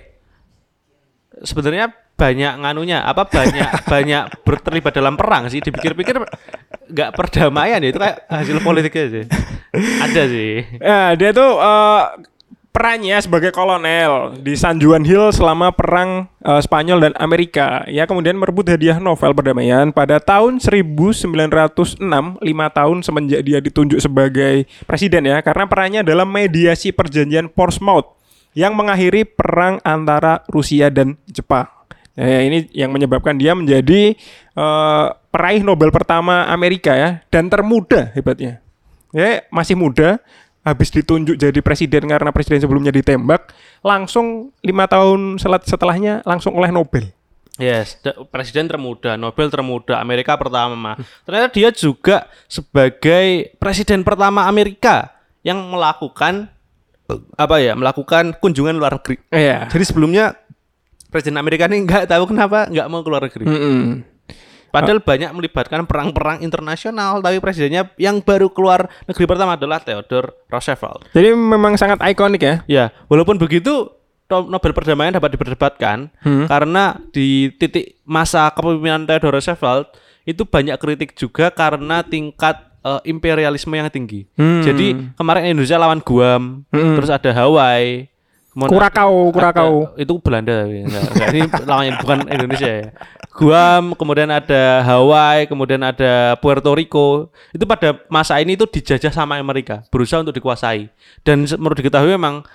sebenarnya 1.36 1.92
banyak 2.16 2.52
nganunya 2.56 3.04
apa 3.04 3.28
banyak 3.28 3.68
banyak 3.92 4.22
ber- 4.40 4.62
terlibat 4.64 4.96
dalam 4.96 5.14
perang 5.14 5.52
sih 5.52 5.60
dipikir-pikir 5.60 6.16
nggak 6.88 7.10
perdamaian 7.12 7.76
ya 7.76 7.88
itu 7.92 8.00
kayak 8.00 8.24
hasil 8.24 8.56
politiknya 8.58 9.06
sih 9.12 9.24
ada 10.00 10.22
sih 10.24 10.64
Ya, 10.80 11.12
dia 11.12 11.36
tuh 11.36 11.60
eh, 11.60 12.02
perannya 12.76 13.16
sebagai 13.24 13.56
kolonel 13.56 14.36
di 14.44 14.52
San 14.52 14.76
Juan 14.76 15.00
Hill 15.00 15.32
selama 15.32 15.72
perang 15.72 16.28
eh, 16.44 16.60
Spanyol 16.60 17.08
dan 17.08 17.12
Amerika. 17.16 17.88
Ya, 17.88 18.04
kemudian 18.04 18.36
merebut 18.36 18.68
hadiah 18.68 19.00
Nobel 19.00 19.32
perdamaian 19.32 19.88
pada 19.96 20.20
tahun 20.20 20.60
1906, 20.60 21.96
lima 22.44 22.66
tahun 22.68 23.00
semenjak 23.00 23.40
dia 23.40 23.64
ditunjuk 23.64 23.96
sebagai 23.96 24.68
presiden 24.84 25.24
ya, 25.24 25.40
karena 25.40 25.64
perannya 25.64 26.04
dalam 26.04 26.28
mediasi 26.28 26.92
perjanjian 26.92 27.48
Portsmouth 27.48 28.12
yang 28.52 28.76
mengakhiri 28.76 29.24
perang 29.24 29.80
antara 29.80 30.44
Rusia 30.52 30.92
dan 30.92 31.16
Jepang. 31.32 31.72
Ya, 32.12 32.44
ini 32.44 32.68
yang 32.76 32.92
menyebabkan 32.92 33.40
dia 33.40 33.56
menjadi 33.56 34.12
eh, 34.52 35.06
peraih 35.32 35.64
Nobel 35.64 35.88
pertama 35.88 36.44
Amerika 36.52 36.92
ya 36.92 37.24
dan 37.32 37.48
termuda 37.48 38.12
hebatnya. 38.12 38.60
Ya, 39.16 39.48
masih 39.48 39.80
muda, 39.80 40.20
habis 40.66 40.90
ditunjuk 40.90 41.38
jadi 41.38 41.54
presiden 41.62 42.10
karena 42.10 42.28
presiden 42.28 42.58
sebelumnya 42.58 42.90
ditembak, 42.90 43.54
langsung 43.80 44.50
lima 44.58 44.84
tahun 44.84 45.38
selat 45.38 45.62
setelahnya 45.62 46.26
langsung 46.26 46.52
oleh 46.52 46.68
Nobel. 46.68 47.06
yes 47.56 47.96
presiden 48.28 48.66
termuda 48.66 49.14
Nobel 49.14 49.46
termuda 49.46 49.96
Amerika 49.96 50.34
pertama 50.34 50.98
ternyata 51.22 51.48
dia 51.48 51.70
juga 51.70 52.26
sebagai 52.44 53.54
presiden 53.56 54.02
pertama 54.02 54.44
Amerika 54.44 55.08
yang 55.40 55.62
melakukan 55.64 56.52
apa 57.32 57.56
ya 57.56 57.72
melakukan 57.72 58.36
kunjungan 58.36 58.74
luar 58.74 58.98
negeri 58.98 59.22
Iya. 59.30 59.70
jadi 59.70 59.84
sebelumnya 59.86 60.36
presiden 61.08 61.38
Amerika 61.38 61.64
ini 61.64 61.80
nggak 61.80 62.10
tahu 62.10 62.28
kenapa 62.28 62.68
nggak 62.68 62.88
mau 62.90 63.00
keluar 63.00 63.24
negeri 63.24 63.46
Mm-mm. 63.46 64.04
Padahal 64.76 65.00
banyak 65.00 65.30
melibatkan 65.32 65.80
perang-perang 65.84 66.38
internasional, 66.40 67.18
tapi 67.18 67.40
presidennya 67.40 67.88
yang 67.96 68.20
baru 68.20 68.48
keluar 68.48 68.86
negeri 69.04 69.24
pertama 69.24 69.56
adalah 69.56 69.80
Theodore 69.80 70.36
Roosevelt. 70.46 71.08
Jadi 71.10 71.32
memang 71.32 71.74
sangat 71.74 71.98
ikonik 72.02 72.42
ya. 72.42 72.54
Ya, 72.66 72.84
walaupun 73.06 73.36
begitu 73.36 73.90
No- 74.26 74.42
Nobel 74.44 74.74
perdamaian 74.74 75.14
dapat 75.14 75.32
diperdebatkan 75.32 76.10
Hmm. 76.18 76.50
karena 76.50 76.98
di 77.08 77.46
titik 77.52 78.02
masa 78.02 78.50
kepemimpinan 78.50 79.06
Theodore 79.06 79.38
Roosevelt 79.38 79.94
itu 80.22 80.42
banyak 80.42 80.74
kritik 80.76 81.14
juga 81.14 81.48
karena 81.48 82.02
tingkat 82.02 82.58
eh, 82.82 83.02
imperialisme 83.04 83.70
yang 83.70 83.86
tinggi. 83.86 84.30
Hmm. 84.34 84.62
Jadi 84.62 85.14
kemarin 85.14 85.50
Indonesia 85.50 85.74
lawan 85.74 85.98
Guam, 85.98 86.62
Hmm. 86.70 86.94
terus 86.94 87.10
ada 87.10 87.30
Hawaii, 87.30 88.06
kemudian 88.56 88.72
Kurakau, 88.72 89.12
ada- 89.12 89.34
Kurakau. 89.36 89.72
itu 90.00 90.12
Belanda 90.24 90.64
tapi 90.64 90.88
enggak, 90.88 91.02
enggak. 91.12 91.28
ini 91.28 91.40
lawannya 91.68 91.92
bukan 92.00 92.18
Indonesia 92.32 92.70
ya. 92.72 92.84
Guam, 93.36 93.92
kemudian 93.92 94.32
ada 94.32 94.80
Hawaii, 94.80 95.44
kemudian 95.44 95.84
ada 95.84 96.40
Puerto 96.40 96.72
Rico. 96.72 97.28
Itu 97.52 97.68
pada 97.68 98.00
masa 98.08 98.40
ini 98.40 98.56
itu 98.56 98.64
dijajah 98.64 99.12
sama 99.12 99.36
Amerika, 99.36 99.84
berusaha 99.92 100.24
untuk 100.24 100.32
dikuasai. 100.32 100.88
Dan 101.20 101.44
menurut 101.44 101.76
diketahui 101.76 102.16
memang 102.16 102.48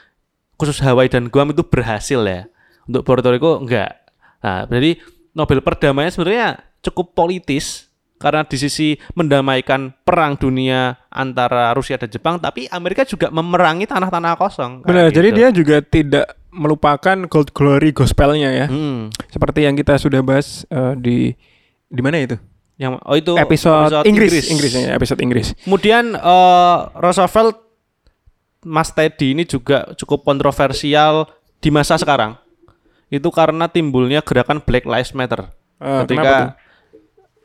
khusus 0.57 0.81
Hawaii 0.81 1.05
dan 1.05 1.29
Guam 1.29 1.53
itu 1.53 1.61
berhasil 1.61 2.17
ya. 2.25 2.49
Untuk 2.89 3.05
Puerto 3.05 3.29
Rico 3.29 3.61
enggak. 3.61 4.01
Nah, 4.41 4.65
jadi 4.65 4.97
Nobel 5.37 5.61
perdamaian 5.61 6.09
sebenarnya 6.09 6.65
cukup 6.81 7.13
politis 7.13 7.90
karena 8.21 8.45
di 8.45 8.57
sisi 8.61 8.93
mendamaikan 9.17 9.89
perang 10.05 10.37
dunia 10.37 10.93
antara 11.09 11.73
Rusia 11.73 11.97
dan 11.97 12.13
Jepang, 12.13 12.37
tapi 12.37 12.69
Amerika 12.69 13.01
juga 13.01 13.33
memerangi 13.33 13.89
tanah-tanah 13.89 14.37
kosong. 14.37 14.85
Benar, 14.85 15.09
jadi 15.09 15.29
gitu. 15.33 15.37
dia 15.41 15.47
juga 15.49 15.75
tidak 15.81 16.25
melupakan 16.53 17.17
gold 17.25 17.49
glory 17.57 17.89
gospelnya 17.89 18.53
ya. 18.53 18.67
Hmm. 18.69 19.09
Seperti 19.33 19.65
yang 19.65 19.73
kita 19.73 19.97
sudah 19.97 20.21
bahas 20.21 20.67
eh, 20.69 20.93
di 21.01 21.17
di 21.89 22.01
mana 22.05 22.21
itu? 22.21 22.37
Yang 22.77 23.01
oh 23.01 23.15
itu 23.17 23.33
episode, 23.41 24.05
Inggris, 24.05 24.53
Inggris 24.53 24.71
ya, 24.77 24.93
episode 24.93 25.19
Inggris. 25.25 25.57
Kemudian 25.65 26.13
eh, 26.13 26.77
Roosevelt 27.01 27.57
Mas 28.61 28.93
Teddy 28.93 29.33
ini 29.33 29.43
juga 29.49 29.89
cukup 29.97 30.21
kontroversial 30.21 31.25
di 31.57 31.73
masa 31.73 31.97
sekarang. 31.97 32.37
Itu 33.09 33.33
karena 33.33 33.65
timbulnya 33.67 34.21
gerakan 34.21 34.61
Black 34.61 34.85
Lives 34.85 35.17
Matter. 35.17 35.49
Kenapa 35.81 36.05
tuh? 36.05 36.05
ketika 36.05 36.37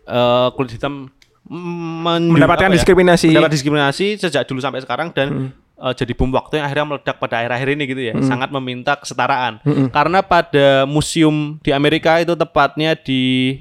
eh, 0.07 0.49
kulit 0.53 0.73
hitam 0.73 1.11
men- 1.47 2.27
Mendapatkan 2.29 2.67
apa 2.67 2.73
ya, 2.73 2.77
diskriminasi. 2.77 3.29
mendapat 3.31 3.53
diskriminasi 3.53 4.07
sejak 4.17 4.43
dulu 4.45 4.59
sampai 4.59 4.81
sekarang 4.81 5.11
dan 5.11 5.29
Hmm. 5.29 5.49
eh, 5.79 5.93
jadi 5.93 6.13
bom 6.13 6.31
waktu 6.31 6.59
yang 6.59 6.67
akhirnya 6.67 6.87
meledak 6.89 7.17
pada 7.17 7.35
akhir-akhir 7.39 7.69
ini 7.71 7.83
gitu 7.85 8.03
ya. 8.03 8.15
Sangat 8.21 8.51
meminta 8.51 8.95
kesetaraan. 8.95 9.61
Hmm. 9.61 9.87
Karena 9.89 10.21
pada 10.21 10.83
museum 10.85 11.61
di 11.61 11.71
Amerika 11.71 12.19
itu 12.19 12.33
tepatnya 12.33 12.95
di 12.95 13.55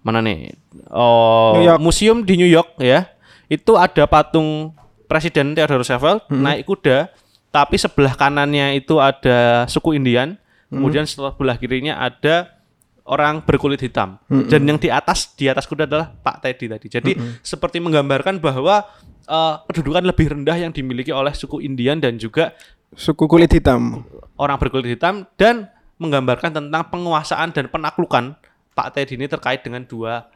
mana 0.00 0.20
nih? 0.20 0.56
Oh, 0.88 1.52
New 1.54 1.66
York. 1.66 1.78
museum 1.78 2.22
di 2.22 2.34
New 2.36 2.48
York 2.48 2.78
ya. 2.78 3.10
Itu 3.46 3.74
ada 3.74 4.06
patung 4.06 4.72
Presiden 5.04 5.52
Theodore 5.52 5.82
Roosevelt 5.82 6.22
Hmm. 6.24 6.40
naik 6.40 6.64
kuda, 6.64 7.10
tapi 7.50 7.74
sebelah 7.74 8.14
kanannya 8.14 8.78
itu 8.78 8.96
ada 8.96 9.66
suku 9.66 9.92
Indian, 9.92 10.38
Hmm. 10.70 10.78
kemudian 10.78 11.02
sebelah 11.02 11.58
kirinya 11.58 11.98
ada 11.98 12.59
orang 13.04 13.42
berkulit 13.42 13.78
hitam. 13.78 14.20
Dan 14.26 14.64
yang 14.64 14.76
di 14.76 14.88
atas 14.88 15.32
di 15.34 15.46
atas 15.46 15.64
kuda 15.64 15.84
adalah 15.84 16.10
Pak 16.10 16.40
Teddy 16.40 16.66
tadi. 16.68 16.86
Jadi 16.88 17.12
seperti 17.40 17.78
menggambarkan 17.78 18.38
bahwa 18.38 18.84
eh, 19.22 19.54
kedudukan 19.66 20.02
lebih 20.02 20.26
rendah 20.30 20.56
yang 20.56 20.70
dimiliki 20.70 21.10
oleh 21.10 21.30
suku 21.30 21.60
Indian 21.60 21.96
dan 21.96 22.16
juga 22.16 22.52
Suku 22.90 23.24
kulit 23.24 23.50
hitam. 23.50 24.02
orang 24.34 24.58
berkulit 24.58 24.90
hitam 24.90 25.22
dan 25.34 25.70
menggambarkan 25.96 26.50
tentang 26.50 26.82
penguasaan 26.88 27.52
dan 27.52 27.68
penaklukan 27.68 28.34
Pak 28.72 28.88
Teddy 28.92 29.14
ini 29.14 29.26
terkait 29.26 29.60
dengan 29.60 29.84
dua 29.84 30.26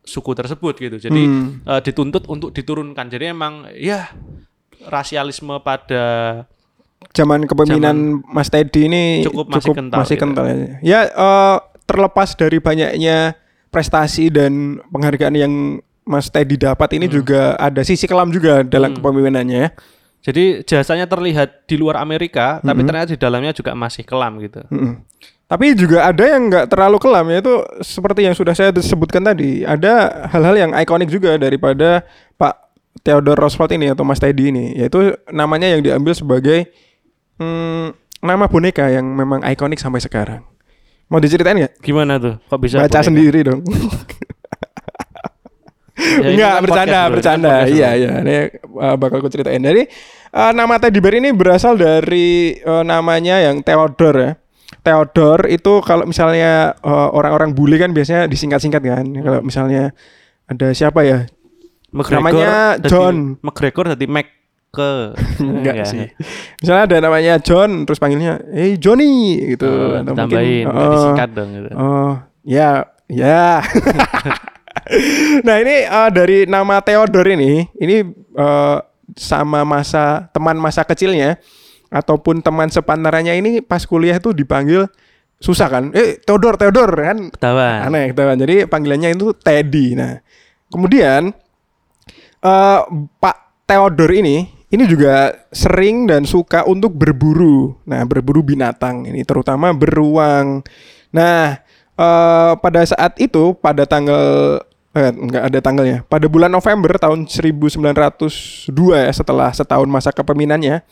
suku 0.00 0.32
tersebut 0.32 0.76
gitu. 0.78 0.96
Jadi 0.98 1.22
Hmm. 1.22 1.60
eh, 1.62 1.80
dituntut 1.80 2.24
untuk 2.26 2.50
diturunkan. 2.50 3.08
Jadi 3.08 3.24
emang 3.28 3.68
ya 3.70 4.08
rasialisme 4.82 5.56
pada 5.60 6.04
Zaman 7.12 7.44
kepemimpinan 7.44 8.24
Mas 8.26 8.48
Teddy 8.48 8.88
ini 8.88 9.04
Cukup 9.22 9.46
masih 9.46 9.76
kental 9.76 9.98
masih 10.00 10.16
gitu. 10.16 10.22
kental 10.24 10.44
ya. 10.46 10.56
Ya 10.80 11.00
eh, 11.06 11.56
terlepas 11.84 12.36
dari 12.36 12.58
banyaknya 12.60 13.36
prestasi 13.68 14.30
dan 14.30 14.80
penghargaan 14.92 15.34
yang 15.34 15.52
Mas 16.04 16.28
Teddy 16.28 16.60
dapat 16.60 17.00
ini 17.00 17.08
juga 17.08 17.56
ada 17.56 17.80
sisi 17.80 18.04
kelam 18.04 18.28
juga 18.28 18.60
dalam 18.60 18.92
kepemimpinannya 18.92 19.58
ya. 19.58 19.68
jadi 20.20 20.44
jasanya 20.64 21.08
terlihat 21.08 21.64
di 21.64 21.80
luar 21.80 22.00
Amerika, 22.00 22.60
tapi 22.60 22.80
ternyata 22.84 23.12
di 23.12 23.20
dalamnya 23.20 23.52
juga 23.56 23.72
masih 23.76 24.04
kelam 24.04 24.40
gitu. 24.40 24.60
Mm-mm. 24.68 25.00
Tapi 25.44 25.76
juga 25.76 26.08
ada 26.08 26.24
yang 26.24 26.48
nggak 26.48 26.72
terlalu 26.72 26.96
kelam 26.96 27.28
yaitu 27.28 27.52
seperti 27.84 28.24
yang 28.24 28.32
sudah 28.32 28.56
saya 28.56 28.72
sebutkan 28.80 29.20
tadi. 29.20 29.60
Ada 29.64 30.24
hal-hal 30.32 30.56
yang 30.56 30.72
ikonik 30.72 31.12
juga 31.12 31.36
daripada 31.36 32.04
Pak 32.40 32.72
Theodore 33.04 33.44
Roosevelt 33.44 33.72
ini 33.76 33.92
atau 33.92 34.04
Mas 34.08 34.20
Teddy 34.20 34.48
ini, 34.48 34.72
yaitu 34.80 35.12
namanya 35.28 35.68
yang 35.68 35.84
diambil 35.84 36.16
sebagai 36.16 36.72
hmm, 37.36 37.92
nama 38.24 38.48
boneka 38.48 38.88
yang 38.88 39.04
memang 39.04 39.44
ikonik 39.44 39.76
sampai 39.76 40.00
sekarang. 40.00 40.53
Mau 41.14 41.22
diceritain 41.22 41.54
nggak? 41.54 41.78
Gimana 41.78 42.18
tuh? 42.18 42.34
Kok 42.50 42.58
bisa 42.58 42.82
Baca 42.82 42.90
boneka? 42.90 43.06
sendiri 43.06 43.40
dong. 43.46 43.62
Ya, 45.94 46.26
Enggak, 46.26 46.52
kan 46.58 46.62
bercanda, 46.66 46.82
podcast, 46.90 47.06
bro. 47.06 47.14
bercanda. 47.16 47.52
Kan 47.54 47.70
Iya, 47.70 47.88
iya. 47.94 48.12
Ini 48.18 48.34
uh, 48.66 48.96
bakal 48.98 49.22
aku 49.22 49.30
ceritain. 49.30 49.62
Jadi 49.62 49.86
uh, 50.34 50.50
nama 50.50 50.74
teddy 50.82 50.98
bear 50.98 51.22
ini 51.22 51.30
berasal 51.30 51.78
dari 51.78 52.58
uh, 52.66 52.82
namanya 52.82 53.38
yang 53.38 53.62
Theodore 53.62 54.18
ya. 54.18 54.32
Theodore 54.82 55.54
itu 55.54 55.80
kalau 55.80 56.04
misalnya 56.04 56.76
eh, 56.76 57.08
orang-orang 57.14 57.56
bule 57.56 57.80
kan 57.80 57.96
biasanya 57.96 58.28
disingkat-singkat 58.28 58.82
kan. 58.84 59.06
Kalau 59.16 59.40
misalnya 59.40 59.96
ada 60.44 60.76
siapa 60.76 61.00
ya? 61.08 61.24
McGregor 61.88 62.20
Namanya 62.20 62.76
John. 62.84 63.38
McGregor 63.40 63.96
tadi 63.96 64.04
Mac 64.04 64.28
ke 64.74 64.90
Enggak 65.40 65.86
sih. 65.86 66.10
Misalnya 66.58 66.84
ada 66.90 66.96
namanya 67.06 67.34
John 67.38 67.86
terus 67.86 68.02
panggilnya, 68.02 68.42
"Hey 68.50 68.74
Johnny" 68.76 69.38
gitu. 69.54 69.70
Oh, 69.70 70.02
Atau 70.02 70.14
tambahin, 70.18 70.66
nggak 70.66 70.84
oh, 70.84 70.92
disingkat 70.92 71.30
dong 71.32 71.48
gitu. 71.54 71.68
Oh, 71.78 72.12
ya, 72.42 72.90
ya. 73.06 73.62
nah, 75.46 75.56
ini 75.62 75.74
eh, 75.86 76.10
dari 76.10 76.38
nama 76.44 76.82
Theodore 76.82 77.38
ini, 77.38 77.70
ini 77.78 78.02
eh, 78.34 78.78
sama 79.14 79.62
masa 79.62 80.28
teman 80.34 80.58
masa 80.58 80.82
kecilnya 80.82 81.38
ataupun 81.94 82.42
teman 82.42 82.66
sepantarannya 82.66 83.38
ini 83.38 83.62
pas 83.62 83.86
kuliah 83.86 84.18
tuh 84.18 84.34
dipanggil 84.34 84.90
susah 85.38 85.68
kan? 85.70 85.84
Eh, 85.94 86.18
Theodore, 86.22 86.56
Theodore 86.58 86.94
kan 87.04 87.18
Ketahuan. 87.30 87.78
aneh 87.86 88.04
ketahuan. 88.10 88.38
Jadi 88.40 88.54
panggilannya 88.66 89.10
itu 89.14 89.30
Teddy. 89.36 89.86
Nah, 89.94 90.18
kemudian 90.72 91.30
eh 92.44 92.80
Pak 93.20 93.36
Theodore 93.64 94.14
ini 94.20 94.36
ini 94.74 94.84
juga 94.90 95.30
sering 95.54 96.10
dan 96.10 96.26
suka 96.26 96.66
untuk 96.66 96.90
berburu. 96.90 97.78
Nah, 97.86 98.02
berburu 98.02 98.42
binatang 98.42 99.06
ini 99.06 99.22
terutama 99.22 99.70
beruang. 99.70 100.66
Nah, 101.14 101.62
eh 101.94 102.52
pada 102.58 102.82
saat 102.82 103.14
itu 103.22 103.54
pada 103.62 103.86
tanggal 103.86 104.58
eh, 104.98 105.10
enggak 105.14 105.42
ada 105.46 105.58
tanggalnya. 105.62 105.98
Pada 106.10 106.26
bulan 106.26 106.50
November 106.50 106.98
tahun 106.98 107.30
1902 107.30 108.70
ya 108.98 109.12
setelah 109.14 109.54
setahun 109.54 109.86
masa 109.86 110.10
kepemimpinannya, 110.10 110.82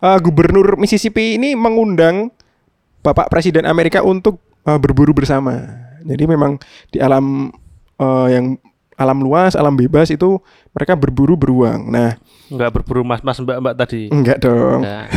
eh, 0.00 0.18
gubernur 0.24 0.80
Mississippi 0.80 1.36
ini 1.36 1.52
mengundang 1.52 2.32
Bapak 3.04 3.28
Presiden 3.28 3.68
Amerika 3.68 4.00
untuk 4.00 4.40
eh, 4.64 4.78
berburu 4.80 5.12
bersama. 5.12 5.84
Jadi 6.04 6.24
memang 6.24 6.56
di 6.88 7.00
alam 7.00 7.52
eh, 8.00 8.26
yang 8.32 8.56
alam 8.98 9.22
luas, 9.22 9.54
alam 9.54 9.78
bebas 9.78 10.10
itu 10.10 10.42
mereka 10.74 10.98
berburu 10.98 11.38
beruang. 11.38 11.86
Nah, 11.86 12.18
Enggak 12.48 12.70
berburu 12.74 13.04
mas-mas 13.04 13.38
mbak-mbak 13.40 13.74
tadi. 13.76 14.08
enggak 14.08 14.38
dong. 14.40 14.84
Enggak. 14.84 15.06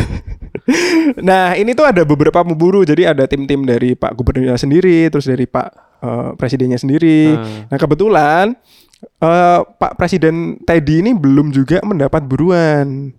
Nah, 1.20 1.58
ini 1.58 1.74
tuh 1.74 1.84
ada 1.84 2.06
beberapa 2.06 2.46
pemburu. 2.46 2.86
Jadi 2.86 3.04
ada 3.04 3.26
tim-tim 3.26 3.66
dari 3.66 3.98
Pak 3.98 4.14
Gubernurnya 4.14 4.56
sendiri, 4.56 5.10
terus 5.10 5.28
dari 5.28 5.50
Pak 5.50 5.68
eh, 6.00 6.30
Presidennya 6.38 6.78
sendiri. 6.78 7.34
Hmm. 7.34 7.68
Nah, 7.68 7.78
kebetulan 7.82 8.56
eh, 9.02 9.60
Pak 9.66 9.98
Presiden 9.98 10.62
Teddy 10.64 11.02
ini 11.02 11.12
belum 11.18 11.50
juga 11.52 11.82
mendapat 11.84 12.24
buruan. 12.24 13.12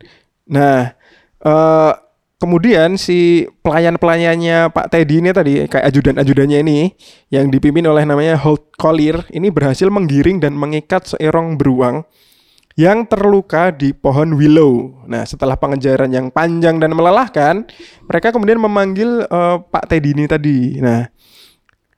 Nah, 0.49 0.95
eh, 1.43 1.93
kemudian 2.43 2.99
si 2.99 3.47
pelayan-pelayannya 3.63 4.75
Pak 4.75 4.91
Teddy 4.91 5.23
ini 5.23 5.31
tadi 5.31 5.53
kayak 5.71 5.87
ajudan-ajudannya 5.95 6.59
ini 6.67 6.91
yang 7.31 7.47
dipimpin 7.55 7.87
oleh 7.87 8.03
namanya 8.03 8.35
Holt 8.35 8.75
Collier 8.75 9.23
ini 9.31 9.47
berhasil 9.47 9.87
menggiring 9.87 10.43
dan 10.43 10.59
mengikat 10.59 11.07
seorang 11.07 11.55
beruang 11.55 12.03
yang 12.79 13.05
terluka 13.05 13.69
di 13.73 13.93
pohon 13.93 14.33
willow. 14.37 15.05
Nah, 15.05 15.29
setelah 15.29 15.57
pengejaran 15.61 16.09
yang 16.09 16.33
panjang 16.33 16.81
dan 16.81 16.93
melelahkan, 16.97 17.69
mereka 18.09 18.33
kemudian 18.33 18.57
memanggil 18.61 19.29
eh, 19.29 19.57
Pak 19.61 19.85
Teddy 19.93 20.17
ini 20.17 20.25
tadi. 20.25 20.59
Nah, 20.81 21.05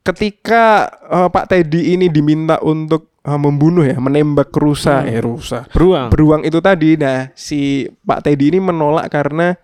ketika 0.03 0.91
eh, 1.07 1.29
Pak 1.31 1.47
Teddy 1.51 1.95
ini 1.95 2.11
diminta 2.11 2.59
untuk 2.59 3.14
eh, 3.22 3.39
membunuh 3.39 3.87
ya, 3.87 3.97
menembak 4.03 4.51
rusa, 4.55 5.07
eh 5.07 5.22
rusa, 5.22 5.66
Beruang. 5.70 6.11
beruang 6.11 6.43
itu 6.43 6.59
tadi. 6.59 6.99
Nah, 6.99 7.31
si 7.39 7.87
Pak 8.03 8.27
Teddy 8.27 8.51
ini 8.55 8.59
menolak 8.59 9.07
karena 9.11 9.55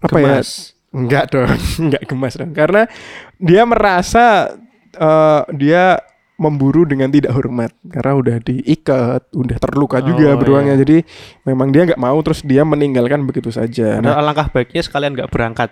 apa 0.00 0.18
ya? 0.18 0.40
Gemas. 0.40 0.72
Enggak 0.92 1.32
dong, 1.32 1.48
enggak 1.88 2.02
gemas 2.04 2.34
dong. 2.36 2.52
Karena 2.52 2.84
dia 3.36 3.62
merasa 3.68 4.52
eh, 4.96 5.42
dia 5.56 6.00
memburu 6.42 6.82
dengan 6.82 7.06
tidak 7.06 7.30
hormat 7.30 7.70
karena 7.86 8.12
udah 8.18 8.36
diikat, 8.42 9.30
udah 9.30 9.56
terluka 9.62 10.02
juga 10.02 10.34
Oh, 10.34 10.38
beruangnya. 10.42 10.74
iya. 10.74 10.82
Jadi 10.82 10.96
memang 11.46 11.70
dia 11.70 11.86
nggak 11.86 12.00
mau 12.00 12.18
terus 12.20 12.42
dia 12.42 12.66
meninggalkan 12.66 13.22
begitu 13.22 13.54
saja. 13.54 14.02
Nah, 14.02 14.10
Padahal 14.10 14.22
alangkah 14.26 14.46
baiknya 14.50 14.82
sekalian 14.82 15.12
nggak 15.14 15.30
berangkat. 15.30 15.70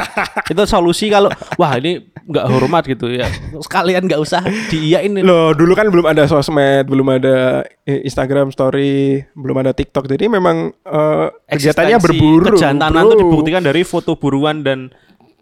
itu 0.52 0.62
solusi 0.64 1.12
kalau 1.12 1.28
wah 1.60 1.76
ini 1.76 2.00
nggak 2.24 2.46
hormat 2.48 2.88
gitu 2.88 3.12
ya. 3.12 3.28
Sekalian 3.60 4.08
nggak 4.08 4.20
usah 4.24 4.40
diiyain. 4.72 5.12
loh 5.20 5.52
dulu 5.52 5.76
kan 5.76 5.92
belum 5.92 6.06
ada 6.08 6.24
sosmed, 6.24 6.88
belum 6.88 7.06
ada 7.12 7.60
eh, 7.84 8.00
Instagram 8.02 8.48
story, 8.50 9.20
belum 9.36 9.56
ada 9.60 9.76
TikTok. 9.76 10.08
Jadi 10.08 10.32
memang 10.32 10.72
eh, 10.72 11.26
kegiatannya 11.52 11.98
berburu. 12.00 12.56
Kejantanan 12.56 13.04
itu 13.04 13.16
dibuktikan 13.20 13.60
dari 13.60 13.84
foto 13.84 14.16
buruan 14.16 14.64
dan 14.64 14.88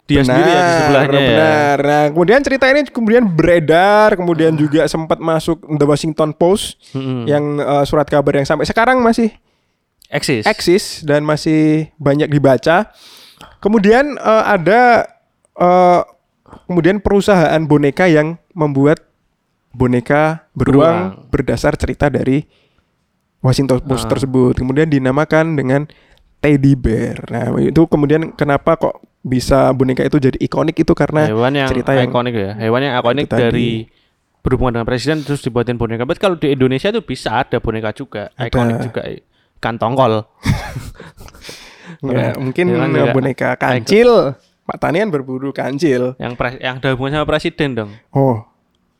dia 0.05 0.21
sendiri 0.21 0.47
ya 0.47 0.61
di 0.61 0.73
sebelahnya 0.79 1.17
ya. 1.17 1.29
Benar. 1.29 1.77
Nah, 1.81 2.05
kemudian 2.13 2.41
cerita 2.41 2.65
ini 2.69 2.81
kemudian 2.85 3.25
beredar, 3.25 4.13
kemudian 4.15 4.53
juga 4.53 4.85
sempat 4.85 5.17
masuk 5.17 5.65
The 5.65 5.87
Washington 5.87 6.33
Post 6.33 6.77
Mm-mm. 6.93 7.25
yang 7.25 7.57
eh, 7.57 7.85
surat 7.85 8.05
kabar 8.05 8.35
yang 8.35 8.45
sampai 8.45 8.65
sekarang 8.65 9.01
masih 9.01 9.33
Eksis. 10.07 10.45
eksis 10.45 10.85
dan 11.03 11.25
masih 11.25 11.89
banyak 11.97 12.29
dibaca. 12.29 12.93
Kemudian 13.59 14.15
eh, 14.15 14.45
ada 14.45 15.09
eh, 15.55 16.01
kemudian 16.69 17.01
perusahaan 17.01 17.59
boneka 17.61 18.05
yang 18.05 18.37
membuat 18.53 19.01
boneka 19.73 20.47
beruang 20.53 21.17
Beruang. 21.17 21.31
berdasar 21.33 21.75
cerita 21.75 22.07
dari 22.07 22.45
Washington 23.41 23.81
Post 23.83 24.07
Ah. 24.07 24.11
tersebut. 24.13 24.55
Kemudian 24.55 24.87
dinamakan 24.87 25.57
dengan 25.57 25.89
teddy 26.39 26.77
bear. 26.77 27.25
Nah, 27.29 27.57
itu 27.59 27.89
kemudian 27.89 28.33
kenapa 28.33 28.77
kok 28.77 29.01
bisa 29.25 29.72
boneka 29.72 30.05
itu 30.05 30.20
jadi 30.20 30.37
ikonik 30.37 30.85
itu 30.85 30.93
karena 30.93 31.25
hewan 31.25 31.57
yang 31.57 31.68
cerita 31.72 31.97
yang 31.97 32.12
ikonik 32.12 32.35
ya. 32.37 32.53
Hewan 32.61 32.81
yang 32.85 32.95
ikonik 33.01 33.25
itu 33.25 33.33
tadi. 33.33 33.43
dari 33.43 33.68
berhubungan 34.45 34.77
dengan 34.77 34.87
presiden 34.87 35.25
terus 35.25 35.41
dibuatin 35.41 35.81
boneka. 35.81 36.05
Tapi 36.05 36.20
kalau 36.20 36.37
di 36.37 36.53
Indonesia 36.53 36.93
itu 36.93 37.01
bisa 37.01 37.41
ada 37.41 37.57
boneka 37.57 37.97
juga, 37.97 38.29
Ada. 38.37 38.53
ikonik 38.53 38.77
juga. 38.85 39.03
Ikan 39.57 39.81
tongkol. 39.81 40.12
Nggak, 42.05 42.33
mungkin 42.37 42.64
juga 42.68 43.12
boneka 43.12 43.49
kancil. 43.57 44.37
Pak 44.64 44.77
Tanian 44.81 45.09
berburu 45.12 45.53
kancil. 45.53 46.16
yang 46.16 46.37
pres- 46.37 46.61
yang 46.61 46.81
ada 46.81 46.93
hubungan 46.93 47.20
sama 47.20 47.27
presiden 47.29 47.77
dong. 47.77 47.91
Oh, 48.12 48.45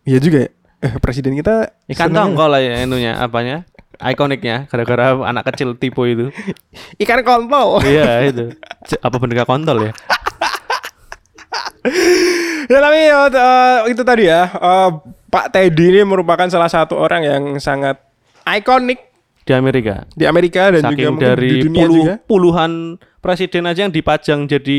iya 0.05 0.21
juga 0.21 0.49
ya. 0.49 0.51
Eh, 0.85 1.01
presiden 1.01 1.33
kita 1.33 1.73
Ikan 1.89 2.13
tongkol 2.13 2.53
lah 2.53 2.61
ya 2.61 2.85
inunya 2.85 3.17
apanya? 3.17 3.65
Ikoniknya 3.97 4.67
gara-gara 4.67 5.15
anak 5.23 5.45
kecil 5.49 5.75
tipe 5.75 6.03
itu. 6.03 6.31
Ikan 7.03 7.23
kontol. 7.23 7.79
iya 7.83 8.25
itu. 8.25 8.51
Apa 8.99 9.17
boneka 9.17 9.45
kontol 9.45 9.87
ya? 9.87 9.93
ya 12.71 12.79
tapi 12.81 13.01
eh, 13.05 13.79
itu 13.89 14.03
tadi 14.03 14.25
ya. 14.27 14.49
eh, 14.49 14.89
Pak 15.29 15.51
Teddy 15.51 15.91
ini 15.91 16.01
merupakan 16.03 16.47
salah 16.47 16.71
satu 16.71 16.95
orang 16.95 17.23
yang 17.23 17.43
sangat 17.59 17.99
ikonik 18.47 19.03
Di 19.43 19.53
Amerika. 19.53 20.07
di 20.11 20.25
Amerika 20.25 20.73
dan 20.73 20.81
juga 20.81 20.89
Saking 20.89 21.07
mungkin 21.11 21.27
dari 21.27 21.49
di 21.51 21.59
dunia 21.61 21.85
puluh, 21.85 21.97
juga. 22.01 22.15
puluhan 22.25 22.73
presiden 23.21 23.67
aja 23.67 23.85
yang 23.85 23.93
dipajang 23.93 24.41
jadi 24.47 24.79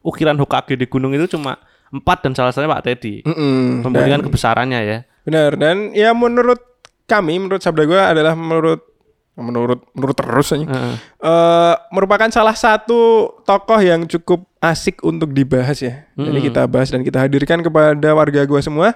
ukiran 0.00 0.36
Hokage 0.36 0.76
di 0.76 0.86
gunung 0.86 1.10
itu 1.10 1.26
cuma 1.26 1.58
empat 1.90 2.22
dan 2.22 2.32
salah 2.32 2.52
satunya 2.52 2.70
Pak 2.70 2.84
Teddy. 2.84 3.14
Membuktikan 3.24 4.20
Dan- 4.20 4.24
kebesarannya 4.24 4.80
ya. 4.82 4.98
Benar 5.24 5.56
dan 5.56 5.90
ya 5.96 6.12
menurut 6.12 6.60
kami 7.04 7.36
menurut 7.36 7.60
sabda 7.60 7.84
gue 7.84 8.00
adalah 8.00 8.32
menurut 8.32 8.80
menurut 9.34 9.82
menurut 9.92 10.14
terus 10.14 10.48
aja. 10.48 10.62
Heeh. 10.62 10.94
eh, 11.20 11.74
merupakan 11.90 12.30
salah 12.30 12.54
satu 12.54 13.00
tokoh 13.42 13.76
yang 13.76 14.06
cukup 14.06 14.46
asik 14.58 15.02
untuk 15.02 15.30
dibahas 15.30 15.76
ya. 15.76 16.06
Jadi 16.14 16.38
Mm. 16.38 16.46
kita 16.46 16.62
bahas 16.64 16.88
dan 16.88 17.02
kita 17.02 17.18
hadirkan 17.18 17.58
kepada 17.58 18.08
warga 18.12 18.40
gua 18.44 18.62
semua. 18.62 18.94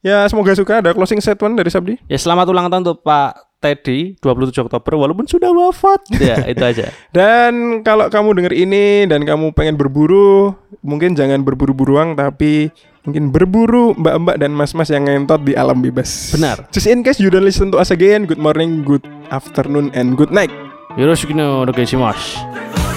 Ya 0.00 0.24
semoga 0.26 0.52
suka 0.52 0.80
ada 0.80 0.92
closing 0.92 1.18
statement 1.18 1.56
dari 1.56 1.68
Sabdi. 1.68 1.96
Ya 2.06 2.16
selamat 2.16 2.46
ulang 2.46 2.68
tahun 2.68 2.82
untuk 2.82 3.00
Pak 3.00 3.49
Teddy 3.60 4.16
27 4.24 4.66
Oktober 4.66 4.96
walaupun 4.96 5.28
sudah 5.28 5.52
wafat. 5.52 6.00
ya 6.32 6.48
itu 6.48 6.64
aja. 6.64 6.88
Dan 7.12 7.84
kalau 7.84 8.08
kamu 8.08 8.40
denger 8.40 8.54
ini 8.56 9.04
dan 9.04 9.28
kamu 9.28 9.52
pengen 9.52 9.76
berburu, 9.76 10.56
mungkin 10.80 11.12
jangan 11.12 11.44
berburu 11.44 11.76
buruang 11.76 12.16
tapi 12.16 12.72
mungkin 13.04 13.28
berburu 13.28 13.92
mbak-mbak 14.00 14.40
dan 14.40 14.56
mas-mas 14.56 14.88
yang 14.88 15.04
ngentot 15.04 15.44
di 15.44 15.52
alam 15.52 15.84
bebas. 15.84 16.32
Benar. 16.32 16.72
Just 16.72 16.88
in 16.88 17.04
case 17.04 17.20
you 17.20 17.28
don't 17.28 17.44
listen 17.44 17.68
to 17.68 17.76
us 17.76 17.92
again, 17.92 18.24
good 18.24 18.40
morning, 18.40 18.80
good 18.80 19.04
afternoon, 19.28 19.92
and 19.92 20.16
good 20.16 20.32
night. 20.32 20.50
Yoroshiku 20.96 21.36
no 21.36 21.62
onegaishimasu. 21.62 22.89